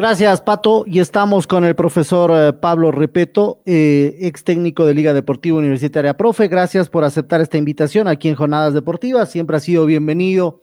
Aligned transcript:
Gracias, 0.00 0.40
Pato. 0.40 0.84
Y 0.86 0.98
estamos 0.98 1.46
con 1.46 1.62
el 1.62 1.76
profesor 1.76 2.32
eh, 2.34 2.54
Pablo 2.54 2.90
Repeto, 2.90 3.60
eh, 3.66 4.16
ex 4.20 4.44
técnico 4.44 4.86
de 4.86 4.94
Liga 4.94 5.12
Deportiva 5.12 5.58
Universitaria. 5.58 6.16
Profe, 6.16 6.48
gracias 6.48 6.88
por 6.88 7.04
aceptar 7.04 7.42
esta 7.42 7.58
invitación 7.58 8.08
aquí 8.08 8.30
en 8.30 8.34
Jornadas 8.34 8.72
Deportivas. 8.72 9.30
Siempre 9.30 9.58
ha 9.58 9.60
sido 9.60 9.84
bienvenido. 9.84 10.62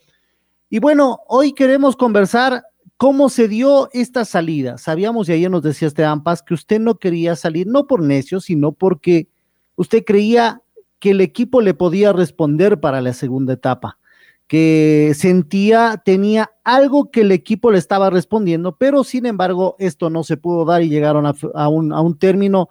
Y 0.71 0.79
bueno, 0.79 1.19
hoy 1.27 1.53
queremos 1.53 1.95
conversar 1.95 2.63
cómo 2.97 3.29
se 3.29 3.47
dio 3.47 3.89
esta 3.93 4.25
salida. 4.25 4.79
Sabíamos, 4.79 5.29
y 5.29 5.33
ayer 5.33 5.51
nos 5.51 5.61
decía 5.61 5.87
Esteban 5.87 6.23
Paz, 6.23 6.41
que 6.41 6.55
usted 6.55 6.79
no 6.79 6.97
quería 6.97 7.35
salir, 7.35 7.67
no 7.67 7.85
por 7.85 8.01
necio, 8.01 8.39
sino 8.41 8.71
porque 8.71 9.27
usted 9.75 10.03
creía 10.03 10.63
que 10.97 11.11
el 11.11 11.21
equipo 11.21 11.61
le 11.61 11.75
podía 11.75 12.11
responder 12.11 12.79
para 12.79 13.01
la 13.01 13.13
segunda 13.13 13.53
etapa 13.53 13.99
que 14.47 15.11
sentía, 15.13 16.01
tenía 16.03 16.51
algo 16.63 17.11
que 17.11 17.21
el 17.21 17.31
equipo 17.31 17.71
le 17.71 17.77
estaba 17.77 18.09
respondiendo, 18.09 18.77
pero 18.77 19.03
sin 19.03 19.25
embargo 19.25 19.75
esto 19.77 20.09
no 20.09 20.23
se 20.23 20.37
pudo 20.37 20.63
dar 20.65 20.81
y 20.81 20.89
llegaron 20.89 21.25
a, 21.25 21.67
un, 21.67 21.91
a 21.91 22.01
un, 22.01 22.17
término 22.17 22.69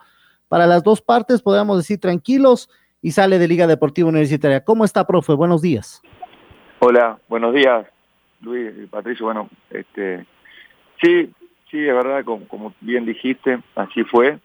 para 0.49 0.67
las 0.67 0.83
dos 0.83 1.03
partes, 1.03 1.43
podríamos 1.43 1.77
decir 1.77 2.01
tranquilos, 2.01 2.71
y 3.03 3.13
sale 3.13 3.39
de 3.39 3.47
Liga 3.47 3.67
Deportiva 3.67 4.09
Universitaria. 4.09 4.65
¿Cómo 4.65 4.85
está, 4.85 5.07
profe? 5.07 5.35
Buenos 5.35 5.63
días. 5.63 6.03
Hola, 6.79 7.19
buenos 7.29 7.55
días, 7.55 7.87
Luis 8.41 8.73
y 8.83 8.87
Patricio. 8.87 9.27
Bueno, 9.27 9.49
este, 9.71 10.27
sí, 11.03 11.31
sí, 11.71 11.87
es 11.87 11.95
verdad, 11.95 12.25
como, 12.25 12.75
bien 12.81 13.05
dijiste, 13.05 13.61
así 13.75 14.03
fue. 14.05 14.39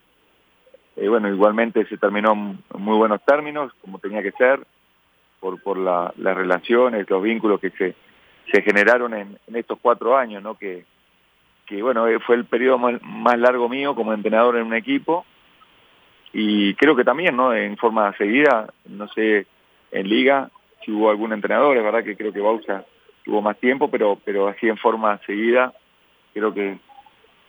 Eh, 0.97 1.07
bueno, 1.07 1.29
igualmente 1.29 1.85
se 1.87 1.97
terminó 1.97 2.33
en 2.33 2.59
muy 2.77 2.97
buenos 2.97 3.21
términos, 3.25 3.71
como 3.81 3.99
tenía 3.99 4.21
que 4.21 4.31
ser 4.33 4.59
por, 5.41 5.61
por 5.61 5.77
la, 5.77 6.13
las 6.17 6.37
relaciones, 6.37 7.09
los 7.09 7.21
vínculos 7.21 7.59
que 7.59 7.71
se, 7.71 7.95
generaron 8.61 9.13
en, 9.13 9.37
estos 9.53 9.79
cuatro 9.81 10.15
años, 10.15 10.41
¿no? 10.41 10.55
Que, 10.55 10.85
que 11.65 11.81
bueno, 11.81 12.07
eh, 12.07 12.19
fue 12.19 12.35
el 12.35 12.45
periodo 12.45 12.77
más, 12.77 13.39
largo 13.39 13.67
mío 13.67 13.95
como 13.95 14.13
entrenador 14.13 14.57
en 14.57 14.67
un 14.67 14.75
equipo 14.75 15.25
y 16.31 16.75
creo 16.75 16.95
que 16.95 17.03
también, 17.03 17.35
¿no? 17.35 17.53
En 17.53 17.75
forma 17.77 18.15
seguida, 18.17 18.71
no 18.85 19.07
sé, 19.09 19.47
en 19.91 20.07
liga 20.07 20.49
si 20.85 20.91
hubo 20.91 21.09
algún 21.09 21.33
entrenador, 21.33 21.75
es 21.75 21.83
verdad 21.83 22.03
que 22.03 22.15
creo 22.15 22.31
que 22.31 22.39
Bausa 22.39 22.85
tuvo 23.23 23.41
más 23.41 23.57
tiempo, 23.57 23.89
pero 23.89 24.19
pero 24.23 24.47
así 24.47 24.67
en 24.67 24.77
forma 24.77 25.19
seguida, 25.25 25.73
creo 26.33 26.53
que, 26.53 26.77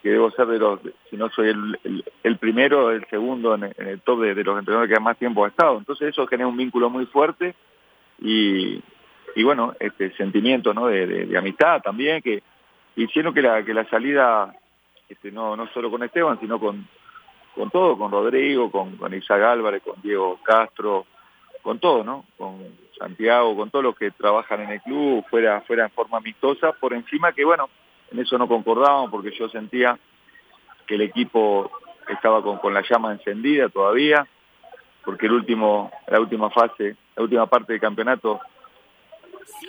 que 0.02 0.10
debo 0.10 0.30
ser 0.30 0.46
de 0.46 0.58
los, 0.58 0.80
si 1.10 1.16
no 1.16 1.30
soy 1.30 1.48
el, 1.48 2.04
el, 2.22 2.36
primero, 2.38 2.90
el 2.90 3.06
segundo 3.06 3.54
en 3.54 3.64
el, 3.76 4.00
top 4.00 4.20
de, 4.20 4.34
de, 4.34 4.44
los 4.44 4.58
entrenadores 4.58 4.94
que 4.94 5.00
más 5.00 5.16
tiempo 5.16 5.44
ha 5.44 5.48
estado. 5.48 5.78
Entonces 5.78 6.08
eso 6.08 6.26
genera 6.26 6.48
un 6.48 6.56
vínculo 6.56 6.90
muy 6.90 7.06
fuerte 7.06 7.54
y, 8.22 8.82
y 9.34 9.42
bueno, 9.42 9.74
este 9.80 10.14
sentimiento 10.16 10.72
¿no? 10.72 10.86
de, 10.86 11.36
amistad 11.36 11.82
también, 11.82 12.22
que 12.22 12.42
hicieron 12.96 13.34
que 13.34 13.42
la, 13.42 13.64
que 13.64 13.74
la 13.74 13.88
salida, 13.88 14.54
este, 15.08 15.32
no, 15.32 15.56
no 15.56 15.66
solo 15.68 15.90
con 15.90 16.02
Esteban, 16.02 16.38
sino 16.40 16.60
con, 16.60 16.86
con 17.54 17.70
todo, 17.70 17.98
con 17.98 18.12
Rodrigo, 18.12 18.70
con, 18.70 18.96
con 18.96 19.12
Isaac 19.12 19.42
Álvarez, 19.42 19.82
con 19.82 20.00
Diego 20.02 20.38
Castro, 20.42 21.06
con 21.62 21.78
todo, 21.78 22.04
¿no? 22.04 22.24
Con 22.36 22.58
Santiago, 22.98 23.56
con 23.56 23.70
todos 23.70 23.84
los 23.84 23.96
que 23.96 24.10
trabajan 24.12 24.62
en 24.62 24.70
el 24.70 24.82
club, 24.82 25.24
fuera, 25.28 25.60
fuera 25.62 25.84
en 25.84 25.90
forma 25.90 26.18
amistosa, 26.18 26.72
por 26.72 26.92
encima 26.92 27.32
que, 27.32 27.44
bueno, 27.44 27.68
en 28.10 28.20
eso 28.20 28.38
no 28.38 28.46
concordábamos 28.46 29.10
porque 29.10 29.32
yo 29.32 29.48
sentía 29.48 29.98
que 30.86 30.94
el 30.94 31.02
equipo 31.02 31.70
estaba 32.08 32.42
con, 32.42 32.58
con 32.58 32.74
la 32.74 32.82
llama 32.88 33.12
encendida 33.12 33.68
todavía, 33.68 34.26
porque 35.04 35.26
el 35.26 35.32
último, 35.32 35.90
la 36.06 36.20
última 36.20 36.50
fase 36.50 36.96
la 37.16 37.22
última 37.22 37.46
parte 37.46 37.72
del 37.72 37.80
campeonato 37.80 38.40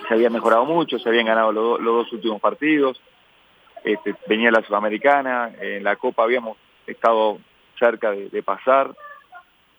se 0.07 0.13
había 0.13 0.29
mejorado 0.29 0.65
mucho, 0.65 0.99
se 0.99 1.09
habían 1.09 1.25
ganado 1.25 1.51
los, 1.51 1.83
dos 1.83 2.13
últimos 2.13 2.39
partidos, 2.41 3.01
este, 3.83 4.15
venía 4.27 4.51
la 4.51 4.63
Sudamericana, 4.63 5.51
en 5.59 5.83
la 5.83 5.95
Copa 5.95 6.23
habíamos 6.23 6.57
estado 6.87 7.39
cerca 7.77 8.11
de, 8.11 8.43
pasar, 8.43 8.95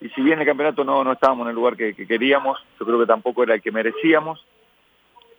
y 0.00 0.08
si 0.10 0.20
bien 0.20 0.40
el 0.40 0.46
campeonato 0.46 0.84
no, 0.84 1.04
no 1.04 1.12
estábamos 1.12 1.44
en 1.44 1.50
el 1.50 1.54
lugar 1.54 1.76
que, 1.76 1.94
queríamos, 1.94 2.58
yo 2.78 2.84
creo 2.84 2.98
que 2.98 3.06
tampoco 3.06 3.42
era 3.42 3.54
el 3.54 3.62
que 3.62 3.72
merecíamos, 3.72 4.44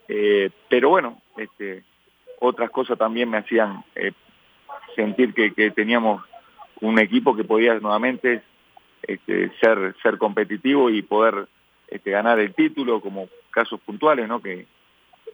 eh, 0.08 0.50
pero 0.68 0.90
bueno, 0.90 1.22
este, 1.38 1.84
otras 2.40 2.70
cosas 2.72 2.98
también 2.98 3.30
me 3.30 3.38
hacían 3.38 3.84
eh, 3.96 4.14
sentir 4.96 5.34
que 5.34 5.72
teníamos 5.72 6.24
un 6.82 7.00
equipo 7.00 7.36
que 7.36 7.44
podía 7.44 7.76
nuevamente 7.80 8.42
este, 9.08 9.52
ser, 9.60 9.96
ser 10.02 10.18
competitivo 10.18 10.90
y 10.90 11.02
poder 11.02 11.48
este, 11.88 12.12
ganar 12.12 12.40
el 12.40 12.54
título, 12.54 13.02
como 13.02 13.30
casos 13.52 13.80
puntuales, 13.82 14.28
¿no? 14.28 14.42
que, 14.42 14.66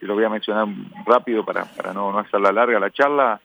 lo 0.00 0.14
voy 0.14 0.24
a 0.24 0.30
mencionar 0.30 0.66
rápido 1.06 1.44
para, 1.44 1.64
para 1.64 1.92
no, 1.92 2.10
no 2.10 2.18
hacerla 2.18 2.50
larga 2.50 2.80
la 2.80 2.90
charla, 2.90 3.40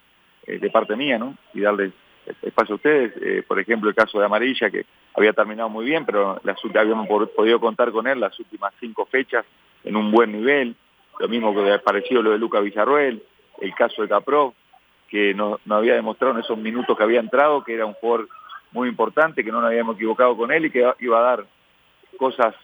eh, 0.47 0.57
de 0.57 0.69
parte 0.71 0.95
mía, 0.95 1.19
¿no? 1.19 1.35
y 1.53 1.61
darles 1.61 1.93
espacio 2.41 2.73
a 2.73 2.75
ustedes. 2.77 3.13
Eh, 3.21 3.43
por 3.47 3.59
ejemplo, 3.59 3.89
el 3.89 3.95
caso 3.95 4.19
de 4.19 4.25
Amarilla, 4.25 4.69
que 4.69 4.85
había 5.15 5.33
terminado 5.33 5.69
muy 5.69 5.85
bien, 5.85 6.05
pero 6.05 6.39
las, 6.43 6.57
habíamos 6.75 7.07
podido 7.29 7.59
contar 7.59 7.91
con 7.91 8.07
él 8.07 8.19
las 8.19 8.37
últimas 8.39 8.73
cinco 8.79 9.05
fechas 9.05 9.45
en 9.83 9.95
un 9.95 10.11
buen 10.11 10.31
nivel. 10.31 10.75
Lo 11.19 11.27
mismo 11.27 11.53
que 11.53 11.79
parecido 11.79 12.21
lo 12.21 12.31
de 12.31 12.37
Luca 12.37 12.59
Villarruel, 12.59 13.23
el 13.61 13.75
caso 13.75 14.01
de 14.01 14.07
Capró, 14.07 14.53
que 15.09 15.33
no, 15.33 15.59
no 15.65 15.75
había 15.75 15.95
demostrado 15.95 16.33
en 16.33 16.41
esos 16.41 16.57
minutos 16.57 16.97
que 16.97 17.03
había 17.03 17.19
entrado, 17.19 17.63
que 17.63 17.73
era 17.73 17.85
un 17.85 17.93
jugador 17.93 18.27
muy 18.71 18.89
importante, 18.89 19.43
que 19.43 19.51
no 19.51 19.61
nos 19.61 19.69
habíamos 19.69 19.95
equivocado 19.95 20.35
con 20.35 20.51
él 20.51 20.65
y 20.65 20.71
que 20.71 20.85
iba 20.99 21.19
a 21.19 21.23
dar 21.23 21.45
cosas 22.17 22.55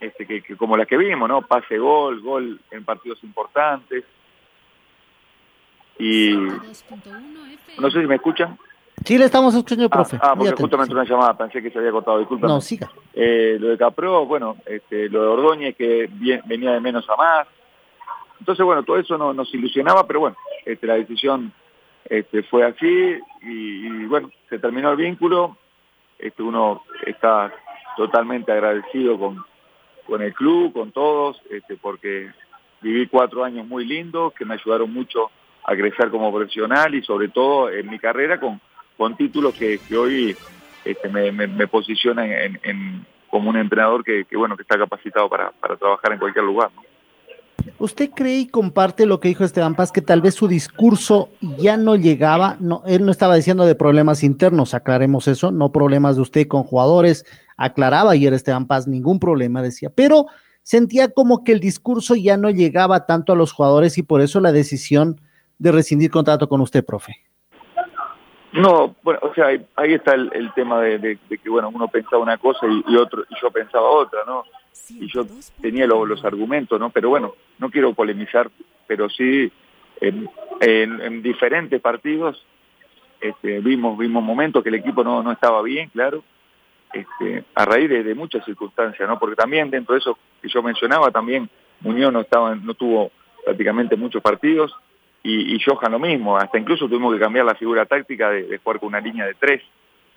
este, 0.00 0.26
que, 0.26 0.56
como 0.56 0.76
las 0.76 0.86
que 0.86 0.96
vimos, 0.96 1.28
¿no? 1.28 1.42
Pase 1.42 1.78
gol, 1.78 2.20
gol 2.20 2.60
en 2.70 2.84
partidos 2.84 3.22
importantes. 3.22 4.04
Y 5.98 6.32
no 7.78 7.90
sé 7.90 8.00
si 8.00 8.06
me 8.06 8.16
escuchan. 8.16 8.58
Sí, 9.04 9.18
le 9.18 9.24
estamos 9.24 9.54
escuchando, 9.54 9.86
ah, 9.86 9.88
profe. 9.90 10.18
Ah, 10.20 10.34
porque 10.36 10.54
justamente 10.60 10.94
una 10.94 11.04
llamada, 11.04 11.36
pensé 11.36 11.62
que 11.62 11.70
se 11.70 11.78
había 11.78 11.90
cortado, 11.90 12.18
disculpa. 12.18 12.46
No, 12.46 12.60
siga. 12.60 12.90
Eh, 13.14 13.56
lo 13.60 13.68
de 13.68 13.78
Capro, 13.78 14.26
bueno, 14.26 14.56
este, 14.66 15.08
lo 15.08 15.22
de 15.22 15.28
Ordóñez 15.28 15.76
que 15.76 16.08
venía 16.46 16.72
de 16.72 16.80
menos 16.80 17.08
a 17.08 17.16
más. 17.16 17.48
Entonces, 18.38 18.64
bueno, 18.64 18.82
todo 18.82 18.98
eso 18.98 19.16
no, 19.16 19.32
nos 19.32 19.52
ilusionaba, 19.54 20.06
pero 20.06 20.20
bueno, 20.20 20.36
este, 20.64 20.86
la 20.86 20.94
decisión 20.94 21.52
este, 22.04 22.42
fue 22.44 22.64
así 22.64 23.18
y, 23.42 24.04
bueno, 24.06 24.30
se 24.48 24.58
terminó 24.58 24.90
el 24.90 24.96
vínculo. 24.96 25.56
Este, 26.18 26.42
uno 26.42 26.82
está 27.06 27.52
totalmente 27.96 28.52
agradecido 28.52 29.18
con, 29.18 29.44
con 30.06 30.22
el 30.22 30.32
club, 30.34 30.72
con 30.72 30.92
todos, 30.92 31.40
este, 31.50 31.76
porque 31.76 32.30
viví 32.80 33.06
cuatro 33.06 33.44
años 33.44 33.66
muy 33.66 33.84
lindos 33.84 34.32
que 34.34 34.44
me 34.44 34.54
ayudaron 34.54 34.92
mucho 34.92 35.30
a 35.64 35.74
crecer 35.74 36.10
como 36.10 36.32
profesional 36.32 36.94
y 36.94 37.02
sobre 37.02 37.28
todo 37.28 37.70
en 37.70 37.88
mi 37.88 37.98
carrera 37.98 38.40
con, 38.40 38.60
con 38.96 39.16
títulos 39.16 39.54
que, 39.54 39.78
hoy 39.96 40.36
este, 40.84 41.08
me, 41.08 41.30
me, 41.30 41.66
posicionan 41.68 42.60
como 43.28 43.50
un 43.50 43.56
entrenador 43.56 44.02
que, 44.02 44.26
bueno 44.34 44.56
que 44.56 44.62
está 44.62 44.76
capacitado 44.76 45.28
para, 45.28 45.52
para 45.52 45.76
trabajar 45.76 46.12
en 46.12 46.18
cualquier 46.18 46.44
lugar. 46.44 46.70
¿Usted 47.82 48.10
cree 48.14 48.38
y 48.38 48.46
comparte 48.46 49.06
lo 49.06 49.18
que 49.18 49.26
dijo 49.26 49.42
Esteban 49.42 49.74
Paz, 49.74 49.90
que 49.90 50.02
tal 50.02 50.22
vez 50.22 50.36
su 50.36 50.46
discurso 50.46 51.30
ya 51.58 51.76
no 51.76 51.96
llegaba? 51.96 52.56
No, 52.60 52.84
él 52.86 53.04
no 53.04 53.10
estaba 53.10 53.34
diciendo 53.34 53.66
de 53.66 53.74
problemas 53.74 54.22
internos, 54.22 54.72
aclaremos 54.72 55.26
eso, 55.26 55.50
no 55.50 55.72
problemas 55.72 56.14
de 56.14 56.22
usted 56.22 56.46
con 56.46 56.62
jugadores, 56.62 57.26
aclaraba 57.56 58.12
ayer 58.12 58.34
Esteban 58.34 58.68
Paz, 58.68 58.86
ningún 58.86 59.18
problema, 59.18 59.62
decía, 59.62 59.90
pero 59.90 60.26
sentía 60.62 61.08
como 61.08 61.42
que 61.42 61.50
el 61.50 61.58
discurso 61.58 62.14
ya 62.14 62.36
no 62.36 62.50
llegaba 62.50 63.04
tanto 63.04 63.32
a 63.32 63.36
los 63.36 63.50
jugadores 63.50 63.98
y 63.98 64.04
por 64.04 64.20
eso 64.20 64.38
la 64.38 64.52
decisión 64.52 65.20
de 65.58 65.72
rescindir 65.72 66.12
contrato 66.12 66.48
con 66.48 66.60
usted, 66.60 66.84
profe. 66.84 67.16
No, 68.52 68.96
bueno, 69.02 69.20
o 69.22 69.34
sea, 69.34 69.46
ahí, 69.46 69.94
está 69.94 70.14
el, 70.14 70.52
tema 70.54 70.80
de, 70.80 71.18
que, 71.28 71.48
bueno, 71.48 71.70
uno 71.72 71.88
pensaba 71.88 72.22
una 72.22 72.36
cosa 72.36 72.66
y, 72.66 72.96
otro 72.96 73.24
y 73.28 73.34
yo 73.40 73.50
pensaba 73.50 73.88
otra, 73.88 74.20
¿no? 74.26 74.44
Y 74.90 75.10
yo 75.10 75.24
tenía 75.60 75.86
los 75.86 76.24
argumentos, 76.24 76.78
¿no? 76.78 76.90
Pero 76.90 77.08
bueno, 77.08 77.34
no 77.58 77.70
quiero 77.70 77.94
polemizar, 77.94 78.50
pero 78.86 79.08
sí 79.08 79.50
en, 80.00 81.22
diferentes 81.22 81.80
partidos 81.80 82.44
este, 83.20 83.60
vimos 83.60 83.96
vimos 83.96 84.22
momentos 84.22 84.62
que 84.62 84.68
el 84.68 84.74
equipo 84.76 85.04
no, 85.04 85.22
no 85.22 85.32
estaba 85.32 85.62
bien, 85.62 85.88
claro, 85.90 86.24
este, 86.92 87.44
a 87.54 87.64
raíz 87.64 87.88
de, 87.88 88.14
muchas 88.14 88.44
circunstancias, 88.44 89.08
¿no? 89.08 89.18
Porque 89.18 89.36
también 89.36 89.70
dentro 89.70 89.94
de 89.94 90.00
eso 90.00 90.18
que 90.42 90.48
yo 90.48 90.62
mencionaba, 90.62 91.10
también 91.10 91.48
Muñoz 91.80 92.12
no 92.12 92.20
estaba, 92.20 92.54
no 92.54 92.74
tuvo 92.74 93.10
prácticamente 93.44 93.96
muchos 93.96 94.22
partidos, 94.22 94.74
y, 95.22 95.54
y 95.54 95.60
Johan 95.60 95.92
lo 95.92 95.98
mismo, 95.98 96.36
hasta 96.36 96.58
incluso 96.58 96.88
tuvimos 96.88 97.14
que 97.14 97.20
cambiar 97.20 97.46
la 97.46 97.54
figura 97.54 97.86
táctica 97.86 98.30
de, 98.30 98.58
jugar 98.58 98.80
con 98.80 98.88
una 98.88 99.00
línea 99.00 99.26
de 99.26 99.34
tres, 99.34 99.62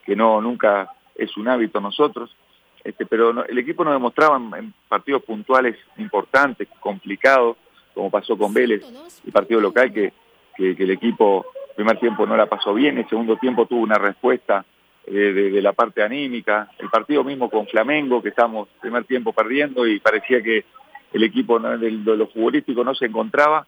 que 0.04 0.16
no 0.16 0.42
nunca 0.42 0.90
es 1.16 1.36
un 1.38 1.48
hábito 1.48 1.80
nosotros, 1.80 2.36
este, 2.84 3.06
pero 3.06 3.46
el 3.46 3.57
equipo 3.57 3.84
nos 3.84 3.94
demostraba 3.94 4.38
en, 4.57 4.74
partidos 4.88 5.24
puntuales 5.24 5.78
importantes, 5.98 6.68
complicados, 6.80 7.57
como 7.94 8.12
pasó 8.12 8.38
con 8.38 8.54
Vélez, 8.54 8.84
el 9.25 9.31
partido 9.31 9.62
local, 9.62 9.94
que, 9.94 10.13
que, 10.56 10.75
el 10.78 10.92
equipo 10.92 11.46
primer 11.75 12.00
tiempo 12.00 12.25
no 12.25 12.36
la 12.36 12.48
pasó 12.48 12.74
bien, 12.74 12.98
el 12.98 13.08
segundo 13.08 13.38
tiempo 13.38 13.66
tuvo 13.66 13.81
una 13.81 13.98
respuesta 13.98 14.66
eh, 15.08 15.12
de, 15.12 15.62
la 15.62 15.74
parte 15.74 16.01
anímica, 16.01 16.69
el 16.80 16.90
partido 16.90 17.24
mismo 17.24 17.50
con 17.50 17.68
Flamengo, 17.68 18.22
que 18.22 18.30
estamos 18.30 18.68
primer 18.81 19.06
tiempo 19.06 19.34
perdiendo 19.34 19.86
y 19.86 20.00
parecía 20.00 20.42
que 20.42 20.66
el 21.13 21.24
equipo 21.24 21.60
de, 21.60 21.78
de, 21.78 22.18
lo 22.18 22.28
futbolístico 22.28 22.84
no 22.84 22.96
se 22.96 23.06
encontraba, 23.06 23.66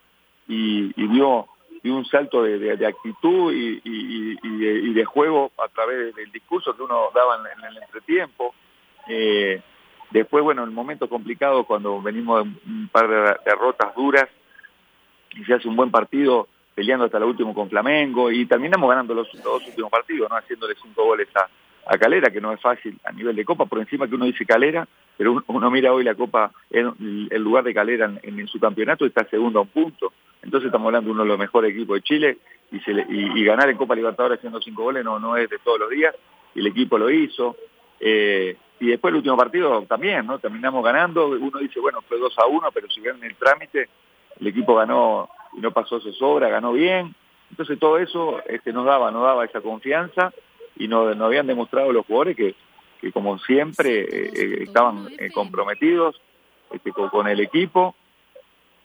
y, 0.47 0.91
y 0.95 1.07
dio, 1.07 1.47
un 1.83 2.05
salto 2.05 2.43
de, 2.43 2.85
actitud 2.85 3.53
y, 3.53 4.93
de, 4.93 5.05
juego 5.05 5.51
a 5.57 5.69
través 5.69 6.13
del 6.15 6.31
discurso 6.31 6.75
que 6.75 6.83
uno 6.83 7.09
daba 7.15 7.37
en, 7.37 7.63
el 7.63 7.81
entretiempo. 7.81 8.53
Eh, 9.07 9.61
después, 10.11 10.43
bueno, 10.43 10.63
en 10.63 10.69
el 10.69 10.75
momento 10.75 11.07
complicado, 11.07 11.63
cuando 11.63 12.01
venimos 12.01 12.43
de 12.43 12.49
un 12.65 12.89
par 12.91 13.07
de 13.07 13.35
derrotas 13.45 13.95
duras, 13.95 14.27
y 15.33 15.45
se 15.45 15.53
hace 15.53 15.67
un 15.67 15.77
buen 15.77 15.91
partido 15.91 16.47
peleando 16.75 17.05
hasta 17.05 17.19
el 17.19 17.23
último 17.23 17.53
con 17.53 17.69
Flamengo, 17.69 18.31
y 18.31 18.45
terminamos 18.45 18.89
ganando 18.89 19.13
los, 19.13 19.31
dos 19.41 19.65
últimos 19.65 19.89
partidos, 19.89 20.29
¿no? 20.29 20.35
haciéndole 20.35 20.75
cinco 20.81 21.05
goles 21.05 21.29
a, 21.35 21.47
a 21.87 21.97
Calera, 21.97 22.29
que 22.29 22.41
no 22.41 22.51
es 22.51 22.61
fácil 22.61 22.99
a 23.03 23.11
nivel 23.11 23.35
de 23.35 23.45
Copa, 23.45 23.65
por 23.65 23.79
encima 23.79 24.07
que 24.07 24.15
uno 24.15 24.25
dice 24.25 24.45
Calera, 24.45 24.87
pero 25.17 25.43
uno, 25.47 25.71
mira 25.71 25.93
hoy 25.93 26.03
la 26.03 26.15
Copa, 26.15 26.51
en 26.69 27.27
el 27.31 27.41
lugar 27.41 27.63
de 27.63 27.73
Calera 27.73 28.11
en, 28.21 28.47
su 28.47 28.59
campeonato 28.59 29.05
está 29.05 29.27
segundo 29.29 29.59
a 29.59 29.61
un 29.63 29.69
punto. 29.69 30.13
Entonces 30.41 30.67
estamos 30.67 30.87
hablando 30.87 31.07
de 31.07 31.11
uno 31.13 31.23
de 31.23 31.29
los 31.29 31.39
mejores 31.39 31.71
equipos 31.71 31.95
de 31.95 32.01
Chile 32.01 32.37
y, 32.71 32.79
se 32.79 32.91
y, 32.91 33.43
ganar 33.43 33.69
en 33.69 33.77
Copa 33.77 33.95
Libertadores 33.95 34.37
haciendo 34.37 34.61
cinco 34.61 34.83
goles 34.83 35.03
no, 35.03 35.19
no 35.19 35.37
es 35.37 35.49
de 35.49 35.59
todos 35.59 35.79
los 35.79 35.89
días 35.89 36.15
y 36.53 36.59
el 36.59 36.67
equipo 36.67 36.97
lo 36.97 37.09
hizo. 37.09 37.55
Eh, 37.99 38.55
y 38.79 38.87
después 38.87 39.11
el 39.11 39.17
último 39.17 39.37
partido 39.37 39.83
también, 39.83 40.25
¿no? 40.27 40.37
Terminamos 40.39 40.83
ganando, 40.83 41.27
uno 41.27 41.59
dice, 41.59 41.79
bueno, 41.79 42.01
fue 42.07 42.19
2 42.19 42.37
a 42.37 42.45
1, 42.45 42.71
pero 42.71 42.89
si 42.89 43.01
ven 43.01 43.23
el 43.23 43.35
trámite, 43.35 43.89
el 44.39 44.47
equipo 44.47 44.75
ganó 44.75 45.29
y 45.53 45.61
no 45.61 45.71
pasó 45.71 45.99
su 45.99 46.13
sobra, 46.13 46.49
ganó 46.49 46.73
bien. 46.73 47.15
Entonces 47.49 47.79
todo 47.79 47.97
eso 47.97 48.39
este, 48.47 48.73
nos 48.73 48.85
daba, 48.85 49.09
nos 49.09 49.23
daba 49.23 49.45
esa 49.45 49.61
confianza 49.61 50.31
y 50.75 50.87
nos, 50.87 51.19
habían 51.19 51.47
demostrado 51.47 51.91
los 51.91 52.05
jugadores 52.05 52.35
que, 52.35 52.55
que 53.01 53.11
como 53.11 53.39
siempre 53.39 54.01
eh, 54.01 54.31
eh, 54.35 54.63
estaban 54.63 55.09
comprometidos 55.33 56.21
este, 56.71 56.91
con 56.91 57.27
el 57.27 57.39
equipo 57.39 57.95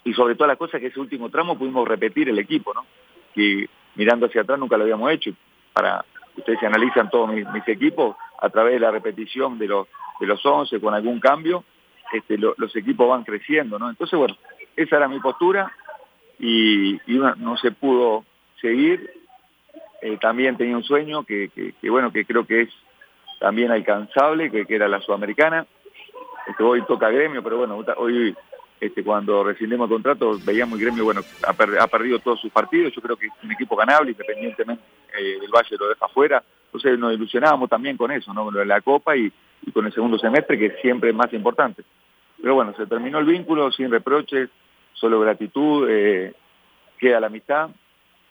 y 0.05 0.13
sobre 0.15 0.35
todas 0.35 0.49
las 0.49 0.59
cosas 0.59 0.81
que 0.81 0.89
ese 0.89 1.01
último 1.01 1.29
tramo 1.31 1.57
pudimos 1.57 1.87
repetir 1.87 2.29
el 2.29 2.39
equipo, 2.39 2.75
¿no? 2.75 2.85
Que 3.35 3.69
mirando 3.95 4.27
hacia 4.27 4.43
atrás 4.43 4.59
nunca 4.59 4.77
lo 4.77 4.85
habíamos 4.85 5.11
hecho. 5.13 5.33
Para 5.73 6.05
ustedes 6.37 6.59
se 6.61 6.67
analizan 6.67 7.11
todos 7.11 7.31
mis, 7.33 7.47
equipos 7.69 8.17
a 8.41 8.49
través 8.51 8.75
de 8.75 8.81
la 8.81 8.91
repetición 8.91 9.59
de 9.59 9.69
los 9.69 9.87
de 10.21 10.27
los 10.27 10.45
11 10.45 10.81
con 10.81 10.95
algún 10.95 11.19
cambio, 11.19 11.65
este, 12.13 12.39
los 12.39 12.77
equipos 12.77 13.09
van 13.09 13.25
creciendo, 13.25 13.77
¿no? 13.79 13.91
Entonces, 13.91 14.17
bueno, 14.17 14.37
esa 14.77 14.97
era 14.97 15.09
mi 15.09 15.19
postura 15.19 15.73
y, 16.39 17.01
no 17.09 17.57
se 17.57 17.73
pudo 17.73 18.25
seguir. 18.61 19.11
Eh, 20.01 20.19
también 20.21 20.57
tenía 20.57 20.77
un 20.77 20.85
sueño 20.85 21.25
que, 21.25 21.49
que, 21.81 21.91
bueno, 21.91 22.13
que 22.13 22.25
creo 22.25 22.47
que 22.47 22.63
es 22.63 22.69
también 23.41 23.73
alcanzable, 23.73 24.51
que, 24.51 24.67
que 24.67 24.77
era 24.77 24.87
la 24.87 25.01
sudamericana. 25.01 25.67
Este, 26.47 26.63
hoy 26.63 26.83
toca 26.87 27.11
gremio, 27.11 27.43
pero 27.43 27.59
bueno, 27.59 27.85
hoy 27.97 28.37
este, 28.83 29.05
cuando 29.05 29.45
rescindimos 29.45 29.89
contrato 29.89 30.37
veíamos 30.45 30.77
el 30.77 30.87
gremio, 30.87 31.05
bueno, 31.05 31.21
ha, 31.47 31.87
perdido 31.87 32.19
todos 32.19 32.41
sus 32.41 32.51
partidos, 32.51 32.93
yo 32.93 33.01
creo 33.01 33.17
que 33.17 33.27
es 33.27 33.33
un 33.41 33.53
equipo 33.53 33.77
ganable, 33.77 34.11
independientemente 34.11 34.83
eh, 35.17 35.39
del 35.41 35.53
Valle 35.53 35.77
lo 35.79 35.89
deja 35.89 36.07
afuera, 36.07 36.43
entonces 36.65 36.99
nos 36.99 37.15
ilusionábamos 37.15 37.71
también 37.71 37.97
con 37.97 38.11
eso, 38.11 38.35
¿no? 38.35 38.43
Con 38.45 38.67
la 38.67 38.81
Copa 38.81 39.17
y, 39.17 39.33
con 39.73 39.87
el 39.87 39.93
segundo 39.93 40.19
semestre, 40.19 40.59
que 40.59 40.71
siempre 40.83 41.11
es 41.11 41.15
más 41.15 41.33
importante. 41.33 41.85
Pero 42.41 42.57
bueno, 42.57 42.75
se 42.77 42.87
terminó 42.87 43.21
el 43.21 43.25
vínculo 43.25 43.71
sin 43.71 43.89
reproches, 43.89 44.51
solo 44.95 45.21
gratitud, 45.21 45.87
eh, 45.89 46.35
queda 46.99 47.21
la 47.21 47.29
amistad, 47.29 47.71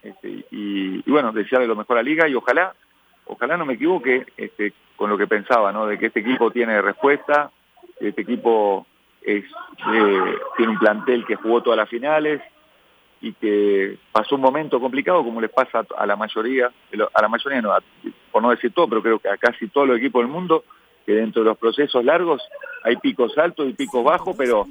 este, 0.04 0.44
y, 0.52 1.10
bueno, 1.10 1.32
desearle 1.32 1.66
lo 1.66 1.78
mejor 1.78 1.98
a 1.98 2.04
la 2.04 2.10
Liga 2.10 2.28
y 2.28 2.36
ojalá, 2.36 2.76
ojalá 3.24 3.56
no 3.56 3.66
me 3.66 3.76
equivoque 3.76 4.26
este, 4.36 4.74
con 4.98 5.10
lo 5.10 5.18
que 5.18 5.28
pensaba, 5.28 5.72
¿no? 5.72 5.88
De 5.88 5.98
que 5.98 6.08
este 6.08 6.20
equipo 6.20 6.52
tiene 6.52 6.82
respuesta, 6.82 7.52
este 8.02 8.24
equipo 8.24 8.86
eh, 9.24 9.44
tiene 10.58 10.72
un 10.72 10.80
plantel 10.80 11.26
que 11.26 11.36
jugó 11.36 11.62
todas 11.62 11.78
las 11.78 11.90
finales 11.90 12.42
y 13.22 13.34
que 13.34 13.98
pasó 14.12 14.36
un 14.36 14.42
momento 14.42 14.80
complicado 14.80 15.24
como 15.24 15.42
les 15.42 15.52
pasa 15.52 15.86
a 15.96 16.06
la 16.06 16.16
mayoría, 16.16 16.72
a 17.14 17.22
la 17.22 17.28
mayoría 17.28 17.62
no, 17.62 17.72
por 18.32 18.42
no 18.42 18.50
decir 18.50 18.74
todo, 18.74 18.88
pero 18.88 19.04
creo 19.04 19.20
que 19.20 19.30
a 19.30 19.38
casi 19.38 19.68
todos 19.68 19.88
los 19.88 19.98
equipos 19.98 20.24
del 20.24 20.32
mundo, 20.32 20.64
que 21.06 21.14
dentro 21.14 21.44
de 21.44 21.50
los 21.50 21.58
procesos 21.58 22.04
largos 22.04 22.42
hay 22.84 22.96
picos 22.98 23.38
altos 23.38 23.70
y 23.70 23.74
picos 23.74 24.04
bajos, 24.04 24.36
pero 24.36 24.68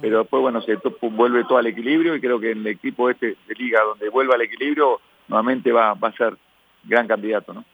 pero 0.00 0.18
después 0.18 0.40
bueno 0.40 0.60
se 0.62 0.76
vuelve 1.00 1.44
todo 1.44 1.58
al 1.58 1.66
equilibrio 1.68 2.16
y 2.16 2.20
creo 2.20 2.40
que 2.40 2.50
en 2.50 2.58
el 2.58 2.66
equipo 2.66 3.08
este 3.08 3.36
de 3.46 3.54
liga 3.54 3.82
donde 3.82 4.08
vuelva 4.08 4.34
al 4.34 4.42
equilibrio 4.42 5.00
nuevamente 5.28 5.70
va, 5.70 5.94
va 5.94 6.08
a 6.08 6.16
ser 6.16 6.36
gran 6.82 7.06
candidato, 7.06 7.54
¿no? 7.54 7.64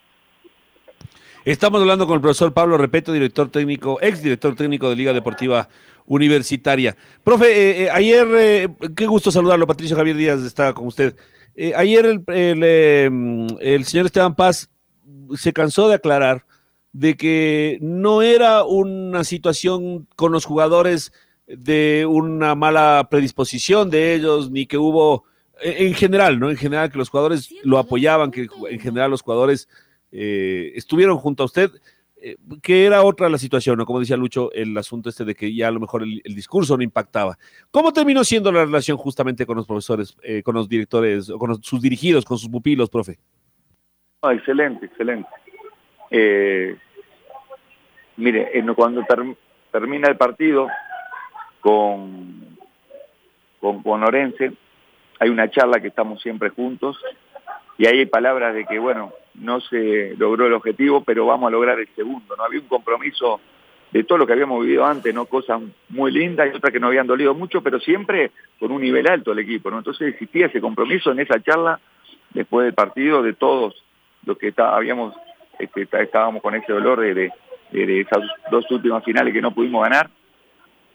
Estamos 1.45 1.81
hablando 1.81 2.07
con 2.07 2.17
el 2.17 2.21
profesor 2.21 2.53
Pablo 2.53 2.77
Repeto, 2.77 3.13
director 3.13 3.49
técnico, 3.51 3.99
ex 4.03 4.23
director 4.23 4.55
técnico 4.55 4.91
de 4.91 4.97
Liga 4.97 5.15
Deportiva 5.15 5.69
Universitaria. 6.09 6.97
Profe, 7.23 7.47
eh, 7.47 7.83
eh, 7.85 7.91
ayer, 7.91 8.27
eh, 8.37 8.69
qué 8.97 9.07
gusto 9.07 9.31
saludarlo, 9.31 9.67
Patricio 9.67 9.97
Javier 9.97 10.17
Díaz 10.17 10.41
está 10.41 10.73
con 10.73 10.87
usted. 10.87 11.15
ayer 11.77 12.07
el, 12.07 12.25
el, 13.61 13.85
señor 13.85 14.07
Esteban 14.07 14.35
Paz 14.35 14.71
se 15.37 15.53
cansó 15.53 15.89
de 15.89 15.97
aclarar 15.97 16.47
de 16.93 17.17
que 17.17 17.79
no 17.83 18.23
era 18.23 18.65
una 18.65 19.23
situación 19.23 20.09
con 20.17 20.33
los 20.33 20.47
jugadores 20.47 21.13
de 21.47 22.07
una 22.09 22.55
mala 22.55 23.07
predisposición 23.11 23.91
de 23.91 24.15
ellos, 24.15 24.51
ni 24.51 24.67
que 24.67 24.79
hubo, 24.79 25.25
en 25.61 25.95
general, 25.95 26.41
¿no? 26.41 26.51
En 26.51 26.57
general 26.57 26.91
que 26.91 26.99
los 26.99 27.11
jugadores 27.11 27.51
lo 27.63 27.79
apoyaban, 27.79 28.31
que 28.31 28.49
en 28.71 28.81
general 28.81 29.11
los 29.11 29.23
jugadores 29.23 29.69
estuvieron 30.11 31.19
junto 31.19 31.43
a 31.43 31.47
usted. 31.47 31.71
Eh, 32.21 32.37
que 32.63 32.85
era 32.85 33.03
otra 33.03 33.29
la 33.29 33.39
situación, 33.39 33.79
¿no? 33.79 33.87
Como 33.87 34.01
decía 34.01 34.17
Lucho, 34.17 34.51
el 34.53 34.77
asunto 34.77 35.09
este 35.09 35.25
de 35.25 35.35
que 35.35 35.55
ya 35.55 35.69
a 35.69 35.71
lo 35.71 35.79
mejor 35.79 36.03
el, 36.03 36.35
discurso 36.35 36.77
no 36.77 36.83
impactaba. 36.83 37.37
¿Cómo 37.71 37.93
terminó 37.93 38.25
siendo 38.25 38.51
la 38.51 38.65
relación 38.65 38.97
justamente 38.97 39.47
con 39.47 39.57
los 39.57 39.67
profesores, 39.67 40.17
eh, 40.23 40.43
con 40.43 40.55
los 40.57 40.69
directores, 40.69 41.31
con 41.39 41.63
sus 41.63 41.81
dirigidos, 41.81 42.25
con 42.25 42.39
sus 42.39 42.49
pupilos, 42.49 42.91
profe? 42.91 43.19
excelente, 44.33 44.87
excelente. 44.87 45.29
Eh, 46.11 46.77
mire, 48.17 48.51
cuando 48.75 49.05
termina 49.71 50.09
el 50.09 50.17
partido 50.17 50.67
con, 51.61 52.59
con, 53.61 53.83
con 53.83 54.03
Orense, 54.03 54.53
hay 55.21 55.29
una 55.29 55.49
charla 55.51 55.81
que 55.81 55.89
estamos 55.89 56.21
siempre 56.21 56.51
juntos 56.51 56.97
y 57.79 57.87
ahí 57.87 58.01
hay 58.01 58.07
palabras 58.07 58.55
de 58.55 58.67
que, 58.67 58.79
bueno, 58.79 59.13
no 59.35 59.61
se 59.61 60.17
logró 60.19 60.47
el 60.47 60.53
objetivo, 60.53 61.05
pero 61.05 61.27
vamos 61.27 61.47
a 61.47 61.53
lograr 61.53 61.79
el 61.79 61.89
segundo. 61.95 62.37
No 62.37 62.45
había 62.45 62.61
un 62.61 62.67
compromiso 62.67 63.41
de 63.93 64.05
todo 64.05 64.19
lo 64.19 64.27
que 64.27 64.33
habíamos 64.33 64.63
vivido 64.63 64.85
antes, 64.85 65.15
no 65.15 65.27
cosas 65.27 65.63
muy 65.89 66.11
lindas 66.11 66.49
y 66.53 66.57
otras 66.57 66.73
que 66.73 66.81
no 66.81 66.89
habían 66.89 67.07
dolido 67.07 67.35
mucho, 67.35 67.63
pero 67.63 67.79
siempre 67.79 68.33
con 68.59 68.73
un 68.73 68.83
nivel 68.83 69.09
alto 69.09 69.33
el 69.33 69.39
equipo. 69.39 69.71
¿no? 69.71 69.79
Entonces 69.79 70.09
existía 70.09 70.47
ese 70.47 70.61
compromiso 70.61 71.13
en 71.13 71.21
esa 71.21 71.41
charla 71.41 71.81
después 72.35 72.65
del 72.65 72.75
partido 72.75 73.23
de 73.23 73.33
todos 73.33 73.83
los 74.27 74.37
que 74.37 74.49
está, 74.49 74.77
habíamos 74.77 75.15
este, 75.59 75.89
estábamos 76.03 76.43
con 76.43 76.55
ese 76.57 76.73
dolor 76.73 77.01
de, 77.01 77.15
de, 77.15 77.33
de, 77.71 78.01
esas 78.01 78.23
dos 78.51 78.69
últimas 78.71 79.05
finales 79.05 79.33
que 79.33 79.41
no 79.41 79.55
pudimos 79.55 79.83
ganar. 79.85 80.11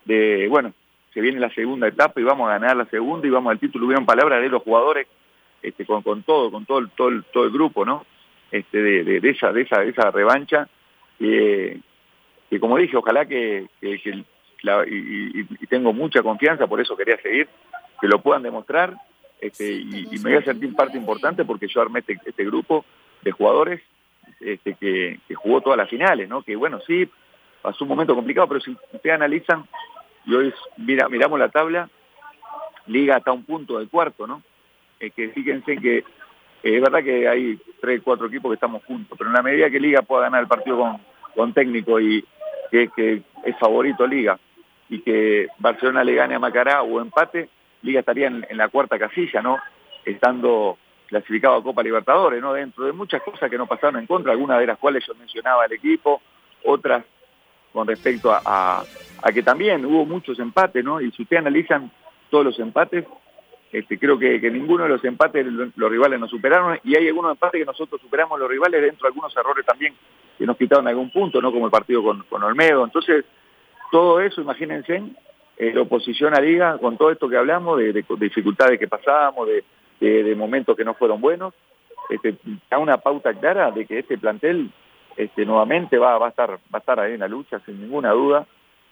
De 0.05 0.47
bueno, 0.49 0.73
se 1.13 1.21
viene 1.21 1.39
la 1.39 1.49
segunda 1.53 1.87
etapa 1.87 2.19
y 2.19 2.23
vamos 2.23 2.49
a 2.49 2.59
ganar 2.59 2.75
la 2.75 2.85
segunda 2.85 3.25
y 3.25 3.31
vamos 3.31 3.51
al 3.51 3.59
título. 3.59 3.85
Hubieron 3.85 4.05
palabras 4.05 4.41
de 4.41 4.49
los 4.49 4.61
jugadores 4.61 5.07
este, 5.63 5.85
con, 5.85 6.03
con 6.03 6.23
todo, 6.23 6.51
con 6.51 6.65
todo, 6.65 6.87
todo, 6.95 7.09
todo 7.31 7.45
el 7.45 7.51
grupo, 7.51 7.85
¿no? 7.85 8.05
este, 8.53 8.81
de, 8.83 9.19
de, 9.19 9.29
esa, 9.31 9.51
de, 9.51 9.63
esa, 9.63 9.83
esa 9.83 10.11
revancha, 10.11 10.69
que 11.17 11.79
como 12.59 12.77
dije, 12.77 12.95
ojalá 12.95 13.25
que, 13.25 13.67
y, 13.81 15.65
tengo 15.67 15.91
mucha 15.91 16.21
confianza, 16.21 16.67
por 16.67 16.79
eso 16.79 16.95
quería 16.95 17.17
seguir, 17.17 17.49
que 17.99 18.07
lo 18.07 18.21
puedan 18.21 18.43
demostrar, 18.43 18.95
este, 19.41 19.73
y, 19.73 20.07
me 20.23 20.29
voy 20.29 20.35
a 20.35 20.45
sentir 20.45 20.75
parte 20.75 20.97
importante 20.97 21.43
porque 21.45 21.67
yo 21.67 21.81
armé 21.81 22.01
este, 22.01 22.19
este 22.23 22.45
grupo 22.45 22.85
de 23.23 23.31
jugadores 23.31 23.81
este, 24.39 24.75
que, 24.75 25.19
que, 25.27 25.33
jugó 25.33 25.61
todas 25.61 25.77
las 25.77 25.89
finales, 25.89 26.29
¿no? 26.29 26.43
Que 26.43 26.55
bueno, 26.55 26.79
sí, 26.85 27.09
pasó 27.63 27.85
un 27.85 27.89
momento 27.89 28.13
complicado, 28.13 28.47
pero 28.47 28.59
si 28.59 28.77
ustedes 28.93 29.15
analizan, 29.15 29.65
y 30.27 30.35
hoy 30.35 30.53
mira, 30.77 31.09
miramos 31.09 31.39
la 31.39 31.49
tabla, 31.49 31.89
Liga 32.85 33.15
hasta 33.15 33.31
un 33.31 33.45
punto 33.45 33.79
del 33.79 33.89
cuarto, 33.89 34.27
¿no? 34.27 34.43
Es 35.03 35.13
que 35.13 35.29
fíjense 35.29 35.75
que 35.77 35.97
eh, 35.97 36.03
es 36.63 36.81
verdad 36.81 37.03
que 37.03 37.27
hay 37.27 37.59
tres, 37.81 38.01
cuatro 38.01 38.27
equipos 38.27 38.51
que 38.51 38.55
estamos 38.55 38.83
juntos, 38.85 39.17
pero 39.17 39.29
en 39.29 39.35
la 39.35 39.43
medida 39.43 39.69
que 39.69 39.79
Liga 39.79 40.01
pueda 40.01 40.23
ganar 40.23 40.41
el 40.41 40.47
partido 40.47 40.77
con, 40.77 40.97
con 41.35 41.53
técnico 41.53 41.99
y 41.99 42.25
que, 42.71 43.21
es 43.43 43.59
favorito 43.59 44.07
Liga, 44.07 44.39
y 44.89 45.01
que 45.01 45.47
Barcelona 45.59 46.05
le 46.05 46.15
gane 46.15 46.35
a 46.35 46.39
Macará 46.39 46.81
o 46.83 47.01
empate, 47.01 47.49
Liga 47.81 47.99
estaría 47.99 48.27
en, 48.27 48.45
la 48.57 48.69
cuarta 48.69 48.97
casilla, 48.97 49.41
¿no? 49.41 49.57
Estando 50.05 50.77
clasificado 51.07 51.55
a 51.55 51.63
Copa 51.63 51.83
Libertadores, 51.83 52.41
¿no? 52.41 52.53
Dentro 52.53 52.85
de 52.85 52.93
muchas 52.93 53.21
cosas 53.23 53.49
que 53.49 53.57
no 53.57 53.67
pasaron 53.67 53.99
en 53.99 54.07
contra, 54.07 54.31
algunas 54.31 54.59
de 54.59 54.67
las 54.67 54.79
cuales 54.79 55.05
yo 55.05 55.13
mencionaba 55.15 55.65
el 55.65 55.73
equipo, 55.73 56.21
otras 56.63 57.03
con 57.73 57.87
respecto 57.87 58.31
a, 58.31 58.41
a, 58.45 58.83
a, 59.21 59.31
que 59.33 59.43
también 59.43 59.85
hubo 59.85 60.05
muchos 60.05 60.39
empates, 60.39 60.83
¿no? 60.83 61.01
Y 61.01 61.11
si 61.11 61.23
ustedes 61.23 61.41
analizan 61.41 61.91
todos 62.29 62.45
los 62.45 62.59
empates, 62.59 63.05
este, 63.73 63.97
creo 63.97 64.19
que, 64.19 64.39
ninguno 64.51 64.83
de 64.83 64.89
los 64.89 65.03
empates 65.03 65.47
los 65.47 65.91
rivales 65.91 66.19
nos 66.19 66.29
superaron 66.29 66.79
y 66.83 66.95
hay 66.95 67.07
algunos 67.07 67.31
empates 67.31 67.59
que 67.59 67.65
nosotros 67.65 67.99
superamos 67.99 68.39
los 68.39 68.47
rivales 68.47 68.79
dentro 68.83 69.05
de 69.05 69.07
algunos 69.07 69.35
errores 69.35 69.65
también 69.65 69.95
que 70.37 70.45
nos 70.45 70.57
quitaron 70.57 70.87
algún 70.87 71.09
punto, 71.09 71.41
¿no? 71.41 71.51
Como 71.51 71.65
el 71.65 71.71
partido 71.71 72.03
con, 72.03 72.21
con 72.29 72.43
Olmedo. 72.43 72.83
Entonces, 72.83 73.25
todo 73.91 74.21
eso, 74.21 74.41
imagínense, 74.41 75.01
eh, 75.57 75.71
la 75.73 75.81
oposición 75.81 76.35
a 76.35 76.39
Liga, 76.39 76.77
con 76.77 76.97
todo 76.97 77.09
esto 77.09 77.27
que 77.27 77.35
hablamos, 77.35 77.79
de, 77.79 77.93
de, 77.93 78.05
de 78.07 78.15
dificultades 78.19 78.77
que 78.77 78.87
pasábamos, 78.87 79.47
de, 79.47 80.23
de, 80.23 80.35
momentos 80.35 80.77
que 80.77 80.85
no 80.85 80.93
fueron 80.93 81.19
buenos, 81.19 81.55
este, 82.11 82.35
una 82.77 82.97
pauta 82.97 83.33
clara 83.33 83.71
de 83.71 83.87
que 83.87 83.99
este 83.99 84.19
plantel 84.19 84.69
este, 85.17 85.47
nuevamente 85.47 85.97
va, 85.97 86.19
va, 86.19 86.27
a 86.27 86.29
estar, 86.29 86.51
va 86.51 86.57
a 86.73 86.77
estar 86.77 86.99
ahí 86.99 87.13
en 87.13 87.21
la 87.21 87.27
lucha, 87.27 87.59
sin 87.65 87.81
ninguna 87.81 88.11
duda. 88.11 88.45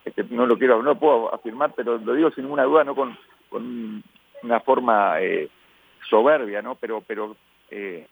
Este, 0.04 0.24
no 0.32 0.48
lo 0.48 0.58
quiero, 0.58 0.82
no 0.82 0.98
puedo 0.98 1.32
afirmar, 1.32 1.74
pero 1.76 2.00
lo 2.00 2.16
digo 2.16 2.32
sin 2.32 2.46
ninguna 2.46 2.64
duda, 2.64 2.84
no 2.84 2.96
con, 2.96 3.16
con 3.50 4.04
una 4.44 4.60
forma 4.60 5.22
eh, 5.22 5.50
soberbia, 6.10 6.62
¿no? 6.62 6.76
Pero, 6.76 7.02
pero 7.02 7.36
eh, 7.70 8.08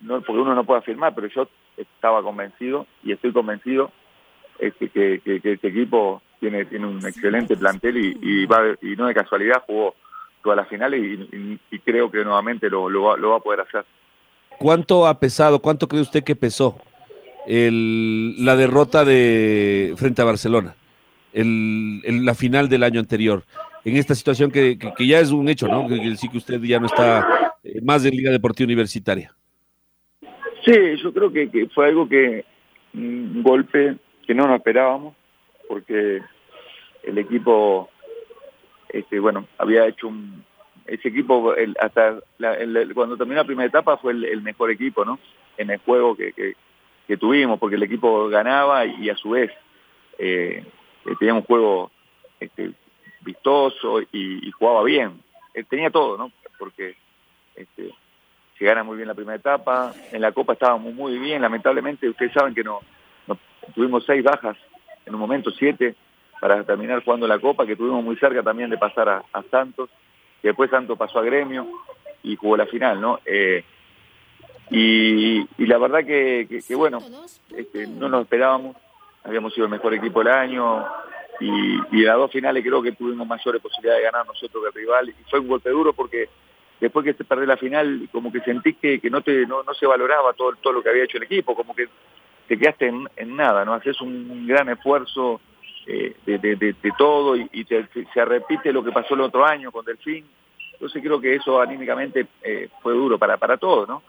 no, 0.00 0.20
porque 0.20 0.40
uno 0.40 0.54
no 0.54 0.64
puede 0.64 0.80
afirmar, 0.80 1.14
pero 1.14 1.28
yo 1.28 1.48
estaba 1.76 2.22
convencido 2.22 2.86
y 3.02 3.12
estoy 3.12 3.32
convencido 3.32 3.90
este, 4.58 4.88
que, 4.88 5.20
este 5.24 5.68
equipo 5.68 6.22
tiene, 6.40 6.64
tiene 6.64 6.86
un 6.86 7.04
excelente 7.06 7.56
plantel 7.56 7.96
y, 7.96 8.18
y, 8.20 8.46
va, 8.46 8.62
y 8.80 8.96
no 8.96 9.06
de 9.06 9.14
casualidad 9.14 9.62
jugó 9.66 9.94
todas 10.42 10.56
las 10.56 10.68
finales 10.68 11.00
y, 11.02 11.58
y, 11.70 11.78
creo 11.80 12.10
que 12.10 12.24
nuevamente 12.24 12.70
lo, 12.70 12.84
va, 12.84 13.16
lo, 13.16 13.30
va, 13.30 13.36
a 13.36 13.40
poder 13.40 13.60
hacer. 13.60 13.84
¿Cuánto 14.58 15.06
ha 15.06 15.18
pesado, 15.18 15.60
cuánto 15.60 15.88
cree 15.88 16.00
usted 16.00 16.24
que 16.24 16.36
pesó 16.36 16.78
el, 17.46 18.44
la 18.44 18.56
derrota 18.56 19.04
de 19.04 19.94
frente 19.96 20.22
a 20.22 20.24
Barcelona, 20.24 20.74
el, 21.32 22.00
el, 22.04 22.24
la 22.24 22.34
final 22.34 22.68
del 22.68 22.84
año 22.84 23.00
anterior? 23.00 23.42
En 23.86 23.96
esta 23.96 24.16
situación 24.16 24.50
que, 24.50 24.76
que, 24.76 25.06
ya 25.06 25.20
es 25.20 25.30
un 25.30 25.48
hecho, 25.48 25.68
¿no? 25.68 25.86
Que, 25.86 26.16
sí 26.16 26.28
que 26.28 26.38
usted 26.38 26.60
ya 26.62 26.80
no 26.80 26.86
está 26.86 27.54
eh, 27.62 27.80
más 27.82 28.04
en 28.04 28.16
Liga 28.16 28.32
Deportiva 28.32 28.66
Universitaria. 28.66 29.32
Sí, 30.64 30.96
yo 31.00 31.12
creo 31.12 31.32
que, 31.32 31.48
que 31.48 31.68
fue 31.68 31.86
algo 31.86 32.08
que 32.08 32.44
un 32.94 33.44
golpe 33.44 33.94
que 34.26 34.34
no 34.34 34.48
nos 34.48 34.56
esperábamos, 34.56 35.14
porque 35.68 36.20
el 37.04 37.16
equipo, 37.18 37.88
este, 38.88 39.20
bueno, 39.20 39.46
había 39.56 39.86
hecho 39.86 40.08
un, 40.08 40.42
ese 40.88 41.06
equipo 41.06 41.54
el, 41.54 41.76
hasta 41.80 42.18
la, 42.38 42.56
cuando 42.92 43.16
terminó 43.16 43.36
la 43.40 43.46
primera 43.46 43.68
etapa 43.68 43.98
fue 43.98 44.14
el, 44.14 44.42
mejor 44.42 44.72
equipo, 44.72 45.04
¿no? 45.04 45.20
En 45.58 45.70
el 45.70 45.78
juego 45.78 46.16
que, 46.16 46.32
que, 46.32 46.56
que 47.06 47.16
tuvimos, 47.16 47.60
porque 47.60 47.76
el 47.76 47.84
equipo 47.84 48.28
ganaba 48.30 48.84
y, 48.84 49.08
a 49.10 49.16
su 49.16 49.30
vez 49.30 49.52
eh, 50.18 50.64
tenía 51.20 51.34
un 51.34 51.42
juego 51.42 51.92
este, 52.40 52.72
vistoso 53.26 54.00
y, 54.12 54.50
jugaba 54.52 54.82
bien. 54.84 55.20
Él 55.52 55.66
tenía 55.66 55.90
todo, 55.90 56.16
¿no? 56.16 56.32
Porque 56.58 56.96
este, 57.54 57.92
se 58.58 58.64
gana 58.64 58.84
muy 58.84 58.96
bien 58.96 59.08
la 59.08 59.14
primera 59.14 59.36
etapa, 59.36 59.92
en 60.12 60.22
la 60.22 60.32
Copa 60.32 60.54
estábamos 60.54 60.94
muy 60.94 61.18
bien, 61.18 61.42
lamentablemente 61.42 62.08
ustedes 62.08 62.32
saben 62.32 62.54
que 62.54 62.64
no, 62.64 62.80
tuvimos 63.74 64.04
seis 64.06 64.22
bajas, 64.22 64.56
en 65.04 65.14
un 65.14 65.20
momento 65.20 65.50
siete, 65.50 65.94
para 66.40 66.64
terminar 66.64 67.02
jugando 67.04 67.26
la 67.26 67.38
Copa, 67.38 67.66
que 67.66 67.76
tuvimos 67.76 68.02
muy 68.02 68.16
cerca 68.16 68.42
también 68.42 68.70
de 68.70 68.78
pasar 68.78 69.08
a, 69.08 69.22
a 69.32 69.42
Santos, 69.50 69.90
que 70.40 70.48
después 70.48 70.70
Santos 70.70 70.96
pasó 70.96 71.18
a 71.18 71.22
Gremio 71.22 71.66
y 72.22 72.36
jugó 72.36 72.56
la 72.56 72.66
final, 72.66 73.00
¿no? 73.00 73.20
Eh, 73.26 73.64
y, 74.70 75.46
la 75.64 75.78
verdad 75.78 76.04
que, 76.04 76.46
que, 76.48 76.60
que 76.60 76.74
bueno, 76.74 76.98
este, 77.56 77.86
no 77.86 78.08
nos 78.08 78.22
esperábamos, 78.22 78.76
habíamos 79.24 79.54
sido 79.54 79.66
el 79.66 79.70
mejor 79.70 79.94
equipo 79.94 80.20
del 80.20 80.32
año 80.32 80.84
y, 81.40 81.78
y 81.92 82.02
las 82.02 82.16
dos 82.16 82.30
finales 82.30 82.64
creo 82.64 82.82
que 82.82 82.92
tuvimos 82.92 83.26
mayores 83.26 83.60
posibilidades 83.60 84.02
de 84.02 84.10
ganar 84.10 84.26
nosotros 84.26 84.62
que 84.62 84.68
el 84.68 84.74
rival 84.84 85.08
y 85.08 85.30
fue 85.30 85.40
un 85.40 85.48
golpe 85.48 85.70
duro 85.70 85.92
porque 85.92 86.28
después 86.80 87.04
que 87.04 87.14
se 87.14 87.24
perdió 87.24 87.46
la 87.46 87.56
final 87.56 88.08
como 88.12 88.32
que 88.32 88.40
sentí 88.40 88.74
que, 88.74 89.00
no, 89.10 89.20
te, 89.20 89.46
no, 89.46 89.62
no 89.62 89.74
se 89.74 89.86
valoraba 89.86 90.32
todo, 90.32 90.52
todo 90.60 90.74
lo 90.74 90.82
que 90.82 90.90
había 90.90 91.04
hecho 91.04 91.18
el 91.18 91.24
equipo, 91.24 91.54
como 91.54 91.74
que 91.74 91.88
te 92.48 92.58
quedaste 92.58 92.88
en, 93.16 93.36
nada, 93.36 93.64
¿no? 93.64 93.74
Haces 93.74 94.00
un 94.00 94.46
gran 94.46 94.68
esfuerzo 94.68 95.40
eh, 95.86 96.14
de, 96.24 96.38
de, 96.38 96.74
todo 96.96 97.36
y, 97.36 97.48
y 97.52 97.64
te, 97.64 97.88
se 98.12 98.24
repite 98.24 98.72
lo 98.72 98.84
que 98.84 98.92
pasó 98.92 99.14
el 99.14 99.22
otro 99.22 99.44
año 99.44 99.72
con 99.72 99.84
Delfín. 99.84 100.24
Entonces 100.72 101.02
creo 101.02 101.20
que 101.20 101.34
eso 101.34 101.60
anímicamente 101.60 102.26
eh, 102.42 102.68
fue 102.82 102.92
duro 102.92 103.18
para, 103.18 103.36
para 103.36 103.56
todos, 103.56 103.88
¿no? 103.88 104.02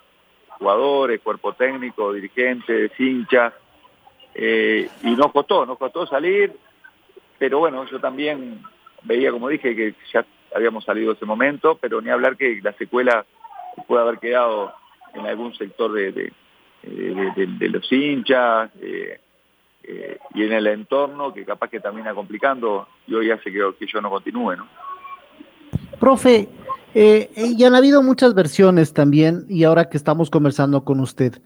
Jugadores, 0.50 1.22
cuerpo 1.22 1.54
técnico, 1.54 2.14
dirigentes, 2.14 2.92
hinchas. 3.00 3.54
Eh, 4.36 4.90
y 5.04 5.16
nos 5.16 5.32
costó, 5.32 5.66
nos 5.66 5.78
costó 5.78 6.06
salir, 6.06 6.54
pero 7.40 7.60
bueno, 7.60 7.86
yo 7.90 8.00
también 8.00 8.62
veía, 9.04 9.32
como 9.32 9.50
dije, 9.50 9.76
que 9.76 9.96
ya 10.14 10.26
habíamos 10.56 10.84
salido 10.86 11.14
ese 11.14 11.26
momento, 11.26 11.78
pero 11.80 12.02
ni 12.02 12.10
hablar 12.10 12.38
que 12.38 12.60
la 12.62 12.74
secuela 12.74 13.26
puede 13.88 14.02
haber 14.02 14.20
quedado 14.20 14.74
en 15.14 15.26
algún 15.26 15.54
sector 15.56 15.92
de, 15.94 16.12
de, 16.12 16.34
de, 16.84 17.32
de, 17.36 17.48
de 17.60 17.70
los 17.70 17.92
hinchas 17.92 18.72
eh, 18.82 19.20
eh, 19.84 20.18
y 20.34 20.44
en 20.44 20.54
el 20.54 20.68
entorno 20.68 21.34
que 21.34 21.46
capaz 21.46 21.70
que 21.70 21.80
termina 21.80 22.14
complicando 22.14 22.88
y 23.08 23.14
hoy 23.14 23.32
hace 23.32 23.52
que, 23.52 23.62
que 23.80 23.88
yo 23.88 24.02
no 24.02 24.10
continúe, 24.10 24.56
¿no? 24.56 24.68
Profe, 26.00 26.48
eh, 26.94 27.30
ya 27.58 27.68
han 27.68 27.76
habido 27.76 28.04
muchas 28.04 28.34
versiones 28.34 28.94
también 28.94 29.46
y 29.50 29.64
ahora 29.64 29.90
que 29.90 29.98
estamos 29.98 30.30
conversando 30.30 30.84
con 30.84 31.00
usted, 31.00 31.42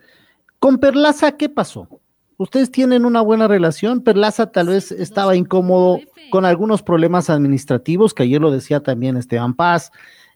con 0.59 0.79
Perlaza, 0.79 1.37
¿qué 1.37 1.49
pasó? 1.49 1.87
Ustedes 2.41 2.71
tienen 2.71 3.05
una 3.05 3.21
buena 3.21 3.47
relación, 3.47 4.03
Perlaza 4.03 4.51
tal 4.51 4.69
vez 4.69 4.91
estaba 4.91 5.35
incómodo 5.35 5.99
con 6.31 6.43
algunos 6.43 6.81
problemas 6.81 7.29
administrativos, 7.29 8.15
que 8.15 8.23
ayer 8.23 8.41
lo 8.41 8.49
decía 8.49 8.79
también 8.79 9.15
Esteban 9.15 9.53
Paz, 9.53 9.91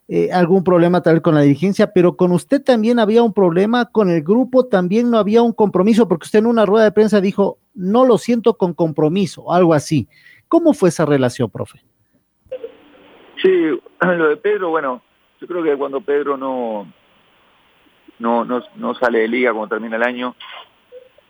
eh, 0.06 0.30
algún 0.32 0.62
problema 0.62 1.02
tal 1.02 1.14
vez 1.14 1.22
con 1.24 1.34
la 1.34 1.40
dirigencia, 1.40 1.92
pero 1.92 2.16
con 2.16 2.30
usted 2.30 2.62
también 2.62 3.00
había 3.00 3.24
un 3.24 3.32
problema, 3.32 3.86
con 3.86 4.08
el 4.08 4.22
grupo 4.22 4.66
también 4.66 5.10
no 5.10 5.18
había 5.18 5.42
un 5.42 5.52
compromiso, 5.52 6.06
porque 6.06 6.26
usted 6.26 6.38
en 6.38 6.46
una 6.46 6.64
rueda 6.64 6.84
de 6.84 6.92
prensa 6.92 7.20
dijo, 7.20 7.58
no 7.74 8.04
lo 8.04 8.18
siento 8.18 8.54
con 8.54 8.72
compromiso, 8.72 9.52
algo 9.52 9.74
así. 9.74 10.06
¿Cómo 10.46 10.74
fue 10.74 10.90
esa 10.90 11.06
relación, 11.06 11.50
profe? 11.50 11.80
Sí, 13.42 13.50
lo 14.00 14.28
de 14.28 14.36
Pedro, 14.36 14.70
bueno, 14.70 15.02
yo 15.40 15.48
creo 15.48 15.64
que 15.64 15.76
cuando 15.76 16.00
Pedro 16.00 16.36
no, 16.36 16.86
no, 18.20 18.44
no, 18.44 18.62
no 18.76 18.94
sale 18.94 19.18
de 19.18 19.28
liga 19.28 19.52
cuando 19.52 19.74
termina 19.74 19.96
el 19.96 20.04
año, 20.04 20.36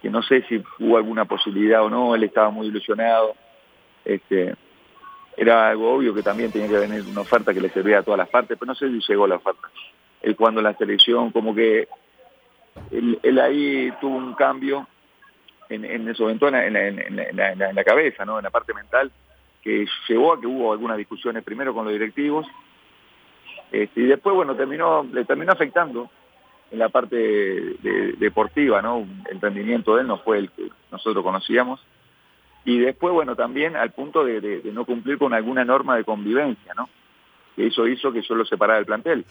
que 0.03 0.11
no 0.11 0.23
sé 0.23 0.43
si 0.49 0.63
hubo 0.79 0.97
alguna 0.97 1.25
posibilidad 1.25 1.83
o 1.83 1.91
no, 1.91 2.15
él 2.15 2.25
estaba 2.25 2.51
muy 2.51 2.69
ilusionado, 2.69 3.35
este, 4.05 4.55
era 5.37 5.71
algo 5.71 5.95
obvio 5.95 6.15
que 6.15 6.23
también 6.23 6.51
tenía 6.51 6.69
que 6.69 6.79
venir 6.79 7.05
una 7.11 7.21
oferta 7.21 7.53
que 7.53 7.61
le 7.61 7.71
servía 7.71 7.99
a 7.99 8.03
todas 8.03 8.19
las 8.19 8.29
partes, 8.29 8.57
pero 8.59 8.71
no 8.71 8.75
sé 8.75 8.89
si 8.89 9.01
llegó 9.09 9.27
la 9.27 9.37
oferta. 9.37 9.69
Él 10.23 10.37
cuando 10.37 10.63
la 10.63 10.75
selección, 10.75 11.31
como 11.31 11.55
que 11.55 11.89
él, 12.91 13.39
ahí 13.39 13.93
tuvo 14.01 14.17
un 14.17 14.35
cambio 14.35 14.87
en, 15.69 15.85
en 15.85 16.09
eso, 16.09 16.31
en, 16.31 16.39
la, 16.41 16.67
en 16.67 17.85
cabeza, 17.85 18.25
¿no? 18.25 18.39
en 18.39 18.45
la 18.45 18.51
parte 18.51 18.73
mental, 18.73 19.11
que 19.63 19.87
llevó 20.09 20.33
a 20.33 20.41
que 20.41 20.47
hubo 20.47 20.73
algunas 20.73 20.97
discusiones 20.97 21.43
primero 21.43 21.75
con 21.75 21.85
los 21.85 21.93
directivos, 21.93 22.47
este, 23.73 24.01
y 24.01 24.07
después, 24.07 24.35
bueno, 24.35 24.55
terminó, 24.55 25.05
le 25.13 25.25
terminó 25.25 25.53
afectando 25.53 26.09
en 26.71 26.79
la 26.79 26.89
parte 26.89 27.17
de, 27.17 27.77
de, 27.83 28.13
deportiva, 28.15 28.83
¿no? 28.83 29.07
El 29.31 29.41
rendimiento 29.41 29.95
de 29.95 30.03
él 30.03 30.09
no 30.09 30.19
fue 30.19 30.39
el 30.39 30.51
que 30.51 30.69
nosotros 30.91 31.23
conocíamos, 31.23 31.81
y 32.67 32.81
después, 32.81 33.15
bueno, 33.15 33.37
también 33.37 33.77
al 33.77 33.93
punto 33.93 34.25
de, 34.25 34.61
no 34.73 34.85
cumplir 34.85 35.19
con 35.19 35.33
alguna 35.33 35.65
norma 35.65 35.97
de 35.97 36.05
convivencia, 36.05 36.75
¿no? 36.75 36.91
Que 37.55 37.69
eso 37.69 37.87
hizo 37.87 38.13
que 38.13 38.23
yo 38.23 38.35
lo 38.35 38.45
separara 38.45 38.79
del 38.79 38.87
plantel. 38.87 39.25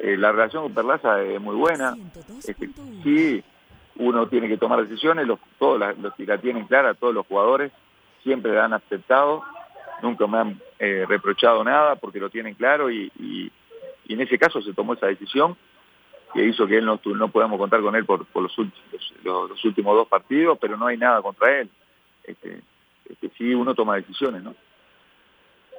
Eh, 0.00 0.16
la 0.16 0.32
relación 0.32 0.64
con 0.64 0.74
Perlaza 0.74 1.22
es 1.22 1.40
muy 1.40 1.54
buena. 1.54 1.94
Sí, 3.04 3.44
uno 3.96 4.26
tiene 4.26 4.48
que 4.48 4.58
tomar 4.58 4.82
decisiones, 4.84 5.28
los, 5.28 5.38
todos 5.60 5.78
la, 5.78 5.92
los 5.92 6.12
que 6.14 6.26
tienen 6.38 6.66
clara, 6.66 6.94
todos 6.94 7.14
los 7.14 7.24
jugadores, 7.24 7.70
siempre 8.24 8.52
la 8.52 8.64
han 8.64 8.72
aceptado, 8.72 9.44
nunca 10.02 10.26
me 10.26 10.38
han 10.38 10.60
eh, 10.80 11.06
reprochado 11.08 11.62
nada 11.62 11.94
porque 11.94 12.18
lo 12.18 12.30
tienen 12.30 12.54
claro 12.54 12.90
y, 12.90 13.12
y, 13.16 13.52
en 14.12 14.20
ese 14.20 14.38
caso 14.38 14.60
se 14.60 14.74
tomó 14.74 14.94
esa 14.94 15.06
decisión. 15.06 15.56
Que 16.32 16.46
hizo 16.46 16.66
que 16.66 16.78
él 16.78 16.86
no, 16.86 17.00
no 17.04 17.28
podamos 17.28 17.58
contar 17.58 17.80
con 17.82 17.94
él 17.94 18.04
por, 18.04 18.24
por 18.26 18.42
los, 18.44 18.58
últimos, 18.58 19.14
los, 19.22 19.64
últimos 19.64 19.96
dos 19.96 20.08
partidos, 20.08 20.58
pero 20.60 20.76
no 20.76 20.86
hay 20.86 20.96
nada 20.96 21.20
contra 21.22 21.60
él. 21.60 21.70
Este, 22.24 22.60
este, 23.08 23.30
sí, 23.36 23.54
uno 23.54 23.74
toma 23.74 23.96
decisiones, 23.96 24.42
¿no? 24.42 24.54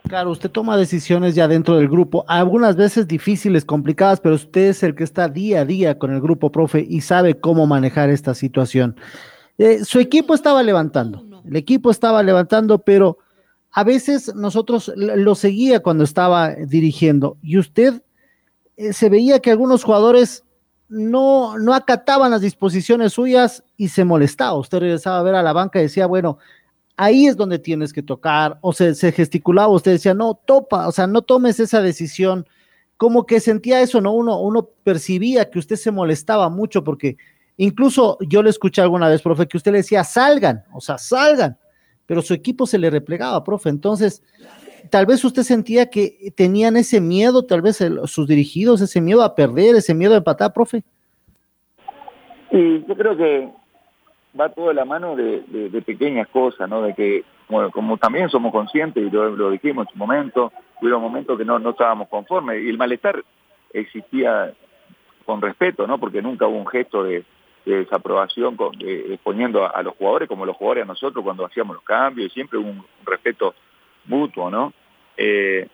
Claro, 0.07 0.31
usted 0.31 0.51
toma 0.51 0.75
decisiones 0.75 1.33
ya 1.33 1.47
dentro 1.47 1.77
del 1.77 1.87
grupo, 1.87 2.25
algunas 2.27 2.75
veces 2.75 3.07
difíciles, 3.07 3.63
complicadas, 3.63 4.19
pero 4.19 4.35
usted 4.35 4.69
es 4.69 4.83
el 4.83 4.95
que 4.95 5.05
está 5.05 5.29
día 5.29 5.61
a 5.61 5.65
día 5.65 5.97
con 5.97 6.11
el 6.11 6.19
grupo, 6.19 6.51
profe, 6.51 6.85
y 6.87 7.01
sabe 7.01 7.39
cómo 7.39 7.65
manejar 7.67 8.09
esta 8.09 8.33
situación. 8.33 8.97
Eh, 9.57 9.85
su 9.85 9.99
equipo 9.99 10.33
estaba 10.33 10.61
levantando, 10.61 11.41
el 11.45 11.55
equipo 11.55 11.89
estaba 11.89 12.21
levantando, 12.21 12.79
pero 12.79 13.17
a 13.71 13.85
veces 13.85 14.35
nosotros 14.35 14.91
lo 14.95 15.35
seguía 15.35 15.79
cuando 15.81 16.03
estaba 16.03 16.49
dirigiendo 16.49 17.37
y 17.41 17.57
usted 17.57 18.03
eh, 18.77 18.93
se 18.93 19.09
veía 19.09 19.39
que 19.39 19.51
algunos 19.51 19.83
jugadores 19.83 20.43
no, 20.89 21.57
no 21.57 21.73
acataban 21.73 22.31
las 22.31 22.41
disposiciones 22.41 23.13
suyas 23.13 23.63
y 23.77 23.89
se 23.89 24.05
molestaba. 24.05 24.57
Usted 24.57 24.79
regresaba 24.79 25.19
a 25.19 25.23
ver 25.23 25.35
a 25.35 25.43
la 25.43 25.53
banca 25.53 25.79
y 25.79 25.83
decía, 25.83 26.05
bueno, 26.05 26.37
ahí 26.97 27.25
es 27.25 27.35
donde 27.35 27.59
tienes 27.59 27.93
que 27.93 28.03
tocar, 28.03 28.59
o 28.61 28.73
se, 28.73 28.95
se 28.95 29.11
gesticulaba, 29.11 29.69
usted 29.69 29.93
decía, 29.93 30.13
no, 30.13 30.35
topa, 30.45 30.87
o 30.87 30.91
sea, 30.91 31.07
no 31.07 31.21
tomes 31.21 31.59
esa 31.59 31.81
decisión. 31.81 32.47
Como 32.97 33.25
que 33.25 33.39
sentía 33.39 33.81
eso, 33.81 34.01
¿no? 34.01 34.13
Uno, 34.13 34.39
uno 34.39 34.69
percibía 34.83 35.49
que 35.49 35.59
usted 35.59 35.75
se 35.75 35.91
molestaba 35.91 36.49
mucho 36.49 36.83
porque 36.83 37.17
incluso 37.57 38.17
yo 38.21 38.43
le 38.43 38.49
escuché 38.51 38.81
alguna 38.81 39.09
vez, 39.09 39.21
profe, 39.21 39.47
que 39.47 39.57
usted 39.57 39.71
le 39.71 39.79
decía, 39.79 40.03
salgan, 40.03 40.63
o 40.73 40.79
sea, 40.79 40.97
salgan, 40.97 41.57
pero 42.05 42.21
su 42.21 42.33
equipo 42.33 42.67
se 42.67 42.77
le 42.77 42.89
replegaba, 42.89 43.43
profe. 43.43 43.69
Entonces, 43.69 44.21
tal 44.89 45.05
vez 45.05 45.23
usted 45.23 45.43
sentía 45.43 45.89
que 45.89 46.31
tenían 46.35 46.77
ese 46.77 47.01
miedo, 47.01 47.45
tal 47.45 47.61
vez 47.61 47.83
sus 48.05 48.27
dirigidos, 48.27 48.81
ese 48.81 49.01
miedo 49.01 49.23
a 49.23 49.35
perder, 49.35 49.75
ese 49.75 49.93
miedo 49.93 50.13
a 50.13 50.17
empatar, 50.17 50.53
profe. 50.53 50.83
Y 52.51 52.85
yo 52.85 52.95
creo 52.95 53.17
que 53.17 53.49
va 54.39 54.49
todo 54.49 54.69
de 54.69 54.73
la 54.73 54.85
mano 54.85 55.15
de, 55.15 55.83
pequeñas 55.85 56.27
cosas, 56.27 56.69
¿no? 56.69 56.81
De 56.81 56.93
que, 56.93 57.23
bueno, 57.49 57.71
como 57.71 57.97
también 57.97 58.29
somos 58.29 58.51
conscientes, 58.51 59.03
y 59.03 59.09
lo, 59.09 59.35
lo 59.35 59.51
dijimos 59.51 59.87
en 59.87 59.93
su 59.93 59.97
momento, 59.97 60.51
hubo 60.81 60.99
momentos 60.99 61.37
que 61.37 61.45
no, 61.45 61.59
no 61.59 61.71
estábamos 61.71 62.09
conformes, 62.09 62.63
y 62.63 62.69
el 62.69 62.77
malestar 62.77 63.23
existía 63.71 64.53
con 65.25 65.41
respeto, 65.41 65.87
¿no? 65.87 65.99
Porque 65.99 66.21
nunca 66.21 66.47
hubo 66.47 66.57
un 66.57 66.67
gesto 66.67 67.03
de, 67.03 67.23
de 67.65 67.77
desaprobación 67.77 68.55
con, 68.55 68.73
exponiendo 68.81 69.65
a, 69.65 69.81
los 69.81 69.95
jugadores 69.95 70.27
como 70.27 70.45
los 70.45 70.57
jugadores 70.57 70.83
a 70.83 70.87
nosotros 70.87 71.23
cuando 71.23 71.45
hacíamos 71.45 71.75
los 71.75 71.83
cambios, 71.83 72.27
y 72.27 72.33
siempre 72.33 72.59
hubo 72.59 72.69
un 72.69 72.85
respeto 73.05 73.55
mutuo, 74.05 74.49
¿no? 74.49 74.73
Eh, 75.17 75.67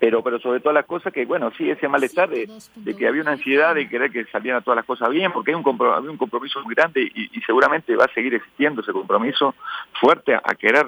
pero 0.00 0.22
pero 0.22 0.40
sobre 0.40 0.60
todas 0.60 0.74
las 0.74 0.86
cosas 0.86 1.12
que, 1.12 1.24
bueno, 1.24 1.50
sí, 1.56 1.70
ese 1.70 1.88
malestar 1.88 2.28
de, 2.28 2.48
que 2.96 3.06
había 3.06 3.22
una 3.22 3.32
ansiedad 3.32 3.74
de 3.74 3.88
querer 3.88 4.10
que 4.10 4.24
salieran 4.26 4.62
todas 4.62 4.76
las 4.76 4.84
cosas 4.84 5.10
bien, 5.10 5.32
porque 5.32 5.50
hay 5.50 5.54
un 5.54 5.62
compromiso, 5.62 5.96
había 5.96 6.10
un 6.10 6.16
compromiso 6.16 6.60
muy 6.62 6.74
grande 6.74 7.02
y, 7.02 7.40
seguramente 7.46 7.96
va 7.96 8.04
a 8.06 8.14
seguir 8.14 8.34
existiendo 8.34 8.82
ese 8.82 8.92
compromiso 8.92 9.54
fuerte 10.00 10.34
a, 10.34 10.54
querer 10.54 10.86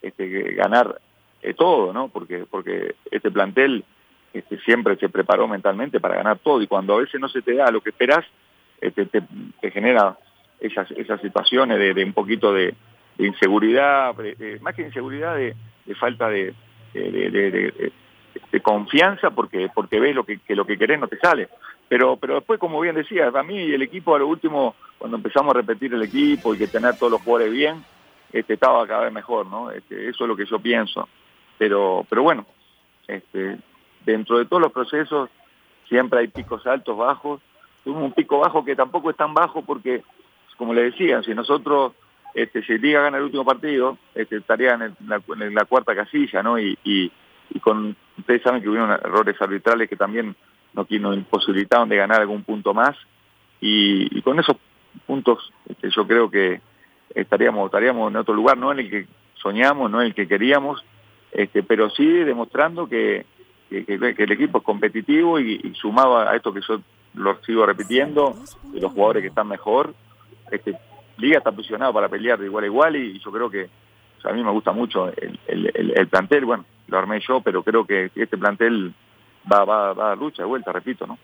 este, 0.00 0.54
ganar 0.54 1.00
eh, 1.42 1.54
todo, 1.54 1.92
¿no? 1.92 2.08
Porque, 2.08 2.44
porque 2.48 2.94
este 3.10 3.30
plantel 3.30 3.84
este, 4.32 4.58
siempre 4.60 4.96
se 4.96 5.08
preparó 5.08 5.48
mentalmente 5.48 6.00
para 6.00 6.16
ganar 6.16 6.38
todo 6.38 6.62
y 6.62 6.66
cuando 6.66 6.94
a 6.94 7.00
veces 7.00 7.20
no 7.20 7.28
se 7.28 7.42
te 7.42 7.54
da 7.54 7.70
lo 7.70 7.80
que 7.80 7.90
esperas, 7.90 8.24
este, 8.80 9.06
te, 9.06 9.22
te 9.60 9.70
genera 9.70 10.18
esas, 10.60 10.90
esas 10.92 11.20
situaciones 11.20 11.78
de, 11.78 11.94
de 11.94 12.04
un 12.04 12.12
poquito 12.12 12.52
de, 12.52 12.74
de 13.18 13.26
inseguridad, 13.26 14.14
más 14.60 14.74
que 14.74 14.82
inseguridad, 14.82 15.36
de, 15.36 15.54
de 15.84 15.94
falta 15.94 16.28
de, 16.28 16.54
de, 16.92 17.92
confianza 18.62 19.30
porque 19.30 19.68
porque 19.74 19.98
ves 19.98 20.14
lo 20.14 20.24
que, 20.24 20.40
lo 20.48 20.64
que 20.64 20.78
querés 20.78 21.00
no 21.00 21.08
te 21.08 21.18
sale. 21.18 21.48
Pero 21.88 22.16
pero 22.16 22.36
después, 22.36 22.58
como 22.58 22.80
bien 22.80 22.94
decía, 22.94 23.28
a 23.28 23.42
mí 23.42 23.58
el 23.58 23.82
equipo 23.82 24.14
a 24.14 24.18
lo 24.18 24.26
último, 24.26 24.74
cuando 24.98 25.16
empezamos 25.16 25.54
a 25.54 25.58
repetir 25.58 25.92
el 25.94 26.02
equipo 26.02 26.54
y 26.54 26.58
que 26.58 26.66
tener 26.66 26.96
todos 26.96 27.12
los 27.12 27.22
jugadores 27.22 27.52
bien, 27.52 27.84
este, 28.32 28.54
estaba 28.54 28.86
cada 28.86 29.04
vez 29.04 29.12
mejor, 29.12 29.46
¿no? 29.46 29.70
Este, 29.70 30.08
eso 30.08 30.24
es 30.24 30.28
lo 30.28 30.36
que 30.36 30.46
yo 30.46 30.58
pienso. 30.58 31.08
Pero 31.58 32.06
pero 32.08 32.22
bueno, 32.22 32.46
este, 33.06 33.58
dentro 34.04 34.38
de 34.38 34.46
todos 34.46 34.62
los 34.62 34.72
procesos 34.72 35.28
siempre 35.88 36.20
hay 36.20 36.28
picos 36.28 36.66
altos, 36.66 36.96
bajos. 36.96 37.40
Un 37.84 38.12
pico 38.12 38.38
bajo 38.38 38.64
que 38.64 38.76
tampoco 38.76 39.10
es 39.10 39.16
tan 39.16 39.34
bajo 39.34 39.62
porque, 39.62 40.02
como 40.56 40.72
le 40.72 40.84
decía, 40.84 41.22
si 41.22 41.34
nosotros 41.34 41.92
este, 42.34 42.62
si 42.62 42.78
Liga 42.78 43.02
gana 43.02 43.18
el 43.18 43.24
último 43.24 43.44
partido, 43.44 43.98
este, 44.14 44.36
estaría 44.36 44.74
en, 44.74 44.82
el, 44.82 44.94
la, 45.06 45.22
en, 45.40 45.54
la, 45.54 45.64
cuarta 45.64 45.94
casilla, 45.94 46.42
¿no? 46.42 46.58
Y, 46.58 46.78
y, 46.84 47.12
y, 47.50 47.60
con 47.60 47.94
ustedes 48.18 48.42
saben 48.42 48.62
que 48.62 48.68
hubieron 48.68 48.90
errores 48.90 49.40
arbitrales 49.40 49.88
que 49.88 49.96
también 49.96 50.34
nos, 50.72 50.90
nos 50.90 51.16
imposibilitaron 51.16 51.88
de 51.88 51.96
ganar 51.96 52.20
algún 52.20 52.42
punto 52.42 52.72
más. 52.72 52.96
Y, 53.60 54.18
y 54.18 54.22
con 54.22 54.38
esos 54.40 54.56
puntos 55.06 55.52
este, 55.68 55.90
yo 55.90 56.06
creo 56.06 56.30
que 56.30 56.60
estaríamos, 57.14 57.66
estaríamos 57.66 58.10
en 58.10 58.16
otro 58.16 58.34
lugar, 58.34 58.56
no 58.56 58.72
en 58.72 58.80
el 58.80 58.90
que 58.90 59.06
soñamos, 59.34 59.90
no 59.90 60.00
en 60.00 60.08
el 60.08 60.14
que 60.14 60.26
queríamos, 60.26 60.84
este, 61.32 61.62
pero 61.62 61.90
sí 61.90 62.06
demostrando 62.06 62.88
que, 62.88 63.26
que, 63.68 63.84
el 63.88 64.32
equipo 64.32 64.58
es 64.58 64.64
competitivo 64.64 65.38
y, 65.38 65.60
y 65.62 65.74
sumado 65.74 66.18
a 66.18 66.34
esto 66.34 66.52
que 66.52 66.60
yo 66.66 66.80
lo 67.14 67.38
sigo 67.42 67.66
repitiendo, 67.66 68.34
de 68.72 68.80
los 68.80 68.92
jugadores 68.92 69.22
que 69.22 69.28
están 69.28 69.48
mejor, 69.48 69.94
este, 70.50 70.76
Liga 71.18 71.38
está 71.38 71.52
posicionado 71.52 71.92
para 71.92 72.08
pelear 72.08 72.38
de 72.38 72.46
igual 72.46 72.64
a 72.64 72.66
igual 72.66 72.96
y 72.96 73.18
yo 73.20 73.30
creo 73.30 73.50
que 73.50 73.68
a 74.24 74.32
mí 74.32 74.42
me 74.42 74.50
gusta 74.50 74.72
mucho 74.72 75.08
el, 75.08 75.38
el, 75.46 75.70
el, 75.74 75.92
el, 75.96 76.08
plantel, 76.08 76.44
bueno, 76.44 76.64
lo 76.86 76.98
armé 76.98 77.20
yo, 77.26 77.40
pero 77.40 77.62
creo 77.62 77.84
que 77.84 78.10
este 78.14 78.38
plantel 78.38 78.94
va, 79.50 79.64
va, 79.64 79.92
va 79.92 80.12
a 80.12 80.16
lucha 80.16 80.42
de 80.42 80.48
vuelta, 80.48 80.72
repito, 80.72 81.06
¿no? 81.06 81.18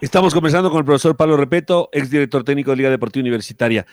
Estamos 0.00 0.34
conversando 0.34 0.70
con 0.70 0.80
el 0.80 0.84
profesor 0.84 1.16
Pablo 1.16 1.36
Repeto, 1.36 1.88
exdirector 1.92 2.44
técnico 2.44 2.70
de 2.70 2.76
Liga 2.76 2.90
Deportiva 2.90 3.22
Universitaria. 3.22 3.86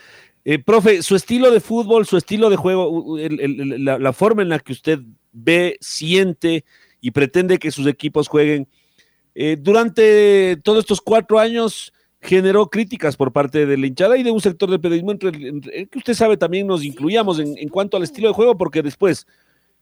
Eh, 0.43 0.59
profe, 0.59 1.03
su 1.03 1.15
estilo 1.15 1.51
de 1.51 1.59
fútbol, 1.59 2.05
su 2.05 2.17
estilo 2.17 2.49
de 2.49 2.55
juego, 2.55 3.17
la, 3.17 4.11
forma 4.11 4.41
en 4.41 4.49
la 4.49 4.59
que 4.59 4.73
usted 4.73 4.99
ve, 5.31 5.77
siente 5.79 6.65
y 6.99 7.11
pretende 7.11 7.59
que 7.59 7.71
sus 7.71 7.87
equipos 7.87 8.27
jueguen, 8.27 8.67
eh, 9.35 9.55
durante 9.59 10.57
todos 10.57 10.79
estos 10.79 10.99
cuatro 10.99 11.39
años, 11.39 11.93
generó 12.21 12.69
críticas 12.69 13.17
por 13.17 13.31
parte 13.31 13.65
de 13.65 13.77
la 13.77 13.87
hinchada 13.87 14.17
y 14.17 14.23
de 14.23 14.31
un 14.31 14.41
sector 14.41 14.69
del 14.69 14.79
periodismo 14.79 15.11
entre, 15.11 15.29
entre, 15.29 15.87
que 15.87 15.97
usted 15.97 16.13
sabe 16.13 16.37
también 16.37 16.67
nos 16.67 16.83
incluíamos 16.83 17.39
en, 17.39 17.57
en, 17.57 17.67
cuanto 17.69 17.97
al 17.97 18.03
estilo 18.03 18.27
de 18.27 18.35
juego, 18.35 18.57
porque 18.57 18.83
después, 18.83 19.25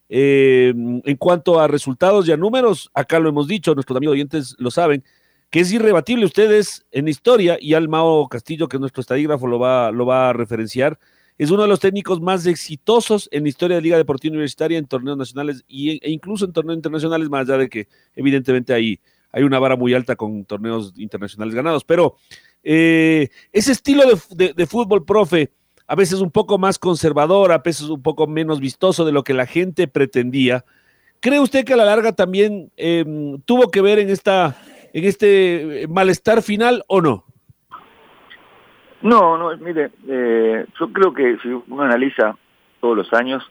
eh, 0.07 0.73
en 0.75 1.17
cuanto 1.17 1.59
a 1.59 1.67
resultados 1.67 2.27
y 2.27 2.31
a 2.31 2.37
números, 2.37 2.89
acá 2.93 3.19
lo 3.19 3.29
hemos 3.29 3.47
dicho, 3.47 3.75
nuestros 3.75 3.97
amigos 3.97 4.13
oyentes 4.13 4.55
lo 4.57 4.71
saben, 4.71 5.03
que 5.49 5.59
es 5.59 5.73
irrebatible 5.73 6.25
ustedes 6.25 6.85
en 6.91 7.09
historia, 7.09 7.57
y 7.59 7.73
Almao 7.73 8.29
Castillo, 8.29 8.69
que 8.69 8.77
es 8.77 8.81
nuestro 8.81 9.01
estadígrafo, 9.01 9.45
lo 9.45 9.59
va, 9.59 9.91
lo 9.91 10.05
va 10.05 10.29
a 10.29 10.33
referenciar, 10.33 10.97
es 11.37 11.51
uno 11.51 11.63
de 11.63 11.67
los 11.67 11.79
técnicos 11.79 12.21
más 12.21 12.45
exitosos 12.45 13.27
en 13.31 13.43
la 13.43 13.49
historia 13.49 13.77
de 13.77 13.81
Liga 13.81 13.97
Deportiva 13.97 14.33
Universitaria 14.33 14.77
en 14.77 14.85
torneos 14.85 15.17
nacionales 15.17 15.63
y, 15.67 15.91
e 16.05 16.11
incluso 16.11 16.45
en 16.45 16.53
torneos 16.53 16.77
internacionales, 16.77 17.29
más 17.29 17.47
allá 17.47 17.57
de 17.57 17.69
que 17.69 17.87
evidentemente 18.15 18.73
hay 18.73 18.99
hay 19.31 19.43
una 19.43 19.59
vara 19.59 19.75
muy 19.75 19.93
alta 19.93 20.15
con 20.15 20.45
torneos 20.45 20.93
internacionales 20.97 21.55
ganados, 21.55 21.83
pero 21.83 22.15
eh, 22.63 23.29
ese 23.51 23.71
estilo 23.71 24.03
de, 24.31 24.65
fútbol, 24.65 25.05
profe, 25.05 25.51
a 25.87 25.95
veces 25.95 26.21
un 26.21 26.31
poco 26.31 26.57
más 26.57 26.79
conservador, 26.79 27.51
a 27.51 27.59
veces 27.59 27.89
un 27.89 28.01
poco 28.01 28.27
menos 28.27 28.59
vistoso 28.59 29.05
de 29.05 29.11
lo 29.11 29.23
que 29.23 29.33
la 29.33 29.45
gente 29.45 29.87
pretendía. 29.87 30.65
¿Cree 31.19 31.39
usted 31.39 31.65
que 31.65 31.73
a 31.73 31.77
la 31.77 31.85
larga 31.85 32.13
también 32.13 32.71
eh, 32.77 33.05
tuvo 33.45 33.69
que 33.69 33.81
ver 33.81 33.99
en, 33.99 34.09
esta, 34.09 34.55
en 34.93 35.03
este 35.05 35.85
malestar 35.89 36.41
final 36.41 36.83
o 36.87 37.01
no? 37.01 37.25
No, 39.01 39.37
no, 39.37 39.55
mire, 39.57 39.91
eh, 40.07 40.65
yo 40.77 40.91
creo 40.91 41.13
que 41.13 41.37
si 41.41 41.47
uno 41.49 41.83
analiza 41.83 42.37
todos 42.81 42.97
los 42.97 43.13
años, 43.13 43.49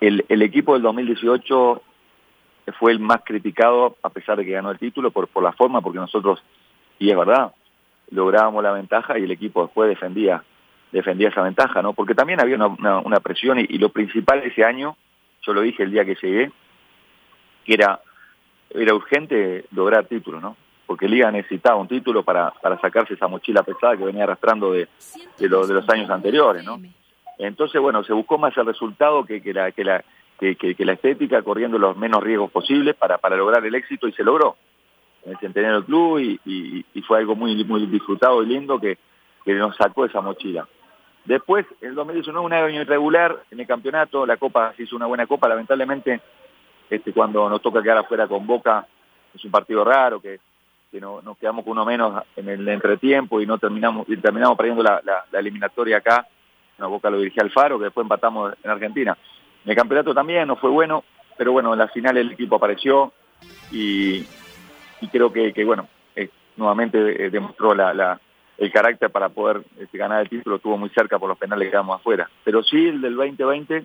el, 0.00 0.24
el 0.28 0.42
equipo 0.42 0.74
del 0.74 0.82
2018 0.82 1.82
fue 2.78 2.92
el 2.92 3.00
más 3.00 3.22
criticado 3.24 3.96
a 4.02 4.10
pesar 4.10 4.38
de 4.38 4.44
que 4.44 4.52
ganó 4.52 4.70
el 4.70 4.78
título 4.78 5.10
por, 5.10 5.28
por 5.28 5.42
la 5.42 5.52
forma, 5.52 5.80
porque 5.80 5.98
nosotros, 5.98 6.42
y 6.98 7.10
es 7.10 7.16
verdad, 7.16 7.52
lográbamos 8.10 8.62
la 8.62 8.72
ventaja 8.72 9.18
y 9.18 9.24
el 9.24 9.30
equipo 9.30 9.62
después 9.62 9.88
defendía 9.88 10.42
defendía 10.92 11.28
esa 11.28 11.42
ventaja, 11.42 11.82
¿no? 11.82 11.92
Porque 11.92 12.14
también 12.14 12.40
había 12.40 12.56
una, 12.56 12.98
una, 12.98 13.20
presión 13.20 13.60
y, 13.60 13.66
y, 13.68 13.78
lo 13.78 13.90
principal 13.90 14.42
ese 14.42 14.64
año, 14.64 14.96
yo 15.42 15.52
lo 15.52 15.60
dije 15.60 15.84
el 15.84 15.92
día 15.92 16.04
que 16.04 16.16
llegué, 16.20 16.50
que 17.64 17.74
era, 17.74 18.00
era 18.70 18.94
urgente 18.94 19.66
lograr 19.72 20.06
título, 20.06 20.40
¿no? 20.40 20.56
Porque 20.86 21.08
Liga 21.08 21.30
necesitaba 21.30 21.76
un 21.76 21.86
título 21.86 22.24
para, 22.24 22.50
para 22.50 22.80
sacarse 22.80 23.14
esa 23.14 23.28
mochila 23.28 23.62
pesada 23.62 23.96
que 23.96 24.04
venía 24.04 24.24
arrastrando 24.24 24.72
de, 24.72 24.88
de, 25.38 25.48
lo, 25.48 25.64
de 25.64 25.74
los 25.74 25.88
años 25.88 26.10
anteriores, 26.10 26.64
¿no? 26.64 26.80
Entonces, 27.38 27.80
bueno, 27.80 28.02
se 28.02 28.12
buscó 28.12 28.36
más 28.36 28.56
el 28.56 28.66
resultado 28.66 29.24
que, 29.24 29.40
que, 29.40 29.54
la, 29.54 29.70
que, 29.72 29.84
la, 29.84 30.04
que, 30.40 30.56
que, 30.56 30.84
la 30.86 30.94
estética, 30.94 31.42
corriendo 31.42 31.78
los 31.78 31.96
menos 31.98 32.22
riesgos 32.22 32.50
posibles 32.50 32.96
para, 32.96 33.18
para 33.18 33.36
lograr 33.36 33.64
el 33.64 33.74
éxito 33.74 34.08
y 34.08 34.12
se 34.12 34.24
logró 34.24 34.56
en 35.24 35.32
el 35.32 35.38
Centenario 35.38 35.76
del 35.76 35.84
Club 35.84 36.18
y, 36.18 36.84
y, 36.94 37.02
fue 37.02 37.18
algo 37.18 37.36
muy, 37.36 37.62
muy 37.64 37.84
disfrutado 37.86 38.42
y 38.42 38.46
lindo 38.46 38.80
que, 38.80 38.96
que 39.44 39.52
nos 39.52 39.76
sacó 39.76 40.06
esa 40.06 40.22
mochila. 40.22 40.66
Después, 41.26 41.66
el 41.82 41.94
2019, 41.94 42.46
un 42.46 42.52
año 42.54 42.80
irregular 42.80 43.42
en 43.50 43.60
el 43.60 43.66
campeonato, 43.66 44.24
la 44.24 44.38
Copa 44.38 44.72
se 44.76 44.84
hizo 44.84 44.96
una 44.96 45.06
buena 45.06 45.26
Copa, 45.26 45.46
lamentablemente 45.46 46.22
este, 46.88 47.12
cuando 47.12 47.48
nos 47.50 47.60
toca 47.60 47.82
quedar 47.82 47.98
afuera 47.98 48.26
con 48.26 48.46
Boca, 48.46 48.86
es 49.34 49.44
un 49.44 49.50
partido 49.50 49.84
raro, 49.84 50.22
que, 50.22 50.40
que 50.90 51.00
no, 51.00 51.20
nos 51.20 51.36
quedamos 51.36 51.64
con 51.64 51.72
uno 51.72 51.84
menos 51.84 52.22
en 52.34 52.48
el 52.48 52.66
entretiempo 52.66 53.42
y 53.42 53.46
no 53.46 53.58
terminamos 53.58 54.06
terminamos 54.22 54.56
perdiendo 54.56 54.82
la, 54.82 55.02
la, 55.30 55.38
eliminatoria 55.38 55.98
acá. 55.98 56.26
Una 56.78 56.88
boca 56.88 57.10
lo 57.10 57.18
dirigía 57.18 57.42
Alfaro, 57.42 57.78
que 57.78 57.84
después 57.84 58.06
empatamos 58.06 58.54
en 58.64 58.70
Argentina. 58.70 59.16
El 59.64 59.76
campeonato 59.76 60.14
también 60.14 60.48
no 60.48 60.56
fue 60.56 60.70
bueno, 60.70 61.04
pero 61.36 61.52
bueno, 61.52 61.72
en 61.72 61.78
la 61.78 61.88
final 61.88 62.16
el 62.16 62.32
equipo 62.32 62.56
apareció 62.56 63.12
y, 63.70 64.24
y 65.00 65.08
creo 65.10 65.32
que, 65.32 65.52
que 65.52 65.64
bueno, 65.64 65.88
eh, 66.16 66.28
nuevamente 66.56 67.26
eh, 67.26 67.30
demostró 67.30 67.74
la, 67.74 67.92
la, 67.94 68.20
el 68.58 68.72
carácter 68.72 69.10
para 69.10 69.28
poder 69.28 69.62
este, 69.78 69.98
ganar 69.98 70.20
el 70.22 70.28
título, 70.28 70.56
estuvo 70.56 70.76
muy 70.76 70.90
cerca 70.90 71.18
por 71.18 71.28
los 71.28 71.38
penales 71.38 71.66
que 71.66 71.70
quedamos 71.70 72.00
afuera. 72.00 72.28
Pero 72.44 72.62
sí, 72.62 72.88
el 72.88 73.00
del 73.00 73.16
2020, 73.16 73.84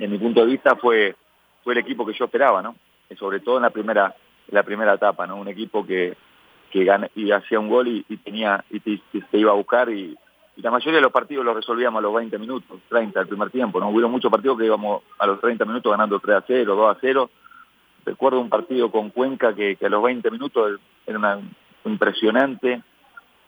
en 0.00 0.10
mi 0.10 0.18
punto 0.18 0.40
de 0.40 0.46
vista, 0.46 0.76
fue, 0.76 1.14
fue 1.62 1.74
el 1.74 1.80
equipo 1.80 2.06
que 2.06 2.14
yo 2.14 2.24
esperaba, 2.24 2.62
¿no? 2.62 2.76
sobre 3.16 3.40
todo 3.40 3.56
en 3.56 3.62
la 3.62 3.70
primera, 3.70 4.14
la 4.48 4.62
primera 4.62 4.94
etapa, 4.94 5.26
¿no? 5.26 5.36
Un 5.36 5.48
equipo 5.48 5.86
que, 5.86 6.14
que 6.70 6.84
gana, 6.84 7.08
y 7.14 7.30
hacía 7.30 7.58
un 7.58 7.68
gol 7.68 7.88
y, 7.88 8.16
tenía 8.18 8.64
y 8.70 8.80
te, 8.80 9.00
iba 9.32 9.52
a 9.52 9.56
buscar 9.56 9.90
y, 9.90 10.16
la 10.62 10.70
mayoría 10.70 10.96
de 10.96 11.02
los 11.02 11.12
partidos 11.12 11.44
los 11.44 11.54
resolvíamos 11.54 12.00
a 12.00 12.02
los 12.02 12.14
20 12.14 12.38
minutos, 12.38 12.80
30 12.88 13.20
el 13.20 13.28
primer 13.28 13.50
tiempo, 13.50 13.78
¿no? 13.78 13.90
Hubo 13.90 14.08
muchos 14.08 14.30
partidos 14.30 14.58
que 14.58 14.66
íbamos 14.66 15.02
a 15.18 15.26
los 15.26 15.40
30 15.40 15.64
minutos 15.64 15.90
ganando 15.90 16.18
3 16.18 16.36
a 16.36 16.44
0, 16.46 16.74
2 16.74 16.96
a 16.96 16.98
0. 17.00 17.30
Recuerdo 18.04 18.40
un 18.40 18.48
partido 18.48 18.90
con 18.90 19.10
Cuenca 19.10 19.54
que, 19.54 19.76
a 19.80 19.88
los 19.88 20.02
20 20.02 20.30
minutos 20.30 20.80
era 21.06 21.18
una, 21.18 21.38
impresionante, 21.84 22.82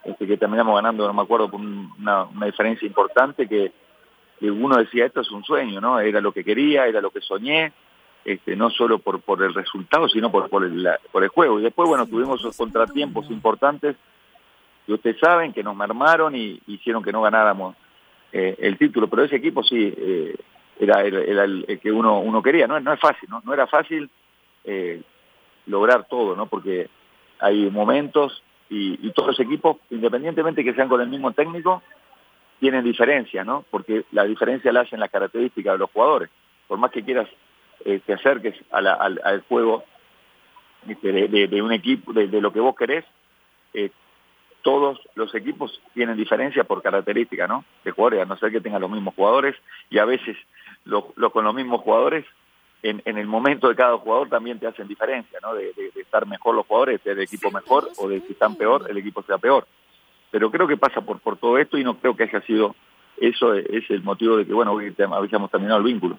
este, 0.05 0.25
que 0.25 0.37
terminamos 0.37 0.75
ganando, 0.75 1.05
no 1.05 1.13
me 1.13 1.21
acuerdo, 1.21 1.51
con 1.51 1.91
una, 1.99 2.23
una 2.23 2.45
diferencia 2.45 2.87
importante 2.87 3.47
que, 3.47 3.73
que 4.39 4.49
uno 4.49 4.77
decía, 4.77 5.05
esto 5.05 5.19
es 5.21 5.31
un 5.31 5.43
sueño, 5.43 5.81
¿no? 5.81 5.99
Era 5.99 6.21
lo 6.21 6.31
que 6.31 6.45
quería, 6.45 6.87
era 6.87 7.01
lo 7.01 7.09
que 7.11 7.19
soñé, 7.19 7.73
este, 8.23 8.55
no 8.55 8.69
solo 8.69 8.99
por, 8.99 9.19
por 9.19 9.43
el 9.43 9.53
resultado, 9.53 10.07
sino 10.07 10.31
por, 10.31 10.49
por, 10.49 10.63
el, 10.63 10.87
por 11.11 11.23
el 11.23 11.29
juego. 11.29 11.59
Y 11.59 11.63
después, 11.63 11.89
bueno, 11.89 12.05
tuvimos 12.05 12.39
esos 12.39 12.55
contratiempos 12.55 13.29
importantes 13.29 13.97
que 14.85 14.93
ustedes 14.93 15.19
saben 15.19 15.53
que 15.53 15.63
nos 15.63 15.75
mermaron 15.75 16.35
y 16.35 16.59
hicieron 16.67 17.03
que 17.03 17.11
no 17.11 17.21
ganáramos 17.21 17.75
eh, 18.31 18.55
el 18.59 18.77
título. 18.77 19.07
Pero 19.07 19.23
ese 19.23 19.37
equipo 19.37 19.63
sí 19.63 19.93
eh, 19.97 20.35
era, 20.79 21.01
era, 21.01 21.43
el, 21.43 21.79
que 21.81 21.91
uno, 21.91 22.19
uno 22.19 22.41
quería. 22.41 22.67
No, 22.67 22.79
no 22.79 22.93
es 22.93 22.99
fácil, 22.99 23.29
¿no? 23.29 23.41
No 23.45 23.53
era 23.53 23.67
fácil 23.67 24.09
eh, 24.63 25.01
lograr 25.67 26.07
todo, 26.07 26.35
¿no? 26.35 26.47
Porque 26.47 26.89
hay 27.39 27.69
momentos 27.69 28.43
y, 28.69 29.09
todos 29.11 29.29
los 29.29 29.39
equipos, 29.39 29.77
independientemente 29.89 30.63
que 30.63 30.73
sean 30.73 30.87
con 30.87 31.01
el 31.01 31.09
mismo 31.09 31.33
técnico, 31.33 31.81
tienen 32.59 32.83
diferencia, 32.83 33.43
¿no? 33.43 33.65
Porque 33.69 34.05
la 34.11 34.23
diferencia 34.23 34.71
la 34.71 34.81
hacen 34.81 34.99
las 34.99 35.11
características 35.11 35.73
de 35.73 35.79
los 35.79 35.91
jugadores. 35.91 36.29
Por 36.67 36.77
más 36.77 36.91
que 36.91 37.03
quieras 37.03 37.27
eh, 37.83 37.99
te 38.05 38.13
acerques 38.13 38.55
al, 38.71 38.87
al, 38.87 39.41
juego 39.49 39.83
este, 40.87 41.11
de, 41.11 41.61
un 41.61 41.73
equipo, 41.73 42.13
de, 42.13 42.27
lo 42.39 42.53
que 42.53 42.59
vos 42.59 42.75
querés, 42.75 43.03
todos 44.61 44.99
los 45.15 45.33
equipos 45.35 45.81
tienen 45.93 46.17
diferencia 46.17 46.63
por 46.63 46.81
característica, 46.81 47.47
¿no? 47.47 47.65
De 47.83 47.91
jugadores, 47.91 48.21
a 48.21 48.25
no 48.25 48.37
ser 48.37 48.51
que 48.51 48.61
tengan 48.61 48.81
los 48.81 48.91
mismos 48.91 49.15
jugadores, 49.15 49.55
y 49.89 49.97
a 49.97 50.05
veces 50.05 50.37
lo, 50.85 51.13
con 51.31 51.43
los 51.43 51.53
mismos 51.53 51.81
jugadores, 51.81 52.25
en, 52.83 53.01
en, 53.05 53.17
el 53.17 53.27
momento 53.27 53.69
de 53.69 53.75
cada 53.75 53.97
jugador 53.97 54.29
también 54.29 54.59
te 54.59 54.67
hacen 54.67 54.87
diferencia, 54.87 55.39
¿no? 55.41 55.53
De, 55.53 55.71
estar 55.95 56.25
mejor 56.25 56.55
los 56.55 56.65
jugadores, 56.65 57.03
de 57.03 57.23
equipo 57.23 57.51
mejor, 57.51 57.89
o 57.97 58.09
de 58.09 58.21
si 58.21 58.33
están 58.33 58.55
peor, 58.55 58.87
el 58.89 58.97
equipo 58.97 59.23
sea 59.23 59.37
peor. 59.37 59.67
Pero 60.31 60.49
creo 60.49 60.67
que 60.67 60.77
pasa 60.77 61.01
por, 61.01 61.19
por 61.19 61.37
todo 61.37 61.57
esto 61.57 61.77
y 61.77 61.83
no 61.83 61.97
creo 61.99 62.15
que 62.15 62.23
haya 62.23 62.41
sido 62.41 62.75
eso 63.21 63.53
es 63.53 63.87
el 63.89 64.01
motivo 64.01 64.37
de 64.37 64.45
que, 64.47 64.53
bueno, 64.53 64.71
hoy 64.71 64.93
habíamos 64.97 65.51
terminado 65.51 65.77
el 65.77 65.85
vínculo. 65.85 66.17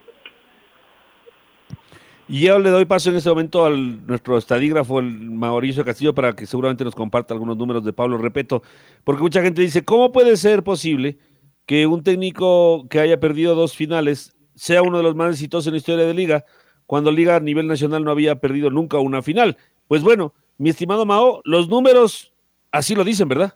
Y 2.28 2.40
yo 2.40 2.58
le 2.58 2.70
doy 2.70 2.84
paso 2.84 3.10
en 3.10 3.16
este 3.16 3.28
momento 3.28 3.64
al 3.64 4.06
nuestro 4.06 4.38
estadígrafo, 4.38 5.00
el 5.00 5.30
Mauricio 5.30 5.84
Castillo, 5.84 6.14
para 6.14 6.34
que 6.34 6.46
seguramente 6.46 6.84
nos 6.84 6.94
comparta 6.94 7.34
algunos 7.34 7.56
números 7.56 7.84
de 7.84 7.92
Pablo 7.92 8.16
Repeto, 8.16 8.62
porque 9.04 9.22
mucha 9.22 9.42
gente 9.42 9.60
dice, 9.60 9.84
¿cómo 9.84 10.12
puede 10.12 10.36
ser 10.36 10.62
posible 10.62 11.18
que 11.66 11.86
un 11.86 12.02
técnico 12.02 12.86
que 12.88 13.00
haya 13.00 13.18
perdido 13.18 13.54
dos 13.54 13.76
finales 13.76 14.36
sea 14.54 14.82
uno 14.82 14.98
de 14.98 15.02
los 15.02 15.16
más 15.16 15.32
exitosos 15.32 15.66
en 15.66 15.72
la 15.72 15.78
historia 15.78 16.06
de 16.06 16.14
Liga, 16.14 16.44
cuando 16.86 17.10
Liga 17.10 17.36
a 17.36 17.40
nivel 17.40 17.66
nacional 17.66 18.04
no 18.04 18.10
había 18.10 18.36
perdido 18.36 18.70
nunca 18.70 18.98
una 18.98 19.22
final? 19.22 19.56
Pues 19.88 20.02
bueno, 20.02 20.32
mi 20.58 20.70
estimado 20.70 21.04
Mao, 21.04 21.40
los 21.44 21.68
números 21.68 22.32
así 22.70 22.94
lo 22.94 23.04
dicen, 23.04 23.28
¿verdad? 23.28 23.54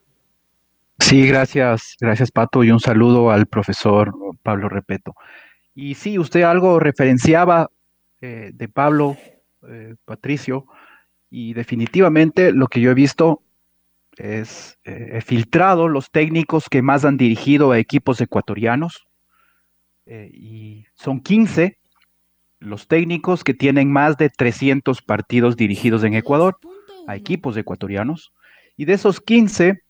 Sí, 0.98 1.26
gracias, 1.26 1.96
gracias 2.00 2.32
Pato, 2.32 2.64
y 2.64 2.70
un 2.70 2.80
saludo 2.80 3.30
al 3.30 3.46
profesor 3.46 4.12
Pablo 4.42 4.68
Repeto. 4.68 5.14
Y 5.74 5.94
sí, 5.94 6.18
usted 6.18 6.42
algo 6.42 6.80
referenciaba 6.80 7.70
eh, 8.20 8.50
de 8.54 8.68
Pablo, 8.68 9.16
eh, 9.68 9.94
Patricio, 10.04 10.66
y 11.28 11.52
definitivamente 11.52 12.52
lo 12.52 12.68
que 12.68 12.80
yo 12.80 12.90
he 12.90 12.94
visto 12.94 13.42
es, 14.16 14.78
eh, 14.84 15.10
he 15.12 15.20
filtrado 15.20 15.88
los 15.88 16.10
técnicos 16.10 16.68
que 16.70 16.80
más 16.80 17.04
han 17.04 17.18
dirigido 17.18 17.72
a 17.72 17.78
equipos 17.78 18.20
ecuatorianos, 18.20 19.06
y 20.08 20.86
son 20.94 21.20
15 21.20 21.78
los 22.60 22.86
técnicos 22.86 23.42
que 23.42 23.54
tienen 23.54 23.90
más 23.90 24.16
de 24.16 24.30
300 24.30 25.02
partidos 25.02 25.56
dirigidos 25.56 26.04
en 26.04 26.14
Ecuador 26.14 26.58
a 27.08 27.16
equipos 27.16 27.56
ecuatorianos, 27.56 28.32
y 28.76 28.84
de 28.84 28.92
esos 28.92 29.20
15, 29.20 29.82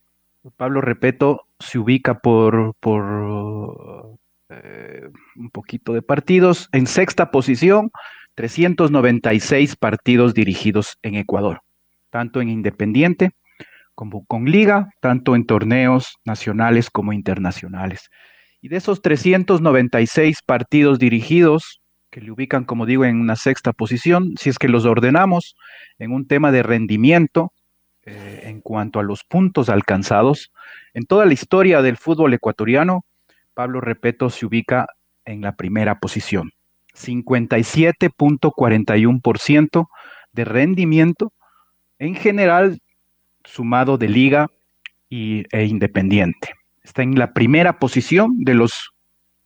Pablo 0.56 0.80
Repeto 0.80 1.46
se 1.60 1.78
ubica 1.78 2.18
por, 2.18 2.74
por 2.80 4.16
un 4.48 5.50
poquito 5.50 5.92
de 5.92 6.02
partidos 6.02 6.68
en 6.72 6.86
sexta 6.86 7.30
posición 7.30 7.90
396 8.36 9.76
partidos 9.76 10.34
dirigidos 10.34 10.98
en 11.02 11.16
Ecuador, 11.16 11.62
tanto 12.10 12.40
en 12.40 12.48
Independiente 12.50 13.32
como 13.96 14.26
con 14.26 14.44
Liga, 14.44 14.90
tanto 15.00 15.34
en 15.34 15.46
torneos 15.46 16.18
nacionales 16.24 16.90
como 16.90 17.12
internacionales. 17.12 18.10
Y 18.60 18.68
de 18.68 18.76
esos 18.76 19.00
396 19.00 20.42
partidos 20.44 20.98
dirigidos, 20.98 21.80
que 22.10 22.20
le 22.20 22.30
ubican, 22.30 22.64
como 22.64 22.84
digo, 22.86 23.04
en 23.06 23.18
una 23.18 23.36
sexta 23.36 23.72
posición, 23.72 24.34
si 24.38 24.50
es 24.50 24.58
que 24.58 24.68
los 24.68 24.84
ordenamos 24.84 25.56
en 25.98 26.12
un 26.12 26.26
tema 26.26 26.52
de 26.52 26.62
rendimiento, 26.62 27.52
eh, 28.04 28.42
en 28.44 28.60
cuanto 28.60 29.00
a 29.00 29.02
los 29.02 29.24
puntos 29.24 29.70
alcanzados, 29.70 30.52
en 30.92 31.04
toda 31.06 31.24
la 31.24 31.32
historia 31.32 31.80
del 31.80 31.96
fútbol 31.96 32.34
ecuatoriano, 32.34 33.04
Pablo 33.56 33.80
Repeto 33.80 34.28
se 34.28 34.44
ubica 34.44 34.86
en 35.24 35.40
la 35.40 35.56
primera 35.56 35.98
posición. 35.98 36.50
57.41% 36.94 39.86
de 40.32 40.44
rendimiento 40.44 41.32
en 41.98 42.14
general 42.14 42.78
sumado 43.44 43.96
de 43.96 44.10
liga 44.10 44.48
y, 45.08 45.44
e 45.50 45.64
independiente. 45.64 46.50
Está 46.84 47.02
en 47.02 47.18
la 47.18 47.32
primera 47.32 47.78
posición 47.78 48.34
de 48.36 48.52
los 48.52 48.90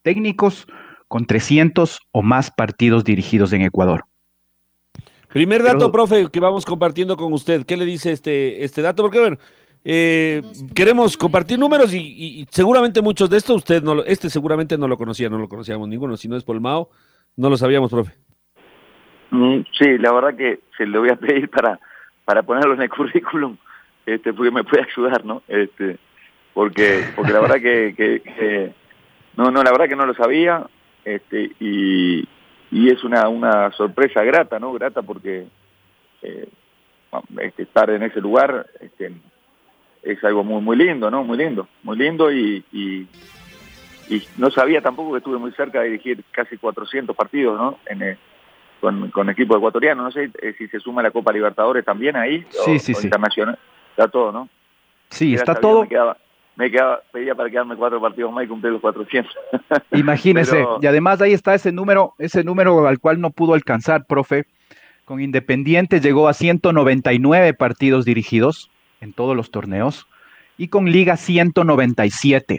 técnicos 0.03 0.66
con 1.07 1.27
300 1.27 2.01
o 2.11 2.23
más 2.23 2.51
partidos 2.51 3.05
dirigidos 3.05 3.53
en 3.53 3.62
Ecuador. 3.62 4.07
Primer 5.29 5.62
dato, 5.62 5.92
profe, 5.92 6.27
que 6.33 6.40
vamos 6.40 6.64
compartiendo 6.64 7.16
con 7.16 7.33
usted. 7.33 7.64
¿Qué 7.64 7.77
le 7.77 7.85
dice 7.85 8.11
este, 8.11 8.64
este 8.64 8.83
dato? 8.83 9.05
Porque, 9.05 9.20
bueno, 9.20 9.38
eh, 9.85 10.43
queremos 10.75 11.16
compartir 11.16 11.59
números 11.59 11.95
y, 11.95 12.47
seguramente 12.51 13.01
muchos 13.01 13.31
de 13.31 13.38
estos, 13.38 13.57
usted 13.57 13.83
no 13.83 14.03
este 14.05 14.29
seguramente 14.29 14.77
no 14.77 14.87
lo 14.87 14.97
conocía, 14.97 15.29
no 15.29 15.38
lo 15.38 15.49
conocíamos 15.49 15.88
ninguno, 15.88 16.16
si 16.16 16.29
no 16.29 16.37
es 16.37 16.45
por 16.45 16.61
Mao, 16.61 16.90
no 17.37 17.49
lo 17.49 17.57
sabíamos, 17.57 17.90
profe. 17.90 18.12
Mm, 19.31 19.61
sí, 19.79 19.99
la 19.99 20.12
verdad 20.12 20.37
que 20.37 20.61
se 20.77 20.87
lo 20.87 21.01
voy 21.01 21.11
a 21.11 21.16
pedir 21.16 21.49
para, 21.49 21.81
para 22.25 22.43
ponerlo 22.43 22.75
en 22.75 22.83
el 22.83 22.90
currículum, 22.90 23.57
este, 24.05 24.33
porque 24.33 24.51
me 24.51 24.64
puede 24.64 24.85
ayudar, 24.85 25.25
¿no? 25.25 25.43
Este, 25.49 25.99
porque, 26.53 27.05
porque 27.16 27.33
la 27.33 27.40
verdad 27.40 27.61
que, 27.61 27.95
que, 27.97 28.73
no, 29.37 29.51
no, 29.51 29.62
la 29.62 29.71
verdad 29.71 29.88
que 29.88 29.97
no 29.97 30.05
lo 30.05 30.14
sabía, 30.14 30.66
este, 31.05 31.53
y, 31.59 32.29
y 32.71 32.90
es 32.90 33.03
una, 33.03 33.29
una 33.29 33.71
sorpresa 33.73 34.23
grata, 34.25 34.59
¿no? 34.59 34.73
Grata 34.73 35.01
porque 35.03 35.47
eh, 36.23 36.49
este, 37.40 37.62
estar 37.62 37.88
en 37.90 38.03
ese 38.03 38.21
lugar 38.21 38.66
este, 38.81 39.12
es 40.03 40.23
algo 40.25 40.45
muy, 40.45 40.61
muy 40.63 40.77
lindo, 40.77 41.11
¿no? 41.11 41.25
Muy 41.25 41.39
lindo, 41.39 41.69
muy 41.83 41.97
lindo 41.97 42.33
y, 42.33 42.65
y 42.73 43.07
y 44.11 44.25
no 44.37 44.51
sabía 44.51 44.83
tampoco 44.83 45.13
que 45.13 45.19
estuve 45.19 45.39
muy 45.39 45.53
cerca 45.53 45.81
de 45.81 45.91
dirigir 45.91 46.25
casi 46.33 46.59
400 46.59 47.15
partidos 47.15 47.57
¿no? 47.57 47.79
en, 47.87 48.03
eh, 48.03 48.19
con, 48.81 49.09
con 49.11 49.31
equipo 49.31 49.57
ecuatoriano. 49.57 50.03
No 50.03 50.11
sé 50.11 50.31
eh, 50.43 50.53
si 50.59 50.67
se 50.67 50.81
suma 50.81 51.01
la 51.01 51.13
Copa 51.13 51.33
Libertadores 51.33 51.85
también 51.85 52.17
ahí. 52.17 52.45
Sí, 52.51 52.81
sí, 52.81 52.93
sí. 52.93 53.07
Internacional. 53.07 53.57
Está 53.91 54.09
todo, 54.09 54.33
¿no? 54.33 54.49
Sí, 55.11 55.35
está 55.35 55.55
todo. 55.55 55.87
Me 56.57 56.71
quedaba, 56.71 57.01
pedía 57.13 57.37
para 57.37 57.49
quedarme 57.49 57.77
cuatro 57.77 58.01
partidos 58.01 58.33
más 58.33 58.45
y 58.45 58.49
cumplir 58.49 58.73
los 58.73 58.83
400. 58.83 59.33
Imagínese. 59.93 60.67
Y 60.83 60.87
además 60.87 61.23
ahí 61.23 61.33
está 61.33 61.55
ese 61.55 61.71
número, 61.71 62.15
ese 62.19 62.43
número 62.43 62.89
al 62.89 62.99
cual 62.99 63.21
no 63.21 63.31
pudo 63.31 63.55
alcanzar, 63.55 64.07
profe. 64.07 64.45
Con 65.05 65.21
Independiente 65.21 66.01
llegó 66.01 66.29
a 66.29 66.35
199 66.35 67.55
partidos 67.55 68.05
dirigidos 68.05 68.71
en 69.01 69.13
todos 69.13 69.37
los 69.37 69.51
torneos 69.51 70.07
y 70.59 70.69
con 70.69 70.91
Liga 70.91 71.17
197. 71.17 72.59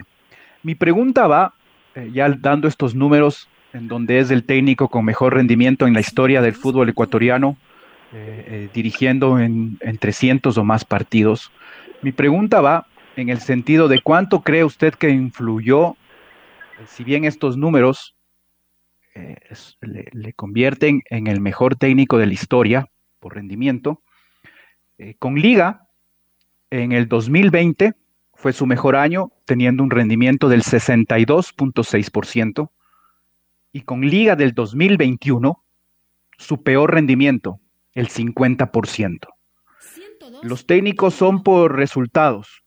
Mi 0.62 0.74
pregunta 0.74 1.26
va, 1.26 1.54
eh, 1.94 2.10
ya 2.12 2.28
dando 2.30 2.68
estos 2.68 2.94
números, 2.94 3.48
en 3.72 3.88
donde 3.88 4.18
es 4.18 4.30
el 4.30 4.44
técnico 4.44 4.88
con 4.88 5.04
mejor 5.04 5.34
rendimiento 5.34 5.86
en 5.86 5.94
la 5.94 6.00
historia 6.00 6.42
del 6.42 6.54
fútbol 6.54 6.88
ecuatoriano, 6.88 7.56
eh, 8.12 8.68
dirigiendo 8.74 9.38
en, 9.38 9.78
en 9.80 9.96
300 9.96 10.58
o 10.58 10.64
más 10.64 10.84
partidos. 10.84 11.50
Mi 12.02 12.12
pregunta 12.12 12.60
va 12.60 12.86
en 13.16 13.28
el 13.28 13.40
sentido 13.40 13.88
de 13.88 14.00
cuánto 14.00 14.42
cree 14.42 14.64
usted 14.64 14.94
que 14.94 15.10
influyó, 15.10 15.96
si 16.86 17.04
bien 17.04 17.24
estos 17.24 17.56
números 17.56 18.14
eh, 19.14 19.36
le, 19.80 20.32
convierten 20.32 21.02
en 21.10 21.26
el 21.26 21.40
mejor 21.40 21.76
técnico 21.76 22.16
de 22.18 22.26
la 22.26 22.32
historia 22.32 22.86
por 23.20 23.34
rendimiento, 23.34 24.02
eh, 24.98 25.14
con 25.18 25.34
Liga 25.34 25.86
en 26.72 26.92
el 26.92 27.06
2020 27.06 27.92
fue 28.32 28.54
su 28.54 28.66
mejor 28.66 28.96
año, 28.96 29.30
teniendo 29.44 29.82
un 29.82 29.90
rendimiento 29.90 30.48
del 30.48 30.62
62.6%, 30.62 32.70
y 33.72 33.82
con 33.82 34.00
Liga 34.00 34.36
del 34.36 34.54
2021, 34.54 35.62
su 36.38 36.62
peor 36.62 36.94
rendimiento, 36.94 37.60
el 37.94 38.08
50%. 38.08 39.28
Los 40.42 40.66
técnicos 40.66 41.12
son 41.14 41.42
por 41.42 41.76
resultados. 41.76 42.62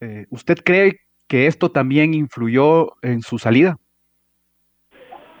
Eh, 0.00 0.26
¿Usted 0.30 0.58
cree 0.64 1.00
que 1.26 1.48
esto 1.48 1.72
también 1.72 2.14
influyó 2.14 2.92
en 3.02 3.22
su 3.22 3.38
salida? 3.38 3.80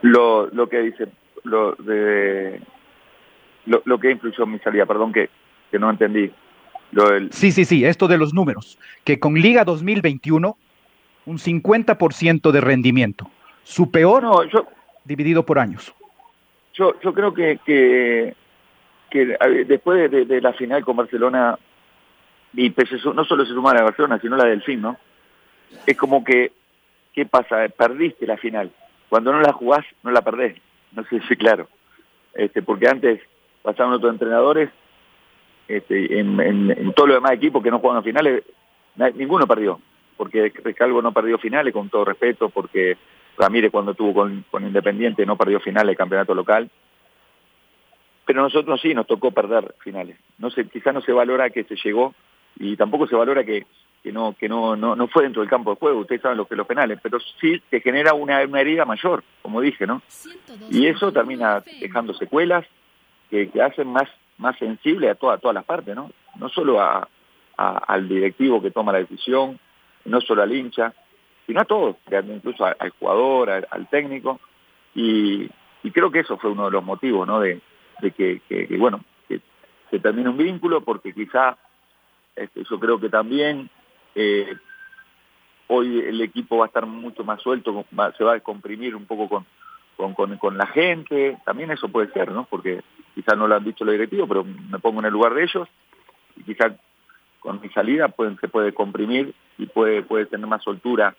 Lo, 0.00 0.48
lo 0.48 0.68
que 0.68 0.80
dice, 0.80 1.06
lo, 1.44 1.76
de, 1.76 2.60
lo, 3.66 3.80
lo, 3.84 4.00
que 4.00 4.10
influyó 4.10 4.42
en 4.42 4.50
mi 4.50 4.58
salida, 4.58 4.86
perdón 4.86 5.12
que, 5.12 5.30
que 5.70 5.78
no 5.78 5.88
entendí. 5.88 6.32
Lo 6.92 7.08
del... 7.08 7.32
Sí, 7.32 7.52
sí, 7.52 7.64
sí, 7.64 7.84
esto 7.84 8.06
de 8.06 8.18
los 8.18 8.32
números, 8.34 8.78
que 9.04 9.18
con 9.18 9.34
Liga 9.34 9.64
2021, 9.64 10.56
un 11.24 11.38
50% 11.38 12.50
de 12.50 12.60
rendimiento, 12.60 13.30
su 13.64 13.90
peor 13.90 14.22
no, 14.22 14.44
yo, 14.44 14.66
dividido 15.04 15.44
por 15.44 15.58
años. 15.58 15.94
Yo, 16.74 16.98
yo 17.00 17.12
creo 17.12 17.34
que, 17.34 17.58
que, 17.64 18.34
que 19.10 19.36
después 19.66 20.10
de, 20.10 20.40
la 20.40 20.52
final 20.52 20.84
con 20.84 20.96
Barcelona, 20.96 21.58
y 22.54 22.70
pues 22.70 22.88
no 23.04 23.24
solo 23.24 23.44
se 23.44 23.52
suma 23.52 23.74
la 23.74 23.82
Barcelona, 23.82 24.18
sino 24.20 24.36
la 24.36 24.46
del 24.46 24.62
fin, 24.62 24.80
¿no? 24.80 24.96
Es 25.86 25.96
como 25.96 26.22
que, 26.24 26.52
¿qué 27.14 27.24
pasa? 27.26 27.68
Perdiste 27.68 28.26
la 28.26 28.36
final. 28.36 28.70
Cuando 29.08 29.32
no 29.32 29.40
la 29.40 29.52
jugás, 29.52 29.84
no 30.02 30.10
la 30.10 30.22
perdés. 30.22 30.56
No 30.92 31.04
sé 31.04 31.20
si 31.28 31.36
claro. 31.36 31.68
Este, 32.34 32.62
porque 32.62 32.88
antes 32.88 33.20
pasaron 33.62 33.92
otros 33.92 34.12
entrenadores, 34.12 34.70
este, 35.68 36.18
en, 36.18 36.40
en, 36.40 36.70
en 36.70 36.92
todo 36.92 37.06
lo 37.06 37.14
demás 37.14 37.32
equipos 37.32 37.62
que 37.62 37.70
no 37.70 37.78
juegan 37.78 37.98
a 37.98 38.02
finales, 38.02 38.44
ninguno 39.14 39.46
perdió. 39.46 39.80
Porque 40.16 40.52
Recalvo 40.62 41.02
no 41.02 41.12
perdió 41.12 41.38
finales, 41.38 41.72
con 41.72 41.88
todo 41.88 42.04
respeto, 42.04 42.48
porque 42.50 42.96
Ramírez 43.36 43.70
cuando 43.70 43.94
tuvo 43.94 44.14
con, 44.14 44.44
con 44.50 44.64
Independiente 44.64 45.26
no 45.26 45.36
perdió 45.36 45.60
finales 45.60 45.96
campeonato 45.96 46.34
local. 46.34 46.70
Pero 48.24 48.42
nosotros 48.42 48.80
sí 48.80 48.94
nos 48.94 49.06
tocó 49.06 49.32
perder 49.32 49.74
finales. 49.80 50.16
No 50.38 50.50
se, 50.50 50.68
quizás 50.68 50.94
no 50.94 51.00
se 51.00 51.12
valora 51.12 51.50
que 51.50 51.64
se 51.64 51.76
llegó 51.76 52.14
y 52.58 52.76
tampoco 52.76 53.06
se 53.06 53.16
valora 53.16 53.42
que, 53.44 53.66
que 54.02 54.12
no 54.12 54.34
que 54.38 54.48
no, 54.48 54.76
no 54.76 54.94
no 54.94 55.08
fue 55.08 55.24
dentro 55.24 55.42
del 55.42 55.50
campo 55.50 55.70
de 55.70 55.76
juego, 55.76 56.00
ustedes 56.00 56.20
saben 56.20 56.38
lo 56.38 56.46
que 56.46 56.54
los 56.54 56.66
penales, 56.66 56.98
pero 57.02 57.18
sí 57.40 57.60
te 57.70 57.80
genera 57.80 58.14
una, 58.14 58.42
una 58.44 58.60
herida 58.60 58.84
mayor, 58.84 59.24
como 59.40 59.60
dije, 59.60 59.86
¿no? 59.86 60.02
Y 60.70 60.86
eso 60.86 61.12
termina 61.12 61.62
dejando 61.80 62.12
secuelas 62.14 62.66
que, 63.30 63.48
que 63.48 63.62
hacen 63.62 63.88
más 63.88 64.08
más 64.38 64.58
sensible 64.58 65.10
a 65.10 65.14
toda, 65.14 65.38
todas 65.38 65.54
las 65.54 65.64
partes, 65.64 65.94
¿no? 65.94 66.10
No 66.36 66.48
solo 66.48 66.80
a, 66.80 67.08
al 67.56 68.08
directivo 68.08 68.62
que 68.62 68.70
toma 68.70 68.92
la 68.92 68.98
decisión, 68.98 69.58
no 70.04 70.20
solo 70.20 70.42
al 70.42 70.54
hincha, 70.54 70.92
sino 71.46 71.60
a 71.60 71.64
todos, 71.64 71.96
incluso 72.28 72.64
al, 72.64 72.90
jugador, 72.98 73.50
al, 73.50 73.68
al 73.70 73.88
técnico, 73.88 74.40
y, 74.94 75.48
y, 75.82 75.90
creo 75.90 76.10
que 76.10 76.20
eso 76.20 76.36
fue 76.38 76.50
uno 76.50 76.66
de 76.66 76.72
los 76.72 76.84
motivos, 76.84 77.26
¿no? 77.26 77.40
De, 77.40 77.60
de 78.00 78.10
que, 78.10 78.40
que, 78.48 78.66
que, 78.66 78.76
bueno, 78.76 79.00
que 79.28 79.40
se 79.90 79.98
termine 79.98 80.28
un 80.28 80.36
vínculo, 80.36 80.82
porque 80.82 81.12
quizá 81.12 81.56
este, 82.36 82.64
yo 82.68 82.80
creo 82.80 82.98
que 82.98 83.08
también 83.08 83.70
eh, 84.14 84.54
hoy 85.68 86.00
el 86.00 86.20
equipo 86.20 86.58
va 86.58 86.64
a 86.64 86.68
estar 86.68 86.86
mucho 86.86 87.24
más 87.24 87.40
suelto, 87.40 87.84
va, 87.98 88.12
se 88.12 88.24
va 88.24 88.32
a 88.32 88.34
descomprimir 88.34 88.94
un 88.94 89.06
poco 89.06 89.28
con, 89.28 89.46
con, 89.96 90.14
con, 90.14 90.36
con, 90.38 90.58
la 90.58 90.66
gente, 90.66 91.38
también 91.44 91.70
eso 91.70 91.88
puede 91.88 92.12
ser, 92.12 92.32
¿no? 92.32 92.44
Porque 92.44 92.82
quizás 93.14 93.36
no 93.36 93.46
lo 93.46 93.56
han 93.56 93.64
dicho 93.64 93.84
los 93.84 93.92
directivos, 93.92 94.28
pero 94.28 94.44
me 94.44 94.78
pongo 94.78 95.00
en 95.00 95.06
el 95.06 95.12
lugar 95.12 95.34
de 95.34 95.44
ellos, 95.44 95.68
y 96.36 96.42
quizás 96.42 96.72
con 97.40 97.60
mi 97.60 97.68
salida 97.70 98.08
pueden, 98.08 98.38
se 98.38 98.48
puede 98.48 98.72
comprimir 98.72 99.34
y 99.58 99.66
puede, 99.66 100.02
puede 100.02 100.26
tener 100.26 100.46
más 100.46 100.62
soltura 100.62 101.14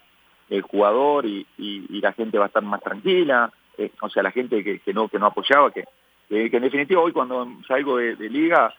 el 0.50 0.62
jugador 0.62 1.26
y, 1.26 1.46
y, 1.58 2.00
la 2.02 2.14
gente 2.14 2.38
va 2.38 2.46
a 2.46 2.48
estar 2.48 2.64
más 2.64 2.82
tranquila, 2.82 3.52
eh, 3.78 3.92
o 4.02 4.10
sea, 4.10 4.24
la 4.24 4.32
gente 4.32 4.64
que, 4.64 4.80
que, 4.80 4.94
no, 4.94 5.08
que 5.08 5.20
no 5.20 5.28
apoyaba, 5.28 5.72
que, 5.72 5.86
que, 6.30 6.46
en 6.46 6.64
definitiva 6.64 7.02
hoy 7.02 7.12
cuando 7.12 7.48
salgo 7.68 7.98
de, 7.98 8.16
liga 8.30 8.74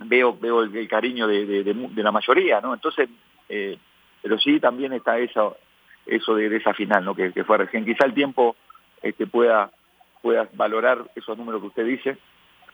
veo 0.00 0.36
veo 0.38 0.62
el, 0.62 0.76
el 0.76 0.88
cariño 0.88 1.26
de, 1.26 1.46
de, 1.46 1.64
de, 1.64 2.02
la 2.02 2.12
mayoría, 2.12 2.60
¿no? 2.60 2.74
Entonces, 2.74 3.08
eh, 3.48 3.78
pero 4.22 4.38
sí 4.38 4.60
también 4.60 4.92
está 4.92 5.18
eso, 5.18 5.56
eso 6.06 6.34
de, 6.34 6.54
esa 6.56 6.74
final, 6.74 7.04
¿no? 7.04 7.14
Que, 7.14 7.32
que, 7.32 7.44
fue 7.44 7.58
recién. 7.58 7.84
Quizá 7.84 8.04
el 8.04 8.14
tiempo 8.14 8.56
este, 9.02 9.26
pueda, 9.26 9.70
pueda 10.22 10.48
valorar 10.54 11.10
esos 11.14 11.36
números 11.36 11.60
que 11.60 11.68
usted 11.68 11.84
dice, 11.86 12.18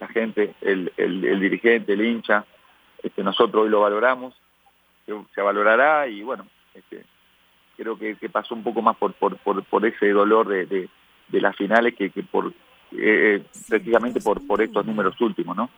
la 0.00 0.08
gente, 0.08 0.54
el, 0.60 0.92
el, 0.96 1.24
el 1.24 1.40
dirigente, 1.40 1.92
el 1.92 2.04
hincha, 2.04 2.44
este, 3.02 3.22
nosotros 3.22 3.64
hoy 3.64 3.70
lo 3.70 3.80
valoramos, 3.80 4.34
se, 5.06 5.12
se 5.34 5.40
valorará 5.40 6.08
y 6.08 6.22
bueno, 6.22 6.46
este, 6.74 7.04
creo 7.76 7.98
que, 7.98 8.16
que, 8.16 8.28
pasó 8.28 8.54
un 8.54 8.62
poco 8.62 8.82
más 8.82 8.96
por, 8.96 9.14
por, 9.14 9.36
por, 9.38 9.62
por 9.64 9.86
ese 9.86 10.10
dolor 10.10 10.48
de, 10.48 10.66
de, 10.66 10.88
de, 11.28 11.40
las 11.40 11.56
finales 11.56 11.94
que, 11.94 12.10
que 12.10 12.22
por 12.22 12.52
eh, 12.92 13.42
precisamente 13.68 14.20
por, 14.20 14.46
por 14.46 14.62
estos 14.62 14.86
números 14.86 15.20
últimos, 15.20 15.56
¿no? 15.56 15.70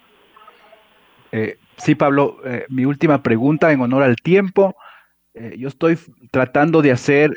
Eh, 1.32 1.58
sí, 1.76 1.94
Pablo, 1.94 2.38
eh, 2.44 2.66
mi 2.68 2.84
última 2.84 3.22
pregunta 3.22 3.72
en 3.72 3.80
honor 3.80 4.02
al 4.02 4.16
tiempo. 4.16 4.76
Eh, 5.34 5.56
yo 5.58 5.68
estoy 5.68 5.98
tratando 6.30 6.82
de 6.82 6.92
hacer 6.92 7.30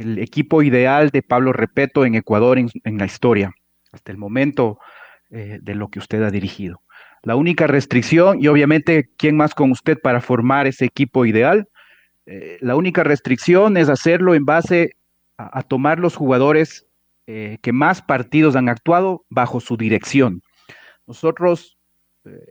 el 0.00 0.18
equipo 0.18 0.62
ideal 0.62 1.10
de 1.10 1.22
Pablo 1.22 1.52
Repeto 1.52 2.04
en 2.04 2.14
Ecuador 2.14 2.58
en, 2.58 2.70
en 2.84 2.98
la 2.98 3.06
historia, 3.06 3.54
hasta 3.92 4.12
el 4.12 4.18
momento 4.18 4.78
eh, 5.30 5.58
de 5.62 5.74
lo 5.74 5.88
que 5.88 5.98
usted 5.98 6.22
ha 6.22 6.30
dirigido. 6.30 6.80
La 7.22 7.36
única 7.36 7.66
restricción, 7.66 8.42
y 8.42 8.48
obviamente, 8.48 9.10
¿quién 9.16 9.36
más 9.36 9.54
con 9.54 9.70
usted 9.70 9.98
para 10.00 10.20
formar 10.20 10.66
ese 10.66 10.84
equipo 10.84 11.24
ideal? 11.24 11.68
Eh, 12.26 12.58
la 12.60 12.76
única 12.76 13.04
restricción 13.04 13.76
es 13.76 13.88
hacerlo 13.88 14.34
en 14.34 14.44
base 14.44 14.96
a, 15.36 15.60
a 15.60 15.62
tomar 15.62 15.98
los 15.98 16.16
jugadores 16.16 16.86
que 17.24 17.72
más 17.72 18.02
partidos 18.02 18.56
han 18.56 18.68
actuado 18.68 19.24
bajo 19.30 19.60
su 19.60 19.76
dirección. 19.76 20.42
Nosotros 21.06 21.78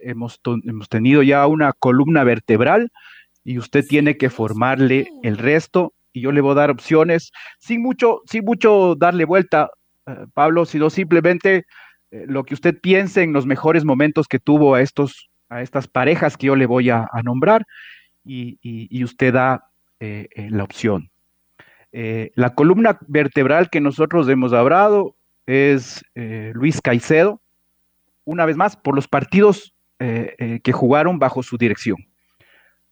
hemos, 0.01 0.39
hemos, 0.63 0.89
tenido 0.89 1.21
ya 1.23 1.45
una 1.45 1.73
columna 1.73 2.23
vertebral 2.23 2.91
y 3.43 3.58
usted 3.58 3.86
tiene 3.86 4.17
que 4.17 4.30
formarle 4.30 5.08
el 5.23 5.38
resto 5.38 5.93
y 6.13 6.21
yo 6.21 6.32
le 6.32 6.41
voy 6.41 6.52
a 6.52 6.56
dar 6.56 6.71
opciones 6.71 7.32
sin 7.60 7.82
mucho, 7.82 8.21
sin 8.26 8.45
mucho 8.45 8.95
darle 8.95 9.26
vuelta, 9.26 9.69
eh, 10.08 10.26
Pablo, 10.34 10.65
sino 10.65 10.89
simplemente 10.89 11.65
eh, 12.12 12.26
lo 12.28 12.43
que 12.43 12.54
usted 12.54 12.80
piense 12.80 13.21
en 13.21 13.34
los 13.34 13.45
mejores 13.45 13.86
momentos 13.86 14.28
que 14.28 14.39
tuvo 14.39 14.76
a 14.76 14.82
estos, 14.82 15.30
a 15.50 15.62
estas 15.62 15.88
parejas 15.88 16.38
que 16.38 16.47
yo 16.47 16.56
le 16.56 16.65
voy 16.65 16.89
a, 16.89 17.08
nombrar 17.24 17.65
y, 18.24 18.58
y, 18.62 19.04
usted 19.04 19.34
da 19.34 19.65
eh, 20.00 20.28
la 20.50 20.63
opción. 20.63 21.10
la 21.91 22.54
columna 22.54 23.00
vertebral 23.08 23.69
que 23.69 23.82
nosotros 23.82 24.30
hemos 24.30 24.54
hablado 24.54 25.15
es 25.47 26.04
Luis 26.15 26.82
Caicedo, 26.82 27.41
una 28.24 28.45
vez 28.45 28.56
más, 28.56 28.78
por 28.78 28.95
los 28.95 29.08
partidos 29.08 29.74
que 29.97 30.71
jugaron 30.71 31.19
bajo 31.19 31.43
su 31.43 31.58
dirección. 31.58 31.97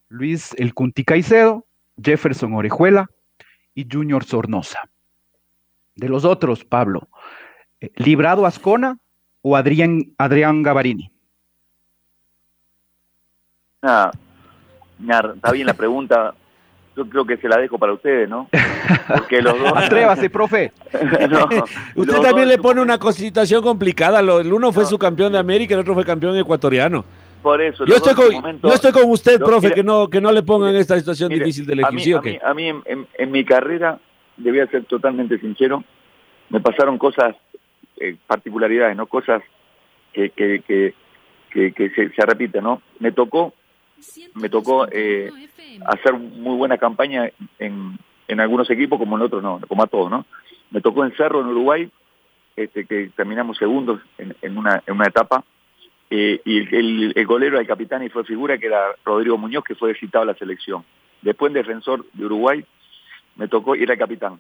Luis 0.10 0.54
El 0.58 0.74
Cunti 0.74 1.06
Caicedo, 1.06 1.68
Jefferson 2.02 2.54
Orejuela 2.54 3.08
y 3.74 3.88
Junior 3.90 4.24
Sornosa. 4.24 4.80
De 5.96 6.10
los 6.10 6.26
otros, 6.26 6.64
Pablo, 6.64 7.10
eh, 7.82 7.92
¿Librado 7.96 8.46
Ascona 8.46 8.98
o 9.42 9.56
Adrián, 9.56 10.14
Adrián 10.18 10.64
Gavarini? 10.64 11.12
Ah, 13.82 14.12
está 15.36 15.52
bien 15.52 15.68
la 15.68 15.74
pregunta, 15.74 16.34
yo 16.96 17.08
creo 17.08 17.26
que 17.26 17.38
se 17.38 17.48
la 17.48 17.58
dejo 17.58 17.78
para 17.78 17.94
ustedes, 17.94 18.28
¿no? 18.28 18.50
Porque 19.08 19.42
los 19.42 19.58
dos... 19.58 19.72
Atrévase, 19.76 20.30
profe. 20.30 20.74
no, 21.30 21.48
Usted 21.96 22.22
también 22.22 22.50
le 22.50 22.58
pone 22.58 22.82
una 22.82 23.00
situación 23.14 23.64
complicada. 23.64 24.20
El 24.20 24.52
uno 24.52 24.74
fue 24.74 24.84
no, 24.84 24.90
su 24.90 25.00
campeón 25.00 25.32
de 25.32 25.40
América, 25.40 25.76
el 25.76 25.80
otro 25.80 25.94
fue 25.94 26.04
campeón 26.04 26.38
ecuatoriano. 26.38 27.06
Por 27.42 27.62
eso. 27.62 27.86
Yo 27.86 27.96
estoy, 27.96 28.16
con, 28.16 28.62
yo 28.62 28.74
estoy 28.74 28.92
con 28.92 29.10
usted, 29.10 29.40
profe, 29.40 29.68
mira, 29.68 29.76
que 29.76 29.84
no 29.84 30.10
que 30.10 30.20
no 30.20 30.32
le 30.32 30.44
pongan 30.44 30.76
esta 30.76 30.98
situación 30.98 31.30
difícil. 31.30 31.72
A 31.84 31.92
mí, 31.92 32.12
a 32.12 32.22
mí, 32.22 32.40
a 32.44 32.54
mí 32.54 32.68
en, 32.68 33.08
en, 33.14 33.32
mi 33.32 33.46
carrera, 33.46 34.00
debía 34.36 34.68
ser 34.68 34.84
totalmente 34.86 35.40
sincero, 35.40 35.84
me 36.50 36.60
pasaron 36.60 36.98
cosas, 36.98 37.36
eh, 37.98 38.18
particularidades, 38.28 38.98
¿no? 38.98 39.08
Cosas 39.08 39.42
que, 40.12 40.32
que, 40.32 40.62
que, 40.68 40.94
que, 41.50 41.72
que 41.72 41.90
se, 41.92 42.10
se 42.10 42.26
repiten, 42.26 42.64
¿no? 42.64 42.82
Me 43.00 43.12
tocó 43.14 43.54
me 44.36 44.50
tocó 44.50 44.88
eh, 44.92 45.32
hacer 45.86 46.14
muy 46.14 46.56
buena 46.56 46.78
campaña 46.78 47.30
en, 47.58 47.98
en 48.28 48.40
algunos 48.40 48.70
equipos, 48.70 49.00
como 49.00 49.18
en 49.18 49.24
otros 49.24 49.44
no, 49.44 49.60
como 49.68 49.84
a 49.84 49.88
todos, 49.88 50.10
¿no? 50.10 50.26
Me 50.72 50.82
tocó 50.82 51.04
en 51.04 51.16
Cerro, 51.16 51.42
en 51.42 51.48
Uruguay, 51.48 51.92
este, 52.56 52.86
que 52.86 53.10
terminamos 53.16 53.58
segundos 53.58 54.02
en, 54.18 54.36
en, 54.42 54.58
una, 54.58 54.84
en 54.86 54.96
una 54.96 55.08
etapa, 55.08 55.44
eh, 56.10 56.42
y 56.44 56.76
el, 56.76 57.14
el, 57.16 57.26
golero 57.26 57.56
era 57.56 57.62
el 57.62 57.68
capitán 57.68 58.04
y 58.04 58.10
fue 58.10 58.24
figura 58.24 58.58
que 58.58 58.66
era 58.66 58.96
Rodrigo 59.06 59.38
Muñoz, 59.38 59.64
que 59.64 59.76
fue 59.76 59.94
citado 59.96 60.24
a 60.24 60.28
la 60.28 60.36
selección. 60.36 60.84
Después 61.22 61.50
en 61.50 61.56
defensor 61.56 62.06
de 62.14 62.26
Uruguay 62.26 62.66
me 63.36 63.48
tocó, 63.48 63.76
y 63.76 63.84
era 63.84 63.96
capitán, 63.96 64.40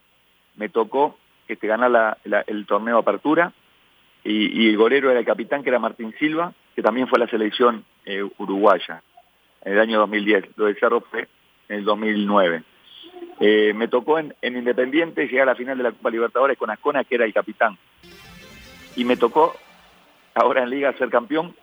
me 0.55 0.69
tocó 0.69 1.17
este, 1.47 1.67
ganar 1.67 1.91
la, 1.91 2.43
el 2.47 2.65
torneo 2.65 2.97
Apertura 2.97 3.53
y, 4.23 4.63
y, 4.63 4.69
el 4.69 4.77
golero 4.77 5.09
era 5.11 5.19
el 5.19 5.25
capitán 5.25 5.63
que 5.63 5.69
era 5.69 5.79
Martín 5.79 6.13
Silva, 6.19 6.53
que 6.75 6.81
también 6.81 7.07
fue 7.07 7.17
a 7.17 7.25
la 7.25 7.29
selección 7.29 7.85
eh, 8.05 8.23
uruguaya 8.37 9.01
en 9.63 9.73
el 9.73 9.79
año 9.79 9.99
2010. 9.99 10.57
Lo 10.57 10.65
de 10.65 10.75
Cerro 10.75 11.01
fue 11.01 11.27
en 11.69 11.77
el 11.77 11.85
2009. 11.85 12.63
Eh, 13.39 13.73
me 13.75 13.87
tocó 13.87 14.19
en, 14.19 14.33
en, 14.41 14.57
Independiente 14.57 15.27
llegar 15.27 15.47
a 15.47 15.51
la 15.51 15.55
final 15.55 15.77
de 15.77 15.83
la 15.83 15.91
Copa 15.91 16.09
Libertadores 16.09 16.57
con 16.57 16.69
Ascona, 16.69 17.03
que 17.03 17.15
era 17.15 17.25
el 17.25 17.33
capitán. 17.33 17.77
Y 18.95 19.05
me 19.05 19.15
tocó 19.15 19.53
ahora 20.33 20.63
en 20.63 20.69
Liga 20.69 20.93
ser 20.93 21.09
campeón 21.09 21.55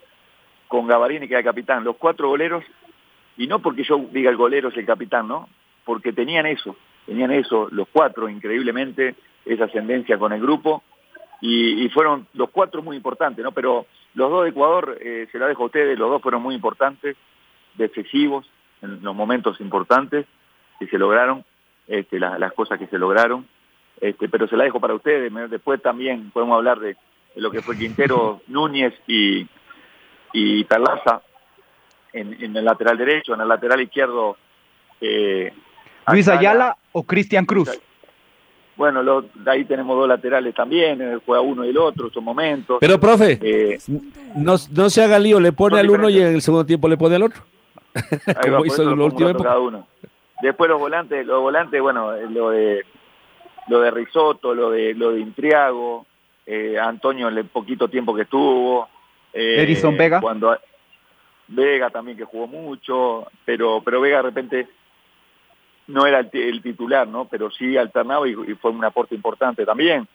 con 0.69 0.87
Gavarini, 0.87 1.29
que 1.29 1.35
era 1.35 1.43
capitán. 1.43 1.85
Los 1.85 1.97
cuatro 1.97 2.29
goleros, 2.29 2.65
y 3.37 3.47
no 3.47 3.61
porque 3.61 3.85
yo 3.85 3.99
diga 4.11 4.31
el 4.31 4.37
golero 4.37 4.69
es 4.69 4.77
el 4.77 4.87
capitán, 4.87 5.29
¿no? 5.29 5.49
Porque 5.85 6.13
tenían 6.13 6.47
eso, 6.47 6.77
tenían 7.07 7.31
eso, 7.31 7.69
los 7.71 7.89
cuatro, 7.89 8.29
increíblemente, 8.29 9.15
esa 9.45 9.65
ascendencia 9.65 10.19
con 10.19 10.33
el 10.33 10.41
grupo, 10.41 10.83
y, 11.41 11.89
fueron 11.91 12.27
los 12.33 12.51
cuatro 12.51 12.83
muy 12.83 12.97
importantes, 12.97 13.45
¿no? 13.45 13.53
Pero 13.53 13.87
los 14.15 14.31
dos 14.31 14.45
de 14.45 14.51
Ecuador, 14.51 14.99
eh, 15.01 15.29
se 15.31 15.39
la 15.39 15.47
dejo 15.47 15.65
a 15.65 15.67
ustedes, 15.67 15.99
los 15.99 16.11
dos 16.11 16.23
fueron 16.23 16.43
muy 16.43 16.55
importantes, 16.55 17.17
decisivos, 17.75 18.51
en 18.83 19.03
los 19.03 19.15
momentos 19.15 19.61
importantes 19.61 20.27
que 20.79 20.87
se 20.87 20.99
lograron, 20.99 21.45
este, 21.87 22.19
las, 22.19 22.39
las 22.41 22.53
cosas 22.53 22.79
que 22.79 22.87
se 22.87 22.99
lograron, 22.99 23.47
este, 24.01 24.29
pero 24.29 24.49
se 24.49 24.57
la 24.57 24.65
dejo 24.65 24.81
para 24.81 24.95
ustedes. 24.95 25.33
Después 25.51 25.81
también 25.81 26.31
podemos 26.31 26.57
hablar 26.57 26.81
de, 26.81 26.97
lo 27.37 27.51
que 27.51 27.63
fue 27.63 27.77
Quintero, 27.77 28.41
Núñez 28.49 28.95
y, 29.07 29.47
y 30.33 30.65
Perlaza 30.65 31.23
en, 32.13 32.43
en, 32.43 32.57
el 32.57 32.65
lateral 32.65 32.97
derecho, 32.97 33.35
en 33.35 33.41
el 33.41 33.49
lateral 33.49 33.81
izquierdo. 33.81 34.37
Eh, 35.01 35.53
¿Luis 36.09 36.29
Ayala 36.29 36.77
o 36.93 37.03
Cristian 37.03 37.45
Cruz? 37.45 37.71
Bueno, 38.77 39.03
lo, 39.03 39.25
ahí 39.47 39.65
tenemos 39.65 39.97
dos 39.97 40.09
laterales 40.09 40.55
también, 40.55 41.01
eh, 41.01 41.19
juega 41.25 41.41
uno 41.41 41.65
y 41.65 41.71
el 41.71 41.79
otro, 41.79 42.11
son 42.11 42.25
momentos. 42.25 42.79
Pero, 42.81 43.01
profe, 43.01 43.39
eh, 43.43 43.79
no, 44.35 44.57
no 44.71 44.91
se 44.91 45.03
haga 45.03 45.19
lío, 45.19 45.41
le 45.41 45.53
pone 45.53 45.79
al 45.81 45.89
uno 45.89 46.11
y 46.11 46.21
en 46.21 46.35
el 46.35 46.43
segundo 46.43 46.67
tiempo 46.67 46.89
le 46.89 46.97
pone 46.97 47.17
al 47.17 47.23
otro. 47.23 47.43
Como 48.43 48.67
hizo 48.67 48.83
en 48.83 49.01
último 49.01 49.35
cada 49.35 49.59
uno. 49.59 49.87
Después 50.43 50.69
los 50.69 50.79
volantes, 50.79 51.27
los 51.27 51.41
volantes, 51.41 51.81
bueno, 51.81 52.13
lo 52.29 52.51
de 52.51 52.85
lo 53.69 53.81
de 53.81 53.91
Risotto, 53.91 54.55
lo 54.55 54.71
de 54.71 54.93
lo 54.93 55.13
de 55.13 55.21
Intriago, 55.21 56.07
eh, 56.47 56.79
Antonio 56.79 57.29
el 57.29 57.45
poquito 57.47 57.89
tiempo 57.89 58.15
que 58.15 58.23
estuvo, 58.23 58.89
eh, 59.33 59.63
Edison 59.63 59.97
Vega. 59.97 60.21
Cuando 60.21 60.57
Vega 61.49 61.91
también 61.91 62.17
que 62.17 62.25
jugó 62.25 62.47
mucho, 62.47 63.27
pero 63.45 63.83
pero 63.85 64.01
Vega 64.01 64.19
de 64.19 64.23
repente 64.23 64.69
no 65.89 66.07
era 66.07 66.21
el, 66.21 66.63
titular, 66.63 67.07
¿no? 67.07 67.27
Pero 67.27 67.51
sí 67.51 67.77
alternaba 67.77 68.27
y, 68.29 68.35
fue 68.55 68.71
un 68.71 68.85
aporte 68.85 69.15
importante 69.15 69.65
también. 69.65 70.09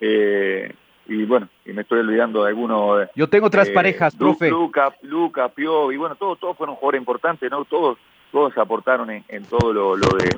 Eh, 0.00 0.72
y 1.06 1.24
bueno, 1.24 1.48
y 1.66 1.72
me 1.72 1.82
estoy 1.82 2.00
olvidando 2.00 2.44
de 2.44 2.50
algunos. 2.50 3.08
Yo 3.14 3.28
tengo 3.28 3.48
otras 3.48 3.68
eh, 3.68 3.72
parejas, 3.72 4.14
profe. 4.16 4.48
Luca, 4.48 4.94
Luca, 5.02 5.48
Pio, 5.48 5.90
y 5.92 5.96
bueno, 5.96 6.14
todos, 6.14 6.38
todos 6.38 6.56
fueron 6.56 6.76
jugadores 6.76 7.00
importantes, 7.00 7.50
¿no? 7.50 7.64
Todos, 7.64 7.98
todos 8.30 8.56
aportaron 8.56 9.10
en, 9.10 9.24
en 9.28 9.44
todo 9.44 9.72
lo, 9.72 9.96
lo 9.96 10.08
de 10.16 10.30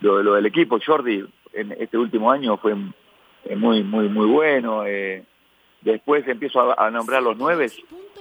lo, 0.00 0.22
lo, 0.22 0.34
del 0.34 0.46
equipo. 0.46 0.78
Jordi 0.84 1.24
en 1.52 1.72
este 1.72 1.98
último 1.98 2.30
año 2.30 2.56
fue 2.56 2.74
muy, 3.56 3.82
muy, 3.82 4.08
muy 4.08 4.26
bueno. 4.26 4.84
Eh, 4.86 5.24
después 5.80 6.26
empiezo 6.28 6.78
a, 6.78 6.90
nombrar 6.90 7.22
los 7.22 7.36
nueve 7.36 7.70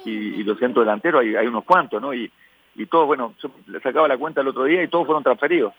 y, 0.06 0.12
y 0.12 0.44
los 0.44 0.58
centros 0.60 0.86
delanteros, 0.86 1.22
hay, 1.22 1.36
hay 1.36 1.48
unos 1.48 1.64
cuantos, 1.64 2.02
¿no? 2.02 2.14
Y, 2.14 2.32
y 2.76 2.86
todos, 2.86 3.08
bueno, 3.08 3.36
yo 3.42 3.52
sacaba 3.84 4.08
la 4.08 4.18
cuenta 4.18 4.42
el 4.42 4.48
otro 4.48 4.64
día 4.64 4.82
y 4.84 4.88
todos 4.88 5.06
fueron 5.06 5.24
transferidos 5.24 5.74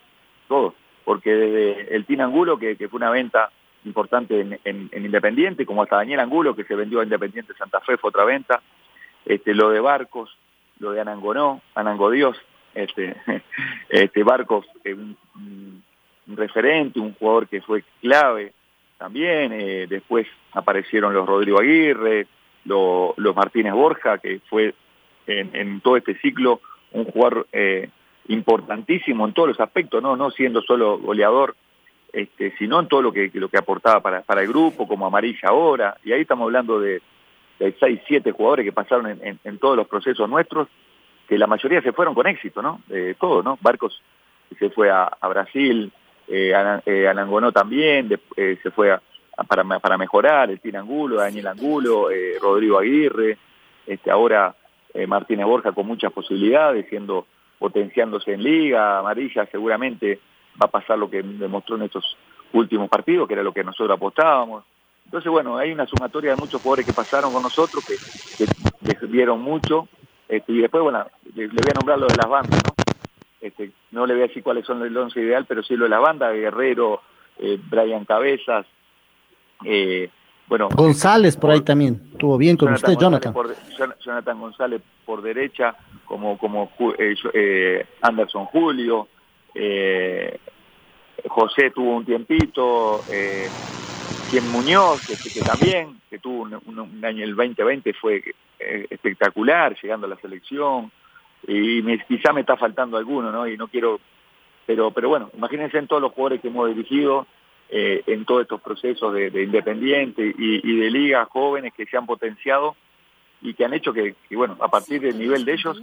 todos, 0.52 0.74
porque 1.04 1.30
desde 1.30 1.96
el 1.96 2.04
Tin 2.04 2.20
Angulo, 2.20 2.58
que, 2.58 2.76
que, 2.76 2.88
fue 2.88 2.98
una 2.98 3.10
venta 3.10 3.50
importante 3.86 4.38
en, 4.38 4.60
en, 4.64 4.90
en, 4.92 5.04
Independiente, 5.04 5.64
como 5.64 5.82
hasta 5.82 5.96
Daniel 5.96 6.20
Angulo, 6.20 6.54
que 6.54 6.64
se 6.64 6.74
vendió 6.74 7.00
a 7.00 7.04
Independiente 7.04 7.54
Santa 7.54 7.80
Fe, 7.80 7.96
fue 7.96 8.08
otra 8.08 8.24
venta, 8.24 8.60
este, 9.24 9.54
lo 9.54 9.70
de 9.70 9.80
Barcos, 9.80 10.36
lo 10.78 10.92
de 10.92 11.00
Anangonó, 11.00 11.62
Anango 11.74 12.10
Dios, 12.10 12.36
este, 12.74 13.16
este 13.88 14.22
Barcos, 14.22 14.66
un, 14.84 15.82
referente, 16.26 17.00
un 17.00 17.14
jugador 17.14 17.48
que 17.48 17.62
fue 17.62 17.82
clave 18.02 18.52
también, 19.02 19.52
eh, 19.52 19.88
después 19.88 20.28
aparecieron 20.52 21.12
los 21.12 21.26
Rodrigo 21.26 21.58
Aguirre, 21.58 22.28
lo, 22.66 23.14
los 23.16 23.34
Martínez 23.34 23.72
Borja, 23.72 24.18
que 24.18 24.38
fue 24.48 24.76
en, 25.26 25.80
todo 25.80 25.96
este 25.96 26.14
ciclo 26.18 26.60
un 26.92 27.06
jugador 27.06 27.48
eh, 27.50 27.88
importantísimo 28.28 29.26
en 29.26 29.32
todos 29.32 29.48
los 29.48 29.60
aspectos, 29.60 30.00
no, 30.00 30.14
no 30.14 30.30
siendo 30.30 30.62
solo 30.62 30.98
goleador, 30.98 31.56
este, 32.12 32.56
sino 32.58 32.78
en 32.78 32.86
todo 32.86 33.02
lo 33.02 33.12
que, 33.12 33.28
lo 33.34 33.48
que 33.48 33.58
aportaba 33.58 33.98
para, 33.98 34.20
para 34.20 34.42
el 34.42 34.46
grupo, 34.46 34.86
como 34.86 35.04
Amarilla 35.04 35.48
ahora, 35.48 35.96
y 36.04 36.12
ahí 36.12 36.20
estamos 36.20 36.44
hablando 36.44 36.78
de, 36.78 37.02
de 37.58 37.74
6, 37.80 38.02
7 38.06 38.30
jugadores 38.30 38.64
que 38.64 38.72
pasaron 38.72 39.18
en, 39.20 39.58
todos 39.58 39.76
los 39.76 39.88
procesos 39.88 40.30
nuestros, 40.30 40.68
que 41.28 41.38
la 41.38 41.48
mayoría 41.48 41.82
se 41.82 41.92
fueron 41.92 42.14
con 42.14 42.28
éxito, 42.28 42.62
¿no? 42.62 42.82
De 42.86 43.14
todo, 43.14 43.42
¿no? 43.42 43.58
Barcos 43.62 44.00
se 44.60 44.70
fue 44.70 44.92
a 44.92 45.10
Brasil, 45.28 45.90
eh, 46.28 46.52
eh 46.86 47.08
Anangonó 47.08 47.52
también, 47.52 48.18
eh, 48.36 48.58
se 48.62 48.70
fue 48.70 48.92
a, 48.92 49.00
para, 49.48 49.64
para 49.80 49.98
mejorar, 49.98 50.50
el 50.50 50.60
Tina 50.60 50.80
Angulo, 50.80 51.16
Daniel 51.16 51.48
Angulo, 51.48 52.10
eh, 52.10 52.38
Rodrigo 52.40 52.78
Aguirre, 52.78 53.38
este, 53.86 54.10
ahora 54.10 54.54
Martínez 55.08 55.46
Borja 55.46 55.72
con 55.72 55.86
muchas 55.86 56.12
posibilidades, 56.12 56.86
siendo 56.90 57.26
potenciándose 57.58 58.34
en 58.34 58.42
liga, 58.42 58.98
amarilla 58.98 59.46
seguramente 59.46 60.20
va 60.60 60.66
a 60.66 60.70
pasar 60.70 60.98
lo 60.98 61.08
que 61.08 61.22
demostró 61.22 61.76
en 61.76 61.82
estos 61.82 62.16
últimos 62.52 62.90
partidos, 62.90 63.26
que 63.26 63.32
era 63.32 63.42
lo 63.42 63.54
que 63.54 63.64
nosotros 63.64 63.96
apostábamos. 63.96 64.64
Entonces, 65.06 65.32
bueno, 65.32 65.56
hay 65.56 65.72
una 65.72 65.86
sumatoria 65.86 66.32
de 66.32 66.36
muchos 66.36 66.60
jugadores 66.60 66.84
que 66.84 66.92
pasaron 66.92 67.32
con 67.32 67.42
nosotros, 67.42 67.82
que, 67.86 68.44
que 68.94 69.06
dieron 69.06 69.40
mucho, 69.40 69.88
este, 70.32 70.52
y 70.52 70.60
después, 70.60 70.82
bueno, 70.82 71.06
le, 71.34 71.46
voy 71.48 71.70
a 71.70 71.74
nombrar 71.74 71.98
lo 71.98 72.06
de 72.06 72.16
las 72.16 72.28
bandas, 72.28 72.62
¿no? 72.64 72.71
Este, 73.42 73.72
no 73.90 74.06
le 74.06 74.14
voy 74.14 74.22
a 74.22 74.26
decir 74.28 74.42
cuáles 74.44 74.64
son 74.64 74.80
el 74.82 74.96
once 74.96 75.20
ideal, 75.20 75.46
pero 75.46 75.64
sí 75.64 75.74
lo 75.76 75.84
de 75.84 75.90
la 75.90 75.98
banda, 75.98 76.30
Guerrero, 76.30 77.02
eh, 77.38 77.58
Brian 77.60 78.04
Cabezas, 78.04 78.64
eh, 79.64 80.08
bueno. 80.46 80.68
González 80.68 81.36
por 81.36 81.50
ahí 81.50 81.60
también, 81.60 82.00
estuvo 82.12 82.38
bien 82.38 82.56
con 82.56 82.72
usted, 82.72 82.96
Jonathan. 82.96 83.34
Jonathan 84.00 84.38
González 84.40 84.80
por 85.04 85.22
derecha, 85.22 85.74
como, 86.04 86.38
como 86.38 86.70
eh, 87.34 87.86
Anderson 88.00 88.44
Julio, 88.46 89.08
José 91.28 91.70
tuvo 91.72 91.96
un 91.96 92.04
tiempito, 92.04 93.00
quien 94.30 94.48
Muñoz, 94.52 95.04
que, 95.04 95.16
que, 95.16 95.40
también, 95.40 96.00
que 96.08 96.20
tuvo 96.20 96.42
un, 96.42 96.78
un, 96.78 97.04
año, 97.04 97.24
el 97.24 97.34
2020 97.34 97.92
fue 97.94 98.22
espectacular, 98.88 99.76
llegando 99.82 100.06
a 100.06 100.10
la 100.10 100.16
selección, 100.20 100.92
y 101.46 101.82
me, 101.82 101.98
quizá 102.04 102.32
me 102.32 102.40
está 102.42 102.56
faltando 102.56 102.96
alguno, 102.96 103.32
¿no? 103.32 103.46
Y 103.46 103.56
no 103.56 103.68
quiero, 103.68 104.00
pero, 104.66 104.90
pero 104.90 105.08
bueno, 105.08 105.30
imagínense 105.36 105.78
en 105.78 105.86
todos 105.86 106.02
los 106.02 106.12
jugadores 106.12 106.40
que 106.40 106.48
hemos 106.48 106.68
dirigido, 106.68 107.26
eh, 107.68 108.02
en 108.06 108.24
todos 108.24 108.42
estos 108.42 108.60
procesos 108.60 109.14
de, 109.14 109.30
de 109.30 109.42
Independiente 109.44 110.34
y, 110.36 110.76
de 110.76 110.90
ligas 110.90 111.28
jóvenes 111.28 111.72
que 111.74 111.86
se 111.86 111.96
han 111.96 112.06
potenciado 112.06 112.76
y 113.40 113.54
que 113.54 113.64
han 113.64 113.72
hecho 113.72 113.92
que, 113.92 114.14
que, 114.28 114.36
bueno, 114.36 114.56
a 114.60 114.68
partir 114.68 115.00
del 115.00 115.18
nivel 115.18 115.44
de 115.44 115.54
ellos 115.54 115.82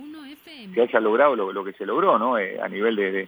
se 0.73 0.81
haya 0.81 0.99
logrado 0.99 1.35
lo, 1.35 1.51
lo 1.51 1.63
que 1.63 1.73
se 1.73 1.85
logró, 1.85 2.19
¿no? 2.19 2.37
Eh, 2.37 2.59
a 2.61 2.67
nivel 2.67 2.95
de, 2.95 3.27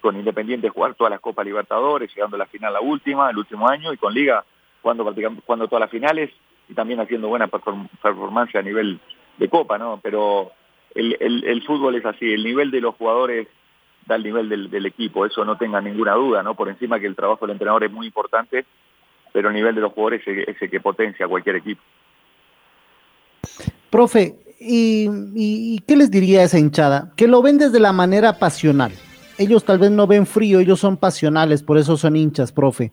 con 0.00 0.16
Independiente 0.16 0.68
jugar 0.68 0.94
todas 0.94 1.10
las 1.10 1.20
Copas 1.20 1.46
Libertadores, 1.46 2.14
llegando 2.14 2.36
a 2.36 2.40
la 2.40 2.46
final 2.46 2.72
la 2.72 2.80
última, 2.80 3.30
el 3.30 3.38
último 3.38 3.68
año, 3.68 3.92
y 3.92 3.96
con 3.96 4.12
Liga 4.12 4.44
jugando 4.82 5.04
jugando 5.46 5.68
todas 5.68 5.80
las 5.80 5.90
finales 5.90 6.30
y 6.68 6.74
también 6.74 7.00
haciendo 7.00 7.28
buena 7.28 7.48
performance 7.48 8.54
a 8.56 8.62
nivel 8.62 8.98
de 9.38 9.48
Copa, 9.48 9.78
¿no? 9.78 10.00
Pero 10.02 10.52
el, 10.94 11.16
el, 11.20 11.44
el 11.44 11.62
fútbol 11.62 11.96
es 11.96 12.04
así, 12.04 12.32
el 12.32 12.44
nivel 12.44 12.70
de 12.70 12.80
los 12.80 12.94
jugadores 12.96 13.48
da 14.06 14.16
el 14.16 14.22
nivel 14.22 14.48
del, 14.48 14.70
del 14.70 14.86
equipo, 14.86 15.24
eso 15.24 15.44
no 15.44 15.56
tenga 15.56 15.80
ninguna 15.80 16.14
duda, 16.14 16.42
¿no? 16.42 16.54
Por 16.54 16.68
encima 16.68 16.98
que 16.98 17.06
el 17.06 17.16
trabajo 17.16 17.46
del 17.46 17.52
entrenador 17.52 17.84
es 17.84 17.92
muy 17.92 18.06
importante, 18.06 18.64
pero 19.32 19.48
el 19.48 19.54
nivel 19.54 19.74
de 19.74 19.80
los 19.80 19.92
jugadores 19.92 20.26
es, 20.26 20.48
es 20.48 20.60
el 20.60 20.70
que 20.70 20.80
potencia 20.80 21.26
a 21.26 21.28
cualquier 21.28 21.56
equipo. 21.56 21.80
Profe, 23.90 24.36
¿y, 24.60 25.08
¿y, 25.34 25.78
qué 25.86 25.96
les 25.96 26.10
diría 26.10 26.40
a 26.40 26.44
esa 26.44 26.58
hinchada? 26.58 27.12
Que 27.16 27.26
lo 27.26 27.42
ven 27.42 27.58
desde 27.58 27.80
la 27.80 27.92
manera 27.92 28.38
pasional. 28.38 28.92
Ellos 29.38 29.64
tal 29.64 29.78
vez 29.78 29.90
no 29.90 30.06
ven 30.06 30.26
frío, 30.26 30.60
ellos 30.60 30.80
son 30.80 30.96
pasionales, 30.96 31.62
por 31.62 31.78
eso 31.78 31.96
son 31.96 32.16
hinchas, 32.16 32.52
profe. 32.52 32.92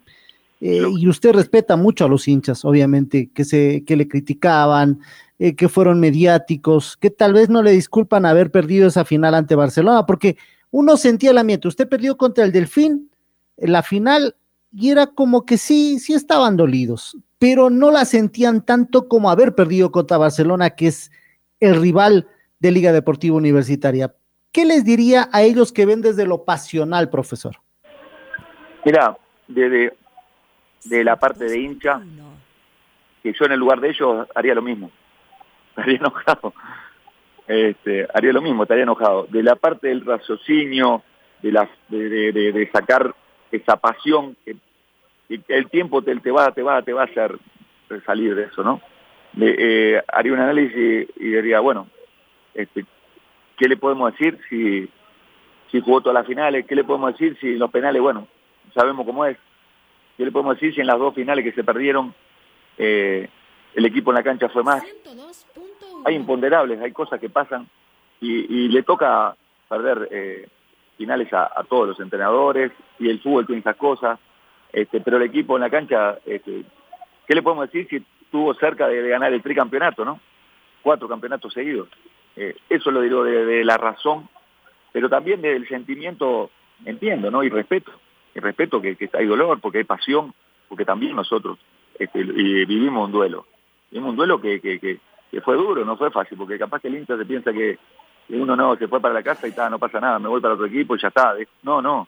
Eh, 0.60 0.82
y 0.98 1.08
usted 1.08 1.34
respeta 1.34 1.76
mucho 1.76 2.06
a 2.06 2.08
los 2.08 2.28
hinchas, 2.28 2.66
obviamente, 2.66 3.30
que, 3.34 3.44
se, 3.44 3.84
que 3.86 3.96
le 3.96 4.08
criticaban, 4.08 5.00
eh, 5.40 5.56
que 5.56 5.70
fueron 5.70 6.00
mediáticos, 6.00 6.98
que 6.98 7.10
tal 7.10 7.34
vez 7.34 7.50
no 7.50 7.62
le 7.62 7.72
disculpan 7.72 8.26
haber 8.26 8.52
perdido 8.52 8.88
esa 8.88 9.06
final 9.06 9.36
ante 9.36 9.56
Barcelona, 9.56 10.06
porque 10.06 10.38
uno 10.72 10.98
sentía 10.98 11.32
el 11.32 11.38
ambiente. 11.38 11.68
Usted 11.68 11.88
perdió 11.88 12.18
contra 12.18 12.44
el 12.44 12.52
Delfín 12.52 13.12
la 13.58 13.84
final 13.84 14.36
y 14.72 14.90
era 14.90 15.08
como 15.08 15.46
que 15.46 15.58
sí, 15.58 16.00
sí 16.00 16.14
estaban 16.14 16.58
dolidos, 16.58 17.18
pero 17.40 17.70
no 17.70 17.92
la 17.92 18.06
sentían 18.06 18.66
tanto 18.66 19.08
como 19.08 19.30
haber 19.30 19.56
perdido 19.56 19.92
contra 19.92 20.18
Barcelona, 20.18 20.72
que 20.72 20.88
es 20.88 21.12
el 21.60 21.80
rival 21.80 22.28
de 22.60 22.72
Liga 22.72 22.92
Deportiva 22.92 23.36
Universitaria. 23.36 24.14
¿Qué 24.52 24.66
les 24.66 24.84
diría 24.84 25.30
a 25.32 25.44
ellos 25.44 25.72
que 25.72 25.86
ven 25.86 26.02
desde 26.02 26.26
lo 26.26 26.44
pasional, 26.44 27.10
profesor? 27.10 27.58
Mira, 28.86 29.18
desde 29.48 29.94
de 30.86 31.04
la 31.04 31.18
parte 31.18 31.46
de 31.46 31.60
hincha, 31.60 32.02
que 33.22 33.34
yo 33.34 33.46
en 33.46 33.52
el 33.52 33.60
lugar 33.60 33.80
de 33.82 33.90
ellos 33.90 34.28
haría 34.34 34.56
lo 34.56 34.62
mismo. 34.62 34.90
Estaría 35.78 35.98
enojado. 35.98 36.54
Este, 37.48 38.08
haría 38.14 38.34
lo 38.34 38.42
mismo, 38.42 38.64
estaría 38.64 38.84
enojado. 38.84 39.28
De 39.30 39.44
la 39.44 39.56
parte 39.56 39.88
del 39.88 40.04
raciocinio, 40.04 41.04
de, 41.42 41.52
la, 41.52 41.70
de, 41.88 42.70
sacar 42.74 43.16
esa 43.52 43.78
pasión, 43.78 44.36
que, 44.44 44.58
el 45.30 45.70
tiempo 45.70 46.02
te, 46.02 46.16
te, 46.18 46.32
va, 46.32 46.52
te, 46.52 46.64
va, 46.64 46.82
te 46.82 46.94
va 46.94 47.04
a 47.04 47.06
hacer 47.06 47.38
salir 48.06 48.36
de 48.36 48.46
eso, 48.46 48.64
¿no? 48.64 48.82
Eh, 49.40 50.02
haría 50.08 50.34
un 50.34 50.40
análisis 50.40 51.08
y 51.16 51.30
diría, 51.30 51.60
bueno, 51.60 51.88
este, 52.54 52.86
¿qué 53.58 53.68
le 53.68 53.78
podemos 53.78 54.12
decir 54.12 54.40
si, 54.50 54.90
si 55.72 55.80
jugó 55.80 56.02
todas 56.02 56.16
las 56.16 56.28
finales? 56.28 56.66
¿Qué 56.66 56.76
le 56.76 56.84
podemos 56.84 57.12
decir 57.14 57.38
si 57.40 57.56
los 57.56 57.70
penales, 57.70 58.02
bueno, 58.02 58.28
sabemos 58.74 59.06
cómo 59.06 59.26
es? 59.26 59.38
¿Qué 60.18 60.26
le 60.26 60.32
podemos 60.32 60.56
decir 60.56 60.74
si 60.74 60.82
en 60.82 60.88
las 60.88 60.98
dos 60.98 61.14
finales 61.14 61.46
que 61.46 61.52
se 61.52 61.64
perdieron 61.64 62.16
eh, 62.78 63.30
el 63.76 63.86
equipo 63.86 64.12
en 64.12 64.16
la 64.16 64.24
cancha 64.24 64.50
fue 64.50 64.64
más? 64.64 64.84
Hay 66.08 66.16
imponderables, 66.16 66.80
hay 66.80 66.94
cosas 66.94 67.20
que 67.20 67.30
pasan 67.30 67.68
y, 68.22 68.70
le 68.70 68.82
toca 68.84 69.36
perder 69.68 70.08
eh, 70.10 70.48
finales 70.98 71.28
a, 71.34 71.66
todos 71.68 71.90
los 71.90 72.00
entrenadores 72.00 72.72
y 72.98 73.10
el 73.10 73.20
fútbol 73.20 73.46
tiene 73.46 73.60
esas 73.60 73.76
cosas, 73.76 74.18
este, 74.72 75.02
pero 75.02 75.18
el 75.18 75.24
equipo 75.24 75.58
en 75.58 75.64
la 75.64 75.70
cancha, 75.70 76.18
este, 76.26 76.64
¿qué 77.28 77.36
le 77.36 77.42
podemos 77.42 77.70
decir 77.70 77.90
si 77.90 78.06
estuvo 78.22 78.54
cerca 78.54 78.88
de, 78.88 79.06
ganar 79.06 79.34
el 79.34 79.42
tricampeonato, 79.42 80.06
no? 80.06 80.22
Cuatro 80.82 81.10
campeonatos 81.10 81.52
seguidos. 81.52 81.90
Eh, 82.38 82.56
eso 82.70 82.90
lo 82.90 83.02
digo 83.02 83.26
de, 83.26 83.66
la 83.66 83.76
razón, 83.76 84.30
pero 84.94 85.10
también 85.10 85.42
del 85.42 85.68
sentimiento, 85.68 86.52
entiendo, 86.86 87.30
¿no? 87.30 87.44
Y 87.44 87.50
respeto, 87.50 87.92
y 88.34 88.40
respeto 88.40 88.82
que, 88.82 88.98
hay 89.12 89.26
dolor, 89.26 89.60
porque 89.60 89.80
hay 89.80 89.84
pasión, 89.84 90.34
porque 90.70 90.86
también 90.86 91.18
nosotros 91.18 91.60
este, 92.00 92.24
vivimos 92.24 93.08
un 93.08 93.12
duelo. 93.12 93.46
Vivimos 93.92 94.12
un 94.12 94.16
duelo 94.16 94.40
que, 94.40 94.62
que, 94.62 94.80
que, 94.80 95.00
fue 95.44 95.56
duro, 95.56 95.86
no 95.86 95.98
fue 95.98 96.12
fácil, 96.12 96.38
porque 96.38 96.58
capaz 96.58 96.82
que 96.82 96.88
el 96.88 96.98
Inter 96.98 97.18
se 97.18 97.26
piensa 97.26 97.54
que, 97.54 97.78
uno 98.30 98.56
no, 98.56 98.76
se 98.76 98.88
fue 98.88 99.00
para 99.00 99.14
la 99.14 99.24
casa 99.24 99.48
y 99.48 99.52
está, 99.52 99.70
no 99.70 99.80
pasa 99.80 100.02
nada, 100.02 100.20
me 100.20 100.28
voy 100.28 100.42
para 100.42 100.56
otro 100.56 100.66
equipo 100.66 100.96
y 100.96 101.00
ya 101.00 101.08
está. 101.08 101.34
No, 101.64 101.82
no, 101.82 102.08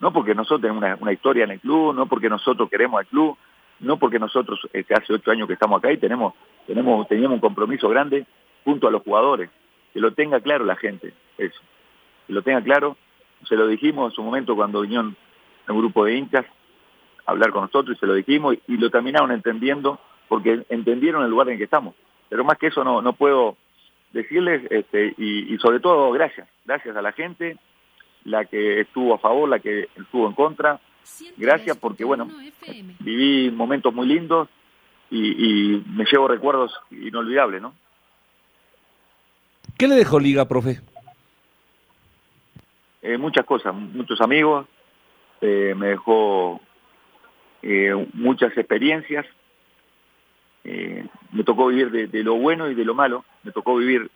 no 0.00 0.12
porque 0.12 0.34
nosotros 0.34 0.62
tenemos 0.62 0.82
una, 0.82 0.96
una 1.00 1.12
historia 1.12 1.44
en 1.44 1.50
el 1.50 1.60
club, 1.60 1.94
no 1.94 2.06
porque 2.06 2.30
nosotros 2.30 2.70
queremos 2.70 3.00
al 3.00 3.06
club, 3.06 3.36
no 3.80 3.98
porque 3.98 4.18
nosotros 4.18 4.60
este, 4.72 4.94
hace 4.94 5.12
ocho 5.12 5.30
años 5.30 5.46
que 5.46 5.54
estamos 5.54 5.78
acá 5.78 5.92
y 5.92 5.98
tenemos, 5.98 6.34
tenemos, 6.66 7.06
teníamos 7.08 7.36
un 7.36 7.40
compromiso 7.40 7.88
grande 7.88 8.26
junto 8.64 8.88
a 8.88 8.90
los 8.90 9.02
jugadores, 9.02 9.50
que 9.92 10.00
lo 10.00 10.12
tenga 10.12 10.40
claro 10.40 10.64
la 10.64 10.76
gente, 10.76 11.14
eso, 11.36 11.60
que 12.26 12.32
lo 12.32 12.42
tenga 12.42 12.62
claro, 12.62 12.96
se 13.48 13.56
lo 13.56 13.66
dijimos 13.66 14.10
en 14.10 14.16
su 14.16 14.22
momento 14.22 14.56
cuando 14.56 14.80
vinieron 14.80 15.16
un 15.68 15.78
grupo 15.78 16.04
de 16.04 16.16
hinchas 16.16 16.46
a 17.26 17.30
hablar 17.30 17.50
con 17.50 17.62
nosotros 17.62 17.96
y 17.96 18.00
se 18.00 18.06
lo 18.06 18.14
dijimos 18.14 18.56
y, 18.66 18.76
lo 18.76 18.90
terminaron 18.90 19.30
entendiendo 19.32 20.00
porque 20.28 20.64
entendieron 20.68 21.22
el 21.24 21.30
lugar 21.30 21.48
en 21.48 21.58
que 21.58 21.64
estamos. 21.64 21.94
Pero 22.28 22.44
más 22.44 22.58
que 22.58 22.68
eso 22.68 22.84
no, 22.84 23.02
no 23.02 23.12
puedo 23.12 23.56
decirles 24.12 24.62
este, 24.70 25.14
y, 25.16 25.54
y 25.54 25.58
sobre 25.58 25.80
todo 25.80 26.10
gracias, 26.12 26.48
gracias 26.64 26.96
a 26.96 27.02
la 27.02 27.12
gente, 27.12 27.58
la 28.24 28.44
que 28.44 28.80
estuvo 28.80 29.14
a 29.14 29.18
favor, 29.18 29.48
la 29.48 29.58
que 29.58 29.88
estuvo 29.96 30.26
en 30.26 30.34
contra, 30.34 30.80
gracias 31.36 31.76
porque, 31.76 32.04
bueno, 32.04 32.28
viví 33.00 33.50
momentos 33.50 33.94
muy 33.94 34.06
lindos 34.06 34.48
y, 35.10 35.82
me 35.86 36.04
llevo 36.04 36.28
recuerdos 36.28 36.72
inolvidables, 36.90 37.62
¿no? 37.62 37.74
¿Qué 39.78 39.88
le 39.88 39.94
dejó 39.94 40.20
Liga, 40.20 40.46
profe? 40.46 40.80
Eh, 43.00 43.16
muchas 43.16 43.46
cosas, 43.46 43.74
muchos 43.74 44.20
amigos, 44.20 44.66
eh, 45.40 45.74
me 45.76 45.88
dejó 45.88 46.60
eh, 47.62 48.08
muchas 48.12 48.56
experiencias, 48.58 49.24
me 51.32 51.44
tocó 51.44 51.68
vivir 51.68 51.90
de, 51.90 52.22
lo 52.22 52.34
bueno 52.34 52.70
y 52.70 52.74
de 52.74 52.84
lo 52.84 52.94
malo, 52.94 53.24
me 53.42 53.52
tocó 53.52 53.76
vivir 53.76 54.10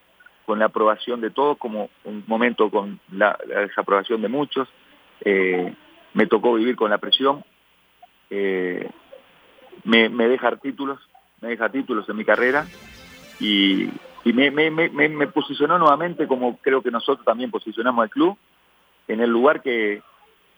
con 0.46 0.58
la 0.58 0.66
aprobación 0.66 1.20
de 1.20 1.30
todos, 1.30 1.56
como 1.58 1.88
un 2.04 2.24
momento 2.26 2.70
con 2.70 3.00
la, 3.10 3.38
desaprobación 3.46 4.22
de 4.22 4.28
muchos, 4.28 4.68
me 5.24 6.26
tocó 6.26 6.54
vivir 6.54 6.76
con 6.76 6.90
la 6.90 6.98
presión, 6.98 7.44
eh, 8.30 8.88
me, 9.84 10.08
deja 10.28 10.56
títulos, 10.56 10.98
me 11.40 11.48
deja 11.48 11.68
títulos 11.70 12.08
en 12.08 12.16
mi 12.16 12.24
carrera. 12.24 12.66
Y, 13.40 13.90
me, 14.24 15.26
posicionó 15.28 15.78
nuevamente 15.78 16.26
como 16.26 16.56
creo 16.58 16.82
que 16.82 16.90
nosotros 16.90 17.24
también 17.24 17.50
posicionamos 17.50 18.02
al 18.02 18.10
club 18.10 18.38
en 19.08 19.20
el 19.20 19.30
lugar 19.30 19.62
que, 19.62 20.00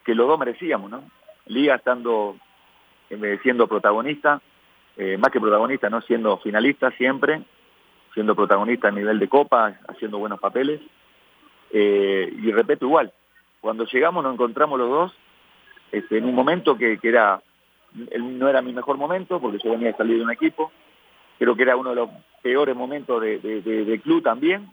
que 0.04 0.14
los 0.14 0.28
dos 0.28 0.38
merecíamos, 0.38 0.90
¿no? 0.90 1.02
Liga 1.46 1.76
estando 1.76 2.36
eh, 3.10 3.38
siendo 3.42 3.66
protagonista, 3.66 4.40
eh, 4.96 5.16
más 5.18 5.30
que 5.30 5.40
protagonista, 5.40 5.90
no 5.90 6.00
siendo 6.02 6.38
finalista 6.38 6.90
siempre, 6.92 7.42
siendo 8.12 8.34
protagonista 8.34 8.88
a 8.88 8.92
nivel 8.92 9.18
de 9.18 9.28
copa, 9.28 9.78
haciendo 9.88 10.18
buenos 10.18 10.40
papeles. 10.40 10.80
y 11.72 12.52
repito 12.52 12.86
igual, 12.86 13.12
cuando 13.60 13.84
llegamos 13.86 14.22
nos 14.22 14.34
encontramos 14.34 14.78
los 14.78 14.88
dos 14.88 15.12
este, 15.94 16.18
en 16.18 16.24
un 16.24 16.34
momento 16.34 16.76
que, 16.76 16.98
era, 17.02 17.40
no 18.18 18.48
era 18.48 18.60
mi 18.62 18.72
mejor 18.72 18.96
momento, 18.96 19.40
porque 19.40 19.58
yo 19.62 19.70
venía 19.70 19.90
a 19.90 19.96
salir 19.96 20.18
de 20.18 20.24
un 20.24 20.32
equipo, 20.32 20.72
creo 21.38 21.54
que 21.54 21.62
era 21.62 21.76
uno 21.76 21.90
de 21.90 21.96
los 21.96 22.10
peores 22.42 22.74
momentos 22.74 23.22
de, 23.22 24.00
club 24.02 24.22
también, 24.22 24.68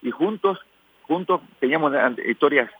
y 0.00 0.10
juntos, 0.10 0.58
juntos 1.02 1.42
teníamos 1.60 1.92
historias, 2.26 2.70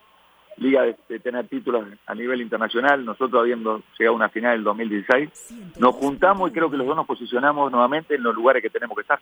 liga 0.58 0.82
de, 0.82 1.18
tener 1.20 1.46
títulos 1.48 1.86
a 2.06 2.14
nivel 2.14 2.40
internacional, 2.40 3.04
nosotros 3.04 3.40
habiendo 3.40 3.82
llegado 3.98 4.14
a 4.14 4.16
una 4.16 4.28
final 4.28 4.52
del 4.52 4.64
2016, 4.64 5.76
nos 5.78 5.94
juntamos 5.94 6.50
y 6.50 6.52
creo 6.52 6.70
que 6.70 6.76
los 6.76 6.86
dos 6.86 6.96
nos 6.96 7.06
posicionamos 7.06 7.70
nuevamente 7.70 8.14
en 8.14 8.22
los 8.22 8.34
lugares 8.34 8.62
que 8.62 8.70
tenemos 8.70 8.96
que 8.96 9.02
estar. 9.02 9.20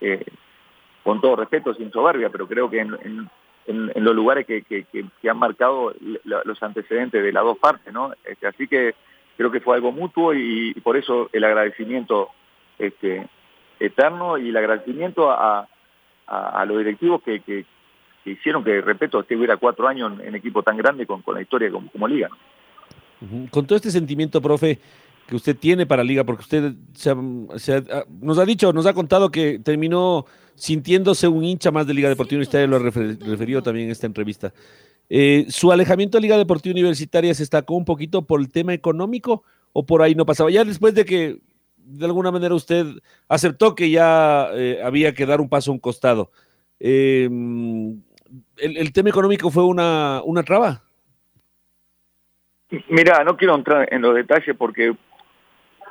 Eh, 0.00 0.24
con 1.02 1.20
todo 1.20 1.36
respeto, 1.36 1.72
sin 1.72 1.92
soberbia, 1.92 2.30
pero 2.30 2.48
creo 2.48 2.68
que 2.68 2.80
en, 2.80 2.98
en, 3.66 4.04
los 4.04 4.14
lugares 4.14 4.44
que, 4.44 4.62
que, 4.62 5.30
han 5.30 5.38
marcado 5.38 5.94
los 6.24 6.62
antecedentes 6.64 7.22
de 7.22 7.32
las 7.32 7.44
dos 7.44 7.58
partes, 7.58 7.92
¿no? 7.92 8.12
Este, 8.24 8.48
así 8.48 8.66
que 8.66 8.96
creo 9.36 9.52
que 9.52 9.60
fue 9.60 9.76
algo 9.76 9.92
mutuo 9.92 10.34
y, 10.34 10.74
por 10.82 10.96
eso 10.96 11.30
el 11.32 11.44
agradecimiento 11.44 12.30
este, 12.78 13.28
eterno 13.78 14.36
y 14.36 14.48
el 14.48 14.56
agradecimiento 14.56 15.30
a, 15.30 15.68
a, 16.26 16.64
los 16.64 16.78
directivos 16.78 17.22
que, 17.22 17.64
hicieron 18.30 18.64
que, 18.64 18.80
repito, 18.80 19.20
estuviera 19.20 19.56
cuatro 19.56 19.88
años 19.88 20.20
en, 20.20 20.34
equipo 20.34 20.62
tan 20.62 20.76
grande 20.76 21.06
con, 21.06 21.22
con 21.22 21.34
la 21.34 21.42
historia 21.42 21.70
como, 21.70 21.90
como 21.90 22.08
liga. 22.08 22.28
Con 23.50 23.66
todo 23.66 23.76
este 23.76 23.90
sentimiento, 23.90 24.42
profe, 24.42 24.78
que 25.26 25.36
usted 25.36 25.56
tiene 25.56 25.86
para 25.86 26.04
Liga, 26.04 26.24
porque 26.24 26.42
usted 26.42 26.72
nos 28.20 28.38
ha 28.38 28.44
dicho, 28.44 28.72
nos 28.72 28.86
ha 28.86 28.94
contado 28.94 29.30
que 29.30 29.58
terminó 29.58 30.24
sintiéndose 30.54 31.26
un 31.28 31.44
hincha 31.44 31.70
más 31.70 31.86
de 31.86 31.94
Liga 31.94 32.08
Deportiva 32.08 32.38
Universitaria, 32.38 32.66
lo 32.66 32.76
ha 32.76 32.78
referido 32.78 33.62
también 33.62 33.86
en 33.86 33.92
esta 33.92 34.06
entrevista. 34.06 34.52
Eh, 35.08 35.46
¿Su 35.48 35.72
alejamiento 35.72 36.18
de 36.18 36.22
Liga 36.22 36.38
Deportiva 36.38 36.72
Universitaria 36.72 37.34
se 37.34 37.42
destacó 37.42 37.74
un 37.74 37.84
poquito 37.84 38.22
por 38.22 38.40
el 38.40 38.50
tema 38.50 38.72
económico 38.72 39.42
o 39.72 39.84
por 39.84 40.02
ahí 40.02 40.14
no 40.14 40.26
pasaba? 40.26 40.50
Ya 40.50 40.64
después 40.64 40.94
de 40.94 41.04
que 41.04 41.40
de 41.76 42.06
alguna 42.06 42.30
manera 42.30 42.54
usted 42.54 42.86
aceptó 43.28 43.74
que 43.74 43.90
ya 43.90 44.48
eh, 44.54 44.80
había 44.82 45.12
que 45.14 45.26
dar 45.26 45.40
un 45.40 45.48
paso 45.48 45.70
a 45.70 45.74
un 45.74 45.80
costado, 45.80 46.30
eh, 46.78 47.28
el, 48.56 48.92
tema 48.92 49.10
económico 49.10 49.50
fue 49.50 49.64
una, 49.64 50.20
una 50.24 50.42
traba? 50.42 50.82
Mira, 52.88 53.22
no 53.24 53.36
quiero 53.36 53.54
entrar 53.54 53.88
en 53.92 54.02
los 54.02 54.14
detalles 54.14 54.56
porque 54.56 54.94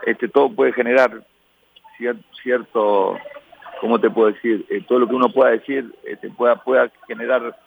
este, 0.06 0.28
todo 0.28 0.54
puede 0.54 0.74
generar 0.74 1.26
cierto, 2.44 3.18
¿cómo 3.80 4.00
te 4.00 4.10
puedo 4.10 4.32
decir? 4.32 4.66
Eh, 4.70 4.84
todo 4.88 5.00
lo 5.00 5.08
que 5.08 5.16
uno 5.16 5.30
pueda 5.30 5.52
decir 5.52 5.94
este, 6.04 6.30
pueda, 6.30 6.56
pueda 6.58 6.92
generar 7.08 7.58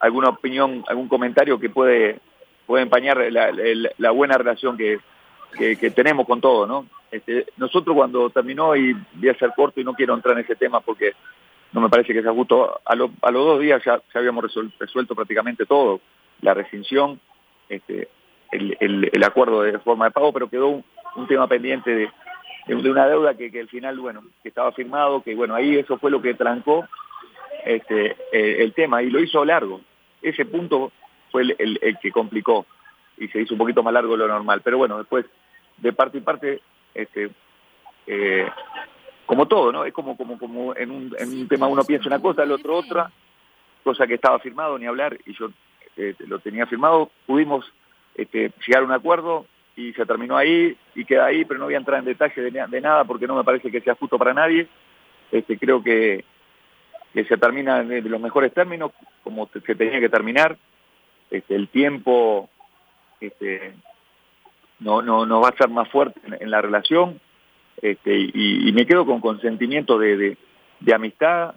alguna 0.00 0.30
opinión, 0.30 0.84
algún 0.88 1.08
comentario 1.08 1.58
que 1.58 1.70
puede, 1.70 2.20
puede 2.66 2.82
empañar 2.82 3.18
la, 3.30 4.10
buena 4.10 4.36
relación 4.36 4.76
que, 4.76 4.98
que, 5.56 5.90
tenemos 5.90 6.26
con 6.26 6.40
todo, 6.40 6.66
¿no? 6.66 6.86
Este, 7.10 7.46
nosotros 7.56 7.94
cuando 7.94 8.28
terminó, 8.30 8.76
y 8.76 8.94
voy 9.14 9.28
a 9.28 9.38
ser 9.38 9.52
corto 9.56 9.80
y 9.80 9.84
no 9.84 9.94
quiero 9.94 10.14
entrar 10.14 10.36
en 10.36 10.44
ese 10.44 10.56
tema 10.56 10.80
porque 10.80 11.12
no 11.76 11.82
me 11.82 11.90
parece 11.90 12.14
que 12.14 12.22
sea 12.22 12.32
justo, 12.32 12.80
a, 12.86 12.94
los 12.96 13.10
dos 13.20 13.60
días 13.60 13.82
ya, 13.84 14.00
habíamos 14.14 14.50
resuelto, 14.78 15.14
prácticamente 15.14 15.66
todo, 15.66 16.00
la 16.40 16.54
rescisión, 16.54 17.20
este, 17.68 18.08
el, 18.50 19.10
el, 19.12 19.24
acuerdo 19.24 19.60
de 19.60 19.78
forma 19.80 20.06
de 20.06 20.10
pago, 20.12 20.32
pero 20.32 20.48
quedó 20.48 20.68
un, 20.68 21.26
tema 21.28 21.46
pendiente 21.46 21.90
de, 21.90 22.10
de, 22.66 22.90
una 22.90 23.06
deuda 23.06 23.36
que, 23.36 23.52
que, 23.52 23.60
al 23.60 23.68
final, 23.68 23.98
bueno, 23.98 24.22
que 24.42 24.48
estaba 24.48 24.72
firmado, 24.72 25.22
que 25.22 25.34
bueno, 25.34 25.54
ahí 25.54 25.76
eso 25.76 25.98
fue 25.98 26.10
lo 26.10 26.22
que 26.22 26.32
trancó 26.32 26.88
este, 27.66 28.16
el 28.32 28.72
tema 28.72 29.02
y 29.02 29.10
lo 29.10 29.20
hizo 29.20 29.44
largo. 29.44 29.82
Ese 30.22 30.46
punto 30.46 30.92
fue 31.30 31.42
el, 31.42 31.78
el, 31.82 31.98
que 31.98 32.10
complicó 32.10 32.64
y 33.18 33.28
se 33.28 33.42
hizo 33.42 33.52
un 33.52 33.58
poquito 33.58 33.82
más 33.82 33.92
largo 33.92 34.12
de 34.12 34.18
lo 34.18 34.28
normal. 34.28 34.62
Pero 34.64 34.78
bueno, 34.78 34.96
después 34.96 35.26
de 35.76 35.92
parte 35.92 36.16
y 36.16 36.20
parte, 36.22 36.60
este, 36.94 37.28
eh, 38.06 38.48
como 39.26 39.46
todo, 39.46 39.72
¿no? 39.72 39.84
Es 39.84 39.92
como, 39.92 40.16
como, 40.16 40.38
como 40.38 40.74
en, 40.76 40.90
un, 40.90 41.14
en 41.18 41.28
un 41.28 41.48
tema 41.48 41.66
uno 41.66 41.84
piensa 41.84 42.08
una 42.08 42.20
cosa, 42.20 42.44
el 42.44 42.52
otro 42.52 42.76
otra, 42.76 43.10
cosa 43.84 44.06
que 44.06 44.14
estaba 44.14 44.38
firmado, 44.38 44.78
ni 44.78 44.86
hablar, 44.86 45.18
y 45.26 45.34
yo 45.34 45.50
eh, 45.96 46.14
lo 46.26 46.38
tenía 46.38 46.66
firmado, 46.66 47.10
pudimos 47.26 47.64
este, 48.14 48.52
llegar 48.66 48.82
a 48.82 48.86
un 48.86 48.92
acuerdo 48.92 49.46
y 49.76 49.92
se 49.92 50.06
terminó 50.06 50.36
ahí 50.36 50.76
y 50.94 51.04
queda 51.04 51.26
ahí, 51.26 51.44
pero 51.44 51.58
no 51.58 51.66
voy 51.66 51.74
a 51.74 51.78
entrar 51.78 51.98
en 51.98 52.06
detalle 52.06 52.40
de, 52.40 52.66
de 52.66 52.80
nada 52.80 53.04
porque 53.04 53.26
no 53.26 53.36
me 53.36 53.44
parece 53.44 53.70
que 53.70 53.80
sea 53.80 53.94
justo 53.94 54.18
para 54.18 54.32
nadie. 54.32 54.66
Este, 55.30 55.58
creo 55.58 55.82
que, 55.82 56.24
que 57.12 57.24
se 57.24 57.36
termina 57.36 57.82
de 57.82 58.00
los 58.02 58.20
mejores 58.20 58.54
términos, 58.54 58.92
como 59.22 59.48
se 59.48 59.74
tenía 59.74 60.00
que 60.00 60.08
terminar. 60.08 60.56
Este, 61.30 61.54
el 61.54 61.68
tiempo 61.68 62.48
este, 63.20 63.74
no, 64.78 65.02
no, 65.02 65.26
no 65.26 65.40
va 65.40 65.48
a 65.48 65.56
ser 65.56 65.68
más 65.68 65.88
fuerte 65.88 66.20
en, 66.24 66.50
la 66.50 66.60
relación 66.60 67.20
este, 67.82 68.16
y, 68.16 68.72
me 68.72 68.86
quedo 68.86 69.04
con 69.06 69.20
consentimiento 69.20 69.98
de, 69.98 70.36
de, 70.80 70.94
amistad 70.94 71.54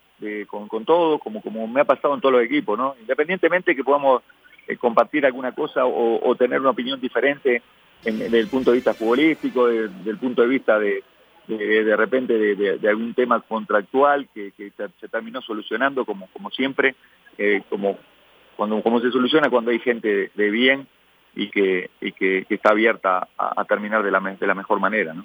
con, 0.48 0.68
con 0.68 0.86
todo, 0.86 1.20
como, 1.20 1.42
como 1.42 1.68
me 1.68 1.82
ha 1.82 1.86
pasado 1.86 2.14
en 2.14 2.22
todos 2.22 2.34
los 2.34 2.44
equipos, 2.44 2.78
¿no? 2.78 2.96
Independientemente 3.00 3.76
que 3.76 3.84
podamos 3.84 4.22
eh, 4.70 4.78
compartir 4.78 5.26
alguna 5.26 5.52
cosa 5.54 5.82
o, 5.84 6.36
tener 6.36 6.60
una 6.60 6.70
opinión 6.70 7.02
diferente 7.02 7.64
en, 8.06 8.22
el 8.22 8.48
punto 8.48 8.70
de 8.70 8.78
vista 8.78 8.94
futbolístico, 8.94 9.68
desde 9.68 10.12
el 10.12 10.18
punto 10.20 10.44
de 10.44 10.48
vista 10.48 10.78
de, 10.78 11.04
de, 11.48 11.96
repente 11.96 12.38
de, 12.38 12.88
algún 12.88 13.16
tema 13.16 13.42
contractual 13.42 14.28
que, 14.32 14.54
se, 14.56 15.08
terminó 15.08 15.42
solucionando 15.42 16.06
como, 16.06 16.28
como 16.28 16.52
siempre, 16.52 16.96
eh, 17.40 17.64
como, 17.68 17.98
cuando, 18.56 18.84
como 18.84 19.00
se 19.00 19.10
soluciona 19.10 19.50
cuando 19.50 19.72
hay 19.72 19.80
gente 19.80 20.30
de 20.36 20.50
bien 20.52 20.88
y 21.36 21.50
que, 21.50 21.90
y 22.00 22.12
que, 22.12 22.46
está 22.48 22.70
abierta 22.70 23.28
a, 23.40 23.66
terminar 23.66 24.04
de 24.04 24.12
la, 24.12 24.20
de 24.20 24.48
la 24.48 24.54
mejor 24.54 24.80
manera. 24.80 25.16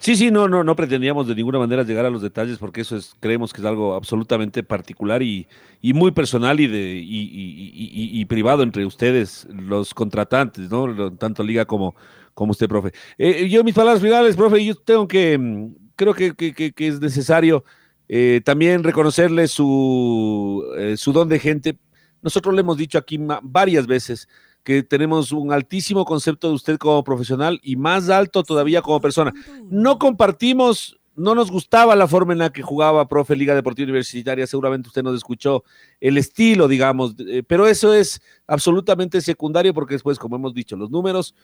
Sí, 0.00 0.16
sí, 0.16 0.30
no, 0.30 0.48
no, 0.48 0.62
no 0.62 0.76
pretendíamos 0.76 1.26
de 1.26 1.34
ninguna 1.34 1.58
manera 1.58 1.82
llegar 1.82 2.06
a 2.06 2.10
los 2.10 2.22
detalles 2.22 2.58
porque 2.58 2.82
eso 2.82 2.96
es, 2.96 3.14
creemos 3.20 3.52
que 3.52 3.60
es 3.60 3.66
algo 3.66 3.94
absolutamente 3.94 4.62
particular 4.62 5.22
y, 5.22 5.48
y 5.82 5.92
muy 5.92 6.12
personal 6.12 6.60
y 6.60 6.68
de 6.68 6.96
y, 6.96 7.20
y, 7.20 8.20
y, 8.20 8.24
privado 8.26 8.62
entre 8.62 8.86
ustedes, 8.86 9.46
los 9.50 9.94
contratantes, 9.94 10.70
¿no? 10.70 11.12
Tanto 11.16 11.42
Liga 11.42 11.64
como, 11.64 11.96
como 12.34 12.52
usted, 12.52 12.68
profe. 12.68 12.92
Eh, 13.18 13.48
yo 13.48 13.64
mis 13.64 13.74
palabras 13.74 14.00
finales, 14.00 14.36
profe, 14.36 14.64
yo 14.64 14.76
tengo 14.76 15.08
que, 15.08 15.36
mm, 15.36 15.74
creo 15.96 16.14
que, 16.14 16.34
que, 16.34 16.52
que 16.72 16.86
es 16.86 17.00
necesario 17.00 17.64
eh, 18.08 18.40
también 18.44 18.84
reconocerle 18.84 19.48
su, 19.48 20.64
eh, 20.78 20.96
su 20.96 21.12
don 21.12 21.28
de 21.28 21.38
gente. 21.38 21.78
Nosotros 22.22 22.54
le 22.54 22.60
hemos 22.62 22.76
dicho 22.76 22.98
aquí 22.98 23.18
varias 23.42 23.86
veces 23.86 24.28
que 24.68 24.82
tenemos 24.82 25.32
un 25.32 25.50
altísimo 25.50 26.04
concepto 26.04 26.48
de 26.48 26.54
usted 26.54 26.76
como 26.76 27.02
profesional 27.02 27.58
y 27.62 27.76
más 27.76 28.10
alto 28.10 28.42
todavía 28.42 28.82
como 28.82 29.00
persona. 29.00 29.32
No 29.70 29.98
compartimos, 29.98 31.00
no 31.16 31.34
nos 31.34 31.50
gustaba 31.50 31.96
la 31.96 32.06
forma 32.06 32.34
en 32.34 32.40
la 32.40 32.52
que 32.52 32.60
jugaba 32.60 33.08
profe 33.08 33.34
Liga 33.34 33.54
Deportiva 33.54 33.86
Universitaria, 33.86 34.46
seguramente 34.46 34.88
usted 34.88 35.02
nos 35.02 35.16
escuchó 35.16 35.64
el 36.02 36.18
estilo, 36.18 36.68
digamos, 36.68 37.14
eh, 37.18 37.42
pero 37.46 37.66
eso 37.66 37.94
es 37.94 38.20
absolutamente 38.46 39.22
secundario 39.22 39.72
porque 39.72 39.94
después, 39.94 40.18
como 40.18 40.36
hemos 40.36 40.52
dicho, 40.52 40.76
los 40.76 40.90
números 40.90 41.34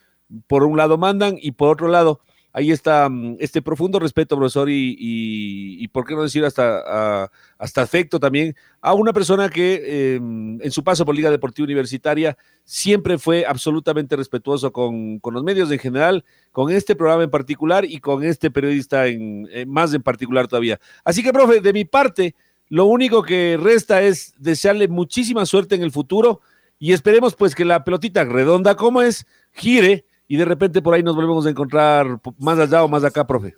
por 0.46 0.62
un 0.62 0.76
lado 0.76 0.98
mandan 0.98 1.38
y 1.40 1.52
por 1.52 1.70
otro 1.70 1.88
lado 1.88 2.20
ahí 2.54 2.70
está 2.70 3.08
mm, 3.10 3.36
este 3.40 3.60
profundo 3.60 3.98
respeto, 3.98 4.36
profesor, 4.36 4.68
y, 4.70 5.86
por 5.88 6.06
qué 6.06 6.14
no 6.14 6.22
decir 6.22 6.44
hasta, 6.44 7.30
hasta 7.58 7.82
afecto 7.82 8.18
también 8.18 8.56
a 8.80 8.94
una 8.94 9.12
persona 9.12 9.48
que 9.48 9.82
eh, 9.84 10.14
en 10.16 10.70
su 10.70 10.82
paso 10.82 11.04
por 11.04 11.14
Liga 11.14 11.30
Deportiva 11.30 11.64
Universitaria 11.64 12.36
siempre 12.64 13.18
fue 13.18 13.44
absolutamente 13.44 14.16
respetuoso 14.16 14.72
con, 14.72 15.18
con, 15.18 15.34
los 15.34 15.44
medios 15.44 15.70
en 15.70 15.78
general, 15.78 16.24
con 16.52 16.70
este 16.70 16.96
programa 16.96 17.24
en 17.24 17.30
particular 17.30 17.84
y 17.84 17.98
con 17.98 18.24
este 18.24 18.50
periodista 18.50 19.06
en, 19.06 19.48
más 19.68 19.92
en 19.92 20.02
particular 20.02 20.48
todavía. 20.48 20.80
Así 21.04 21.22
que, 21.22 21.32
profe, 21.32 21.60
de 21.60 21.72
mi 21.72 21.84
parte, 21.84 22.34
lo 22.68 22.86
único 22.86 23.22
que 23.22 23.58
resta 23.60 24.02
es 24.02 24.32
desearle 24.38 24.88
muchísima 24.88 25.44
suerte 25.44 25.74
en 25.74 25.82
el 25.82 25.92
futuro 25.92 26.40
y 26.78 26.92
esperemos 26.92 27.34
pues 27.34 27.54
que 27.54 27.64
la 27.64 27.84
pelotita 27.84 28.24
redonda 28.24 28.76
como 28.76 29.02
es 29.02 29.26
gire 29.52 30.06
y 30.28 30.36
de 30.36 30.44
repente 30.44 30.82
por 30.82 30.94
ahí 30.94 31.02
nos 31.02 31.16
volvemos 31.16 31.46
a 31.46 31.50
encontrar 31.50 32.06
más 32.38 32.58
allá 32.58 32.84
o 32.84 32.88
más 32.88 33.04
acá, 33.04 33.26
profe. 33.26 33.54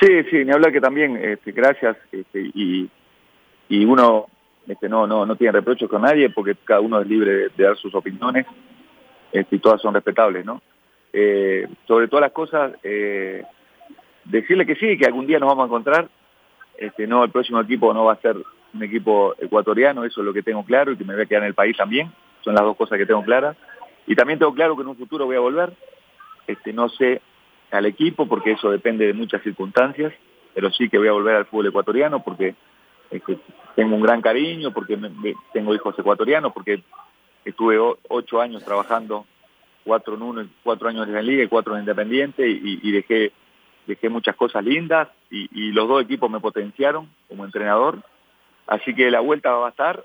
Sí, 0.00 0.22
sí, 0.30 0.44
ni 0.44 0.52
hablar 0.52 0.72
que 0.72 0.80
también, 0.80 1.16
este, 1.16 1.52
gracias, 1.52 1.96
este, 2.10 2.50
y, 2.54 2.90
uno 3.86 4.26
este, 4.66 4.88
no, 4.88 5.06
no, 5.06 5.26
no 5.26 5.36
tiene 5.36 5.52
reproches 5.52 5.88
con 5.88 6.02
nadie 6.02 6.30
porque 6.30 6.56
cada 6.64 6.80
uno 6.80 7.00
es 7.00 7.06
libre 7.06 7.32
de, 7.32 7.48
de 7.56 7.64
dar 7.64 7.76
sus 7.76 7.94
opiniones 7.94 8.46
este, 9.32 9.56
y 9.56 9.58
todas 9.58 9.80
son 9.80 9.94
respetables, 9.94 10.44
¿no? 10.44 10.62
Eh, 11.12 11.68
sobre 11.86 12.08
todas 12.08 12.22
las 12.22 12.32
cosas, 12.32 12.72
eh, 12.82 13.44
decirle 14.24 14.66
que 14.66 14.74
sí, 14.74 14.96
que 14.96 15.06
algún 15.06 15.26
día 15.26 15.38
nos 15.38 15.48
vamos 15.48 15.64
a 15.64 15.66
encontrar, 15.66 16.08
este, 16.76 17.06
no, 17.06 17.24
el 17.24 17.30
próximo 17.30 17.60
equipo 17.60 17.94
no 17.94 18.04
va 18.04 18.14
a 18.14 18.20
ser 18.20 18.36
un 18.36 18.82
equipo 18.82 19.34
ecuatoriano, 19.38 20.04
eso 20.04 20.20
es 20.20 20.26
lo 20.26 20.32
que 20.32 20.42
tengo 20.42 20.64
claro 20.64 20.92
y 20.92 20.96
que 20.96 21.04
me 21.04 21.14
voy 21.14 21.22
a 21.22 21.26
quedar 21.26 21.42
en 21.42 21.48
el 21.48 21.54
país 21.54 21.76
también, 21.76 22.12
son 22.42 22.54
las 22.54 22.64
dos 22.64 22.76
cosas 22.76 22.98
que 22.98 23.06
tengo 23.06 23.22
claras. 23.22 23.56
Y 24.06 24.14
también 24.14 24.38
tengo 24.38 24.54
claro 24.54 24.76
que 24.76 24.82
en 24.82 24.88
un 24.88 24.96
futuro 24.96 25.26
voy 25.26 25.36
a 25.36 25.40
volver, 25.40 25.72
este, 26.46 26.72
no 26.72 26.88
sé 26.88 27.22
al 27.70 27.86
equipo 27.86 28.26
porque 28.26 28.52
eso 28.52 28.70
depende 28.70 29.06
de 29.06 29.14
muchas 29.14 29.42
circunstancias, 29.42 30.12
pero 30.54 30.70
sí 30.70 30.88
que 30.88 30.98
voy 30.98 31.08
a 31.08 31.12
volver 31.12 31.36
al 31.36 31.46
fútbol 31.46 31.68
ecuatoriano 31.68 32.22
porque 32.22 32.54
este, 33.10 33.38
tengo 33.74 33.96
un 33.96 34.02
gran 34.02 34.20
cariño, 34.20 34.72
porque 34.72 34.96
me, 34.96 35.34
tengo 35.52 35.74
hijos 35.74 35.98
ecuatorianos, 35.98 36.52
porque 36.52 36.82
estuve 37.44 37.78
ocho 38.08 38.40
años 38.40 38.64
trabajando, 38.64 39.26
cuatro 39.84 40.14
en 40.14 40.22
uno, 40.22 40.48
cuatro 40.62 40.88
años 40.88 41.06
en 41.06 41.14
la 41.14 41.22
liga 41.22 41.42
y 41.42 41.48
cuatro 41.48 41.74
en 41.74 41.80
Independiente 41.80 42.48
y, 42.48 42.80
y 42.82 42.92
dejé, 42.92 43.32
dejé 43.86 44.08
muchas 44.08 44.36
cosas 44.36 44.64
lindas 44.64 45.08
y, 45.30 45.48
y 45.52 45.72
los 45.72 45.88
dos 45.88 46.02
equipos 46.02 46.30
me 46.30 46.40
potenciaron 46.40 47.08
como 47.28 47.44
entrenador, 47.44 48.02
así 48.66 48.94
que 48.94 49.10
la 49.10 49.20
vuelta 49.20 49.52
va 49.52 49.66
a 49.66 49.70
estar, 49.70 50.04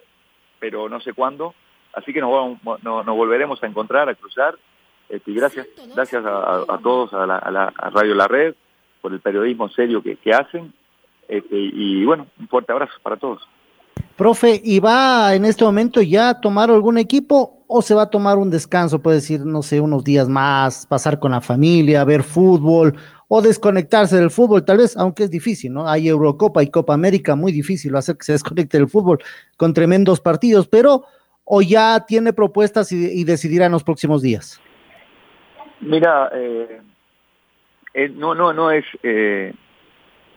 pero 0.60 0.90
no 0.90 1.00
sé 1.00 1.14
cuándo, 1.14 1.54
Así 1.94 2.14
que 2.14 2.22
nos, 2.22 2.32
vamos, 2.32 2.84
nos, 2.84 3.06
nos 3.06 3.16
volveremos 3.16 3.62
a 3.64 3.68
encontrar, 3.68 4.10
a 4.10 4.16
cruzar. 4.16 4.56
Este, 5.10 5.32
y 5.32 5.36
gracias, 5.36 5.68
gracias 5.96 6.24
a, 6.26 6.66
a 6.68 6.80
todos, 6.82 7.14
a, 7.14 7.26
la, 7.26 7.38
a, 7.38 7.52
la, 7.52 7.74
a 7.76 7.90
Radio 7.90 8.14
La 8.16 8.28
Red, 8.28 8.54
por 9.02 9.12
el 9.12 9.20
periodismo 9.20 9.70
serio 9.70 10.04
que, 10.04 10.16
que 10.18 10.32
hacen. 10.34 10.74
Este, 11.28 11.56
y 11.56 12.06
bueno, 12.06 12.28
un 12.40 12.48
fuerte 12.48 12.72
abrazo 12.72 12.94
para 13.02 13.18
todos. 13.18 13.42
Profe, 14.20 14.60
¿y 14.62 14.82
va 14.82 15.34
en 15.34 15.46
este 15.46 15.64
momento 15.64 16.02
ya 16.02 16.30
a 16.30 16.42
tomar 16.42 16.70
algún 16.70 16.98
equipo 16.98 17.64
o 17.68 17.82
se 17.82 17.96
va 17.96 18.02
a 18.02 18.10
tomar 18.10 18.38
un 18.38 18.50
descanso? 18.50 19.02
Puede 19.02 19.18
decir, 19.18 19.46
no 19.46 19.62
sé, 19.64 19.80
unos 19.80 20.04
días 20.04 20.28
más, 20.28 20.86
pasar 20.88 21.20
con 21.20 21.32
la 21.32 21.40
familia, 21.40 22.04
ver 22.04 22.24
fútbol 22.24 22.98
o 23.30 23.42
desconectarse 23.42 24.18
del 24.18 24.30
fútbol, 24.30 24.66
tal 24.66 24.80
vez, 24.80 24.98
aunque 24.98 25.24
es 25.24 25.32
difícil, 25.32 25.72
¿no? 25.72 25.88
Hay 25.88 26.10
Eurocopa 26.10 26.62
y 26.64 26.70
Copa 26.70 26.94
América, 26.94 27.36
muy 27.36 27.54
difícil 27.54 27.96
hacer 27.96 28.18
que 28.18 28.26
se 28.26 28.32
desconecte 28.34 28.78
del 28.78 28.90
fútbol 28.90 29.20
con 29.56 29.74
tremendos 29.74 30.20
partidos, 30.20 30.68
pero 30.68 31.06
o 31.52 31.64
ya 31.64 32.06
tiene 32.06 32.32
propuestas 32.32 32.92
y, 32.92 33.22
y 33.22 33.24
decidirá 33.24 33.66
en 33.66 33.72
los 33.72 33.84
próximos 33.84 34.22
días? 34.22 34.62
Mira, 35.82 36.30
eh, 36.32 36.80
eh, 37.96 38.10
no, 38.10 38.36
no, 38.36 38.54
no 38.54 38.70
es, 38.70 38.86
eh, 39.02 39.52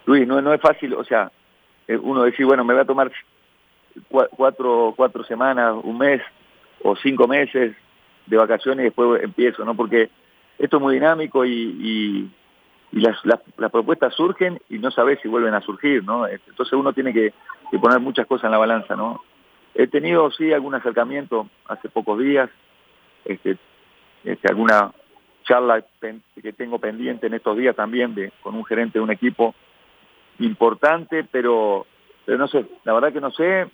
Luis, 0.06 0.26
no, 0.26 0.40
no 0.40 0.54
es 0.54 0.60
fácil, 0.60 0.94
o 0.94 1.04
sea, 1.04 1.30
eh, 1.86 1.98
uno 1.98 2.22
decir, 2.22 2.46
bueno, 2.46 2.64
me 2.64 2.72
voy 2.72 2.82
a 2.82 2.86
tomar 2.86 3.12
cuatro, 4.08 4.94
cuatro 4.96 5.22
semanas, 5.24 5.74
un 5.82 5.98
mes 5.98 6.22
o 6.82 6.96
cinco 6.96 7.28
meses 7.28 7.76
de 8.26 8.36
vacaciones 8.38 8.80
y 8.80 8.84
después 8.84 9.22
empiezo, 9.22 9.66
¿no? 9.66 9.74
Porque 9.74 10.08
esto 10.58 10.78
es 10.78 10.82
muy 10.82 10.94
dinámico 10.94 11.44
y, 11.44 11.50
y, 11.52 12.30
y 12.92 13.00
las, 13.00 13.22
las, 13.26 13.40
las, 13.58 13.70
propuestas 13.70 14.14
surgen 14.14 14.58
y 14.70 14.78
no 14.78 14.90
sabes 14.90 15.18
si 15.20 15.28
vuelven 15.28 15.52
a 15.52 15.60
surgir, 15.60 16.02
¿no? 16.04 16.26
Entonces 16.26 16.72
uno 16.72 16.94
tiene 16.94 17.12
que 17.12 17.34
poner 17.78 18.00
muchas 18.00 18.26
cosas 18.26 18.46
en 18.46 18.52
la 18.52 18.58
balanza, 18.58 18.96
¿no? 18.96 19.20
He 19.74 19.86
tenido, 19.86 20.30
sí, 20.30 20.52
algún 20.52 20.74
acercamiento 20.74 21.48
hace 21.66 21.88
pocos 21.88 22.18
días, 22.18 22.50
este, 23.24 23.56
este, 24.24 24.48
alguna 24.48 24.92
charla 25.44 25.84
que 26.00 26.52
tengo 26.52 26.78
pendiente 26.78 27.26
en 27.26 27.34
estos 27.34 27.56
días 27.56 27.74
también 27.74 28.14
de, 28.14 28.32
con 28.42 28.54
un 28.54 28.64
gerente 28.64 28.98
de 28.98 29.04
un 29.04 29.10
equipo 29.10 29.54
importante, 30.38 31.24
pero, 31.24 31.86
no 32.26 32.48
sé, 32.48 32.66
la 32.84 32.92
verdad 32.92 33.12
que 33.12 33.20
no 33.20 33.30
sé, 33.30 33.66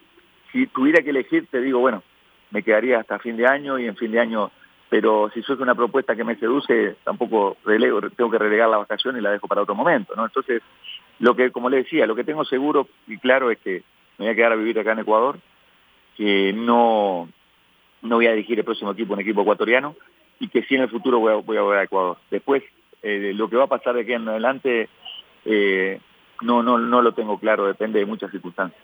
si 0.52 0.66
tuviera 0.68 1.02
que 1.02 1.10
elegir, 1.10 1.46
te 1.50 1.60
digo, 1.60 1.80
bueno, 1.80 2.02
me 2.50 2.62
quedaría 2.62 3.00
hasta 3.00 3.18
fin 3.18 3.36
de 3.36 3.46
año 3.46 3.78
y 3.78 3.86
en 3.86 3.96
fin 3.96 4.12
de 4.12 4.20
año, 4.20 4.50
pero 4.88 5.30
si 5.34 5.42
surge 5.42 5.62
una 5.62 5.74
propuesta 5.74 6.16
que 6.16 6.24
me 6.24 6.36
seduce, 6.36 6.96
tampoco 7.04 7.58
relego, 7.64 8.00
tengo 8.10 8.30
que 8.30 8.38
relegar 8.38 8.68
la 8.68 8.78
vacación 8.78 9.16
y 9.16 9.20
la 9.20 9.32
dejo 9.32 9.46
para 9.46 9.62
otro 9.62 9.74
momento, 9.74 10.14
¿no? 10.16 10.24
Entonces, 10.24 10.62
lo 11.18 11.34
que, 11.34 11.50
como 11.50 11.68
le 11.68 11.78
decía, 11.78 12.06
lo 12.06 12.16
que 12.16 12.24
tengo 12.24 12.44
seguro 12.44 12.88
y 13.06 13.18
claro 13.18 13.50
es 13.50 13.58
que 13.58 13.82
me 14.16 14.24
voy 14.24 14.28
a 14.28 14.34
quedar 14.34 14.52
a 14.52 14.56
vivir 14.56 14.78
acá 14.78 14.92
en 14.92 15.00
Ecuador, 15.00 15.38
que 16.18 16.52
no, 16.52 17.28
no 18.02 18.16
voy 18.16 18.26
a 18.26 18.32
dirigir 18.32 18.58
el 18.58 18.64
próximo 18.64 18.90
equipo, 18.90 19.14
un 19.14 19.20
equipo 19.20 19.42
ecuatoriano, 19.42 19.94
y 20.40 20.48
que 20.48 20.64
sí 20.64 20.74
en 20.74 20.82
el 20.82 20.90
futuro 20.90 21.20
voy 21.20 21.32
a, 21.32 21.36
voy 21.36 21.56
a 21.56 21.62
volver 21.62 21.78
a 21.78 21.84
Ecuador. 21.84 22.18
Después, 22.30 22.64
eh, 23.02 23.32
lo 23.34 23.48
que 23.48 23.56
va 23.56 23.64
a 23.64 23.68
pasar 23.68 23.94
de 23.94 24.02
aquí 24.02 24.12
en 24.12 24.28
adelante, 24.28 24.88
eh, 25.44 26.00
no, 26.42 26.62
no, 26.62 26.76
no 26.76 27.02
lo 27.02 27.14
tengo 27.14 27.38
claro, 27.38 27.66
depende 27.66 28.00
de 28.00 28.06
muchas 28.06 28.32
circunstancias. 28.32 28.82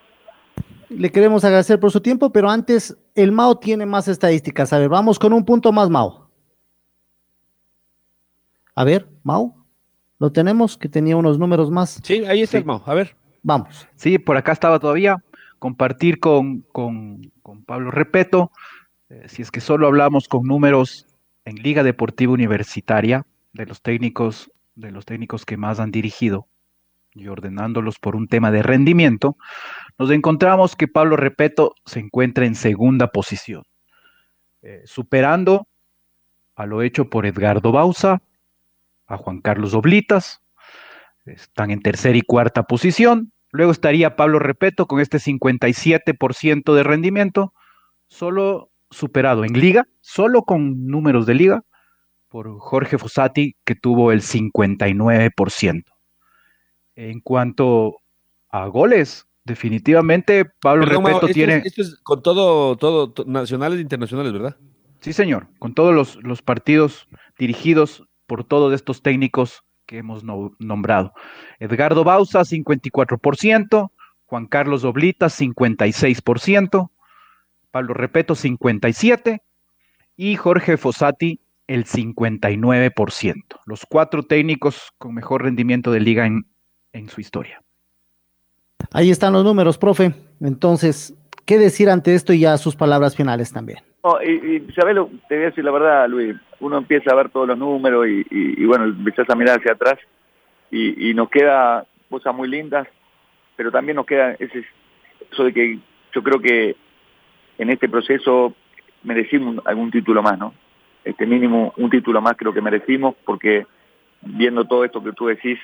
Le 0.88 1.10
queremos 1.10 1.44
agradecer 1.44 1.80
por 1.80 1.90
su 1.90 2.00
tiempo, 2.00 2.30
pero 2.30 2.48
antes, 2.48 2.96
el 3.16 3.32
Mao 3.32 3.58
tiene 3.58 3.84
más 3.84 4.06
estadísticas. 4.06 4.72
A 4.72 4.78
ver, 4.78 4.88
vamos 4.88 5.18
con 5.18 5.32
un 5.32 5.44
punto 5.44 5.72
más, 5.72 5.90
Mao. 5.90 6.30
A 8.76 8.84
ver, 8.84 9.08
Mao. 9.24 9.56
Lo 10.20 10.30
tenemos, 10.30 10.78
que 10.78 10.88
tenía 10.88 11.16
unos 11.16 11.38
números 11.38 11.70
más. 11.70 12.00
Sí, 12.04 12.24
ahí 12.26 12.42
está 12.42 12.58
el 12.58 12.64
Mao. 12.64 12.82
A 12.86 12.94
ver. 12.94 13.16
Vamos. 13.42 13.88
Sí, 13.96 14.18
por 14.18 14.36
acá 14.36 14.52
estaba 14.52 14.78
todavía. 14.78 15.16
Compartir 15.64 16.20
con, 16.20 16.60
con, 16.60 17.32
con 17.42 17.64
Pablo 17.64 17.90
Repeto. 17.90 18.52
Eh, 19.08 19.30
si 19.30 19.40
es 19.40 19.50
que 19.50 19.62
solo 19.62 19.86
hablamos 19.86 20.28
con 20.28 20.42
números 20.42 21.06
en 21.46 21.54
Liga 21.54 21.82
Deportiva 21.82 22.34
Universitaria, 22.34 23.24
de 23.54 23.64
los 23.64 23.80
técnicos, 23.80 24.52
de 24.74 24.90
los 24.90 25.06
técnicos 25.06 25.46
que 25.46 25.56
más 25.56 25.80
han 25.80 25.90
dirigido, 25.90 26.48
y 27.14 27.28
ordenándolos 27.28 27.98
por 27.98 28.14
un 28.14 28.28
tema 28.28 28.50
de 28.50 28.62
rendimiento, 28.62 29.38
nos 29.98 30.10
encontramos 30.10 30.76
que 30.76 30.86
Pablo 30.86 31.16
Repeto 31.16 31.74
se 31.86 32.00
encuentra 32.00 32.44
en 32.44 32.56
segunda 32.56 33.06
posición, 33.06 33.64
eh, 34.60 34.82
superando 34.84 35.66
a 36.56 36.66
lo 36.66 36.82
hecho 36.82 37.08
por 37.08 37.24
Edgardo 37.24 37.72
Bausa, 37.72 38.20
a 39.06 39.16
Juan 39.16 39.40
Carlos 39.40 39.72
Oblitas, 39.72 40.42
están 41.24 41.70
en 41.70 41.80
tercera 41.80 42.18
y 42.18 42.20
cuarta 42.20 42.64
posición. 42.64 43.32
Luego 43.54 43.70
estaría 43.70 44.16
Pablo 44.16 44.40
Repeto 44.40 44.86
con 44.86 44.98
este 44.98 45.18
57% 45.18 46.74
de 46.74 46.82
rendimiento, 46.82 47.52
solo 48.08 48.72
superado 48.90 49.44
en 49.44 49.52
liga, 49.52 49.86
solo 50.00 50.42
con 50.42 50.88
números 50.88 51.24
de 51.24 51.34
liga, 51.34 51.62
por 52.28 52.58
Jorge 52.58 52.98
Fossati, 52.98 53.54
que 53.64 53.76
tuvo 53.76 54.10
el 54.10 54.22
59%. 54.22 55.84
En 56.96 57.20
cuanto 57.20 57.98
a 58.50 58.66
goles, 58.66 59.26
definitivamente 59.44 60.46
Pablo 60.60 60.84
Perdón, 60.84 61.04
Repeto 61.04 61.26
esto 61.26 61.34
tiene... 61.34 61.56
es- 61.58 61.66
esto 61.66 61.82
es 61.82 62.00
con 62.02 62.22
todo, 62.22 62.76
todo, 62.76 63.12
to- 63.12 63.24
nacionales 63.24 63.78
e 63.78 63.82
internacionales, 63.82 64.32
¿verdad? 64.32 64.56
Sí, 64.98 65.12
señor, 65.12 65.46
con 65.60 65.74
todos 65.74 65.94
los, 65.94 66.16
los 66.24 66.42
partidos 66.42 67.06
dirigidos 67.38 68.04
por 68.26 68.42
todos 68.42 68.74
estos 68.74 69.00
técnicos 69.00 69.62
que 69.86 69.98
hemos 69.98 70.24
no- 70.24 70.54
nombrado. 70.58 71.12
Edgardo 71.58 72.04
Bausa, 72.04 72.44
54%, 72.44 73.90
Juan 74.26 74.46
Carlos 74.46 74.84
Oblita, 74.84 75.28
56%, 75.28 76.90
Pablo 77.70 77.94
Repeto, 77.94 78.34
57%, 78.34 79.40
y 80.16 80.36
Jorge 80.36 80.76
Fossati, 80.76 81.40
el 81.66 81.86
59%. 81.86 83.60
Los 83.66 83.84
cuatro 83.88 84.22
técnicos 84.22 84.92
con 84.98 85.14
mejor 85.14 85.42
rendimiento 85.42 85.90
de 85.90 86.00
liga 86.00 86.26
en, 86.26 86.46
en 86.92 87.08
su 87.08 87.20
historia. 87.20 87.62
Ahí 88.92 89.10
están 89.10 89.32
los 89.32 89.44
números, 89.44 89.78
profe. 89.78 90.14
Entonces, 90.40 91.14
¿qué 91.46 91.58
decir 91.58 91.90
ante 91.90 92.14
esto 92.14 92.32
y 92.32 92.40
ya 92.40 92.56
sus 92.58 92.76
palabras 92.76 93.16
finales 93.16 93.52
también? 93.52 93.78
No, 94.04 94.22
y, 94.22 94.56
y 94.68 94.72
¿sabés 94.74 94.94
lo? 94.94 95.08
Te 95.28 95.36
voy 95.36 95.44
a 95.44 95.46
decir 95.46 95.64
la 95.64 95.70
verdad, 95.70 96.06
Luis. 96.08 96.36
Uno 96.60 96.76
empieza 96.76 97.10
a 97.10 97.14
ver 97.14 97.30
todos 97.30 97.48
los 97.48 97.56
números 97.56 98.06
y, 98.06 98.64
bueno, 98.66 98.84
empiezas 98.84 99.28
a 99.30 99.34
mirar 99.34 99.58
hacia 99.58 99.72
atrás 99.72 99.98
y, 100.70 101.14
nos 101.14 101.30
queda 101.30 101.86
cosas 102.10 102.34
muy 102.34 102.48
lindas, 102.48 102.86
pero 103.56 103.72
también 103.72 103.96
nos 103.96 104.04
queda 104.04 104.32
ese, 104.32 104.66
eso 105.32 105.44
de 105.44 105.52
que 105.54 105.78
yo 106.12 106.22
creo 106.22 106.38
que 106.38 106.76
en 107.56 107.70
este 107.70 107.88
proceso 107.88 108.54
merecimos 109.04 109.64
algún 109.66 109.90
título 109.90 110.22
más, 110.22 110.38
¿no? 110.38 110.52
Este 111.02 111.26
mínimo 111.26 111.72
un 111.76 111.90
título 111.90 112.20
más 112.20 112.36
creo 112.36 112.52
que 112.52 112.60
merecimos 112.60 113.14
porque 113.24 113.66
viendo 114.20 114.64
todo 114.64 114.84
esto 114.84 115.02
que 115.02 115.12
tú 115.12 115.26
decís, 115.26 115.58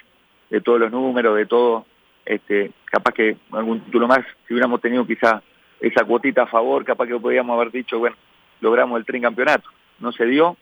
de 0.48 0.60
todos 0.60 0.80
los 0.80 0.90
números, 0.90 1.36
de 1.36 1.46
todo, 1.46 1.84
este, 2.24 2.72
capaz 2.86 3.12
que 3.12 3.36
algún 3.52 3.80
título 3.80 4.08
más, 4.08 4.20
si 4.46 4.54
hubiéramos 4.54 4.80
tenido 4.80 5.06
quizá 5.06 5.42
esa 5.80 6.04
cuotita 6.04 6.42
a 6.42 6.46
favor, 6.46 6.84
capaz 6.84 7.06
que 7.06 7.18
podríamos 7.18 7.54
haber 7.54 7.70
dicho, 7.70 7.98
bueno, 7.98 8.16
logramos 8.60 8.98
el 8.98 9.06
tricampeonato. 9.06 9.68
No 9.98 10.12
se 10.12 10.26
dio, 10.26 10.56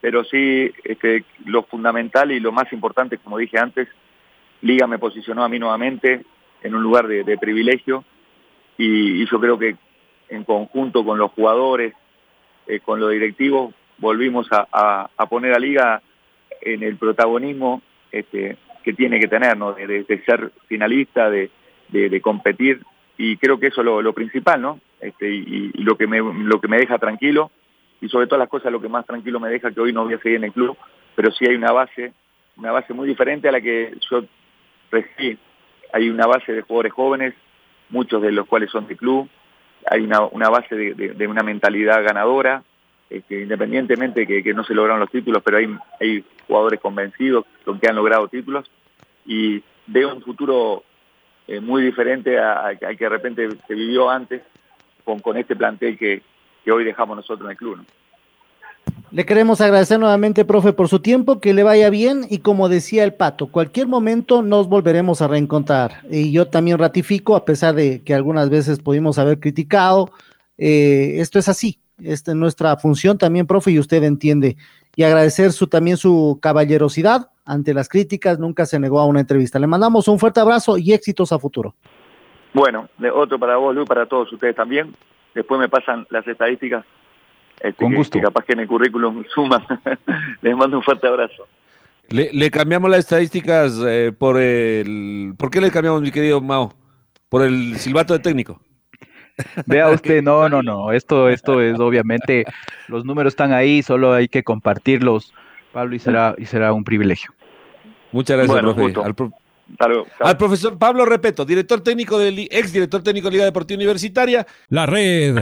pero 0.00 0.24
sí 0.24 0.72
este, 0.84 1.24
lo 1.44 1.62
fundamental 1.64 2.32
y 2.32 2.40
lo 2.40 2.52
más 2.52 2.72
importante, 2.72 3.18
como 3.18 3.38
dije 3.38 3.58
antes, 3.58 3.88
Liga 4.62 4.86
me 4.86 4.98
posicionó 4.98 5.44
a 5.44 5.48
mí 5.48 5.58
nuevamente 5.58 6.24
en 6.62 6.74
un 6.74 6.82
lugar 6.82 7.06
de, 7.06 7.38
privilegio 7.38 8.04
y, 8.78 9.24
yo 9.26 9.38
creo 9.40 9.58
que 9.58 9.76
en 10.28 10.44
conjunto 10.44 11.04
con 11.04 11.18
los 11.18 11.30
jugadores, 11.32 11.94
eh, 12.66 12.80
con 12.80 12.98
los 12.98 13.10
directivos, 13.10 13.74
volvimos 13.98 14.48
a, 14.50 15.08
poner 15.28 15.52
a 15.54 15.58
Liga 15.58 16.02
en 16.60 16.82
el 16.82 16.96
protagonismo 16.96 17.82
este, 18.10 18.56
que 18.82 18.94
tiene 18.94 19.20
que 19.20 19.28
tener, 19.28 19.56
¿no? 19.56 19.74
de, 19.74 20.22
ser 20.24 20.50
finalista, 20.66 21.28
de 21.28 21.50
competir 22.22 22.80
y 23.16 23.36
creo 23.36 23.58
que 23.58 23.68
eso 23.68 23.80
es 23.80 23.86
lo, 23.86 24.12
principal, 24.12 24.60
¿no? 24.60 24.80
Este, 25.00 25.30
y, 25.30 25.70
lo 25.74 25.96
que 25.96 26.06
me 26.06 26.18
lo 26.18 26.60
que 26.60 26.68
me 26.68 26.78
deja 26.78 26.98
tranquilo 26.98 27.50
y 28.00 28.08
sobre 28.08 28.26
todas 28.26 28.40
las 28.40 28.48
cosas 28.48 28.72
lo 28.72 28.80
que 28.80 28.88
más 28.88 29.06
tranquilo 29.06 29.40
me 29.40 29.50
deja 29.50 29.70
que 29.72 29.80
hoy 29.80 29.92
no 29.92 30.04
voy 30.04 30.14
a 30.14 30.18
seguir 30.18 30.36
en 30.36 30.44
el 30.44 30.52
club, 30.52 30.76
pero 31.14 31.30
sí 31.32 31.46
hay 31.46 31.54
una 31.54 31.72
base, 31.72 32.12
una 32.56 32.72
base 32.72 32.92
muy 32.92 33.08
diferente 33.08 33.48
a 33.48 33.52
la 33.52 33.60
que 33.60 33.94
yo 34.10 34.24
recibí. 34.90 35.38
Hay 35.92 36.10
una 36.10 36.26
base 36.26 36.52
de 36.52 36.62
jugadores 36.62 36.92
jóvenes, 36.92 37.34
muchos 37.90 38.20
de 38.20 38.32
los 38.32 38.46
cuales 38.46 38.70
son 38.70 38.86
de 38.88 38.96
club, 38.96 39.28
hay 39.88 40.00
una, 40.02 40.20
una 40.20 40.48
base 40.48 40.74
de 40.74 41.26
una 41.26 41.42
mentalidad 41.42 42.02
ganadora, 42.02 42.64
este, 43.10 43.42
independientemente 43.42 44.26
que, 44.26 44.42
que 44.42 44.54
no 44.54 44.64
se 44.64 44.74
lograron 44.74 45.00
los 45.00 45.10
títulos, 45.10 45.42
pero 45.44 45.58
hay, 45.58 45.68
hay 46.00 46.24
jugadores 46.46 46.80
convencidos 46.80 47.44
con 47.64 47.78
que 47.78 47.88
han 47.88 47.96
logrado 47.96 48.28
títulos 48.28 48.68
y 49.26 49.62
veo 49.86 50.14
un 50.14 50.22
futuro 50.22 50.82
eh, 51.48 51.60
muy 51.60 51.82
diferente 51.82 52.38
al 52.38 52.78
que 52.78 53.04
de 53.04 53.08
repente 53.08 53.48
se 53.66 53.74
vivió 53.74 54.10
antes 54.10 54.42
con, 55.04 55.20
con 55.20 55.36
este 55.36 55.54
plantel 55.56 55.98
que, 55.98 56.22
que 56.64 56.72
hoy 56.72 56.84
dejamos 56.84 57.16
nosotros 57.16 57.46
en 57.46 57.50
el 57.50 57.56
club. 57.56 57.76
¿no? 57.78 57.84
Le 59.14 59.24
queremos 59.24 59.60
agradecer 59.60 60.00
nuevamente, 60.00 60.44
profe, 60.44 60.72
por 60.72 60.88
su 60.88 60.98
tiempo, 60.98 61.38
que 61.38 61.54
le 61.54 61.62
vaya 61.62 61.88
bien 61.88 62.26
y 62.28 62.38
como 62.38 62.68
decía 62.68 63.04
el 63.04 63.14
pato, 63.14 63.46
cualquier 63.46 63.86
momento 63.86 64.42
nos 64.42 64.68
volveremos 64.68 65.22
a 65.22 65.28
reencontrar. 65.28 66.02
Y 66.10 66.32
yo 66.32 66.48
también 66.48 66.78
ratifico, 66.78 67.36
a 67.36 67.44
pesar 67.44 67.76
de 67.76 68.02
que 68.02 68.12
algunas 68.12 68.50
veces 68.50 68.80
pudimos 68.80 69.18
haber 69.18 69.38
criticado, 69.38 70.10
eh, 70.58 71.20
esto 71.20 71.38
es 71.38 71.48
así, 71.48 71.78
esta 72.02 72.32
es 72.32 72.36
nuestra 72.36 72.76
función 72.76 73.16
también, 73.16 73.46
profe, 73.46 73.70
y 73.70 73.78
usted 73.78 74.02
entiende. 74.02 74.56
Y 74.96 75.04
agradecer 75.04 75.52
su, 75.52 75.68
también 75.68 75.96
su 75.96 76.40
caballerosidad 76.42 77.30
ante 77.44 77.74
las 77.74 77.88
críticas, 77.88 78.38
nunca 78.38 78.66
se 78.66 78.78
negó 78.80 79.00
a 79.00 79.06
una 79.06 79.20
entrevista. 79.20 79.58
Le 79.58 79.66
mandamos 79.66 80.08
un 80.08 80.18
fuerte 80.18 80.40
abrazo 80.40 80.78
y 80.78 80.92
éxitos 80.92 81.32
a 81.32 81.38
futuro. 81.38 81.74
Bueno, 82.52 82.88
de- 82.98 83.10
otro 83.10 83.38
para 83.38 83.56
vos, 83.56 83.74
Luis, 83.74 83.88
para 83.88 84.06
todos 84.06 84.32
ustedes 84.32 84.54
también. 84.56 84.94
Después 85.34 85.60
me 85.60 85.68
pasan 85.68 86.06
las 86.10 86.26
estadísticas. 86.26 86.84
este, 87.60 87.74
Con 87.82 87.90
que- 87.92 87.96
gusto. 87.96 88.18
que 88.18 88.24
capaz 88.24 88.44
que 88.44 88.52
en 88.54 88.60
el 88.60 88.66
currículum 88.68 89.24
suman. 89.34 89.64
Les 90.42 90.56
mando 90.56 90.76
un 90.78 90.82
fuerte 90.82 91.06
abrazo. 91.06 91.46
Le, 92.10 92.30
le 92.32 92.50
cambiamos 92.50 92.90
las 92.90 93.00
estadísticas 93.00 93.80
eh, 93.86 94.12
por 94.16 94.38
el... 94.38 95.34
¿Por 95.38 95.50
qué 95.50 95.60
le 95.60 95.70
cambiamos, 95.70 96.02
mi 96.02 96.10
querido 96.10 96.40
Mao? 96.40 96.74
Por 97.28 97.42
el 97.42 97.76
silbato 97.78 98.12
de 98.12 98.18
técnico. 98.20 98.60
Vea 99.66 99.88
usted, 99.90 100.22
no, 100.22 100.48
no, 100.48 100.62
no, 100.62 100.92
esto, 100.92 101.28
esto 101.28 101.60
es 101.60 101.80
obviamente, 101.80 102.44
los 102.88 103.04
números 103.04 103.32
están 103.32 103.52
ahí, 103.52 103.82
solo 103.82 104.12
hay 104.12 104.28
que 104.28 104.44
compartirlos, 104.44 105.32
Pablo, 105.74 105.94
y 105.94 105.98
será, 105.98 106.34
y 106.38 106.46
será 106.46 106.72
un 106.72 106.84
privilegio. 106.84 107.30
Muchas 108.12 108.36
gracias, 108.36 108.54
Bueno, 108.54 108.68
profe. 108.74 108.82
gusto. 108.82 109.04
Al, 109.04 109.14
pro- 109.14 109.30
Hasta 109.72 109.88
luego. 109.88 110.06
Chao. 110.18 110.26
al 110.28 110.36
profesor 110.38 110.78
Pablo 110.78 111.04
Repeto, 111.04 111.44
director 111.44 111.80
técnico 111.82 112.18
del 112.18 112.38
ex 112.50 112.72
director 112.72 113.02
técnico 113.02 113.26
de 113.28 113.32
Liga 113.32 113.44
Deportiva 113.44 113.76
Universitaria. 113.76 114.46
La 114.68 114.86
red 114.86 115.36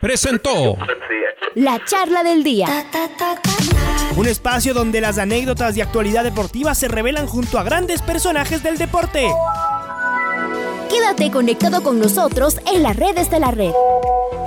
presentó 0.00 0.76
La 1.54 1.82
charla 1.84 2.22
del 2.24 2.42
día. 2.42 2.66
Un 4.16 4.26
espacio 4.26 4.74
donde 4.74 5.00
las 5.00 5.18
anécdotas 5.18 5.74
de 5.76 5.82
actualidad 5.82 6.24
deportiva 6.24 6.74
se 6.74 6.88
revelan 6.88 7.26
junto 7.26 7.58
a 7.58 7.62
grandes 7.62 8.02
personajes 8.02 8.62
del 8.62 8.76
deporte. 8.76 9.28
Quédate 10.90 11.30
conectado 11.30 11.82
con 11.82 11.98
nosotros 11.98 12.58
en 12.72 12.82
las 12.82 12.96
redes 12.96 13.30
de 13.30 13.40
la 13.40 13.50
red. 13.50 13.72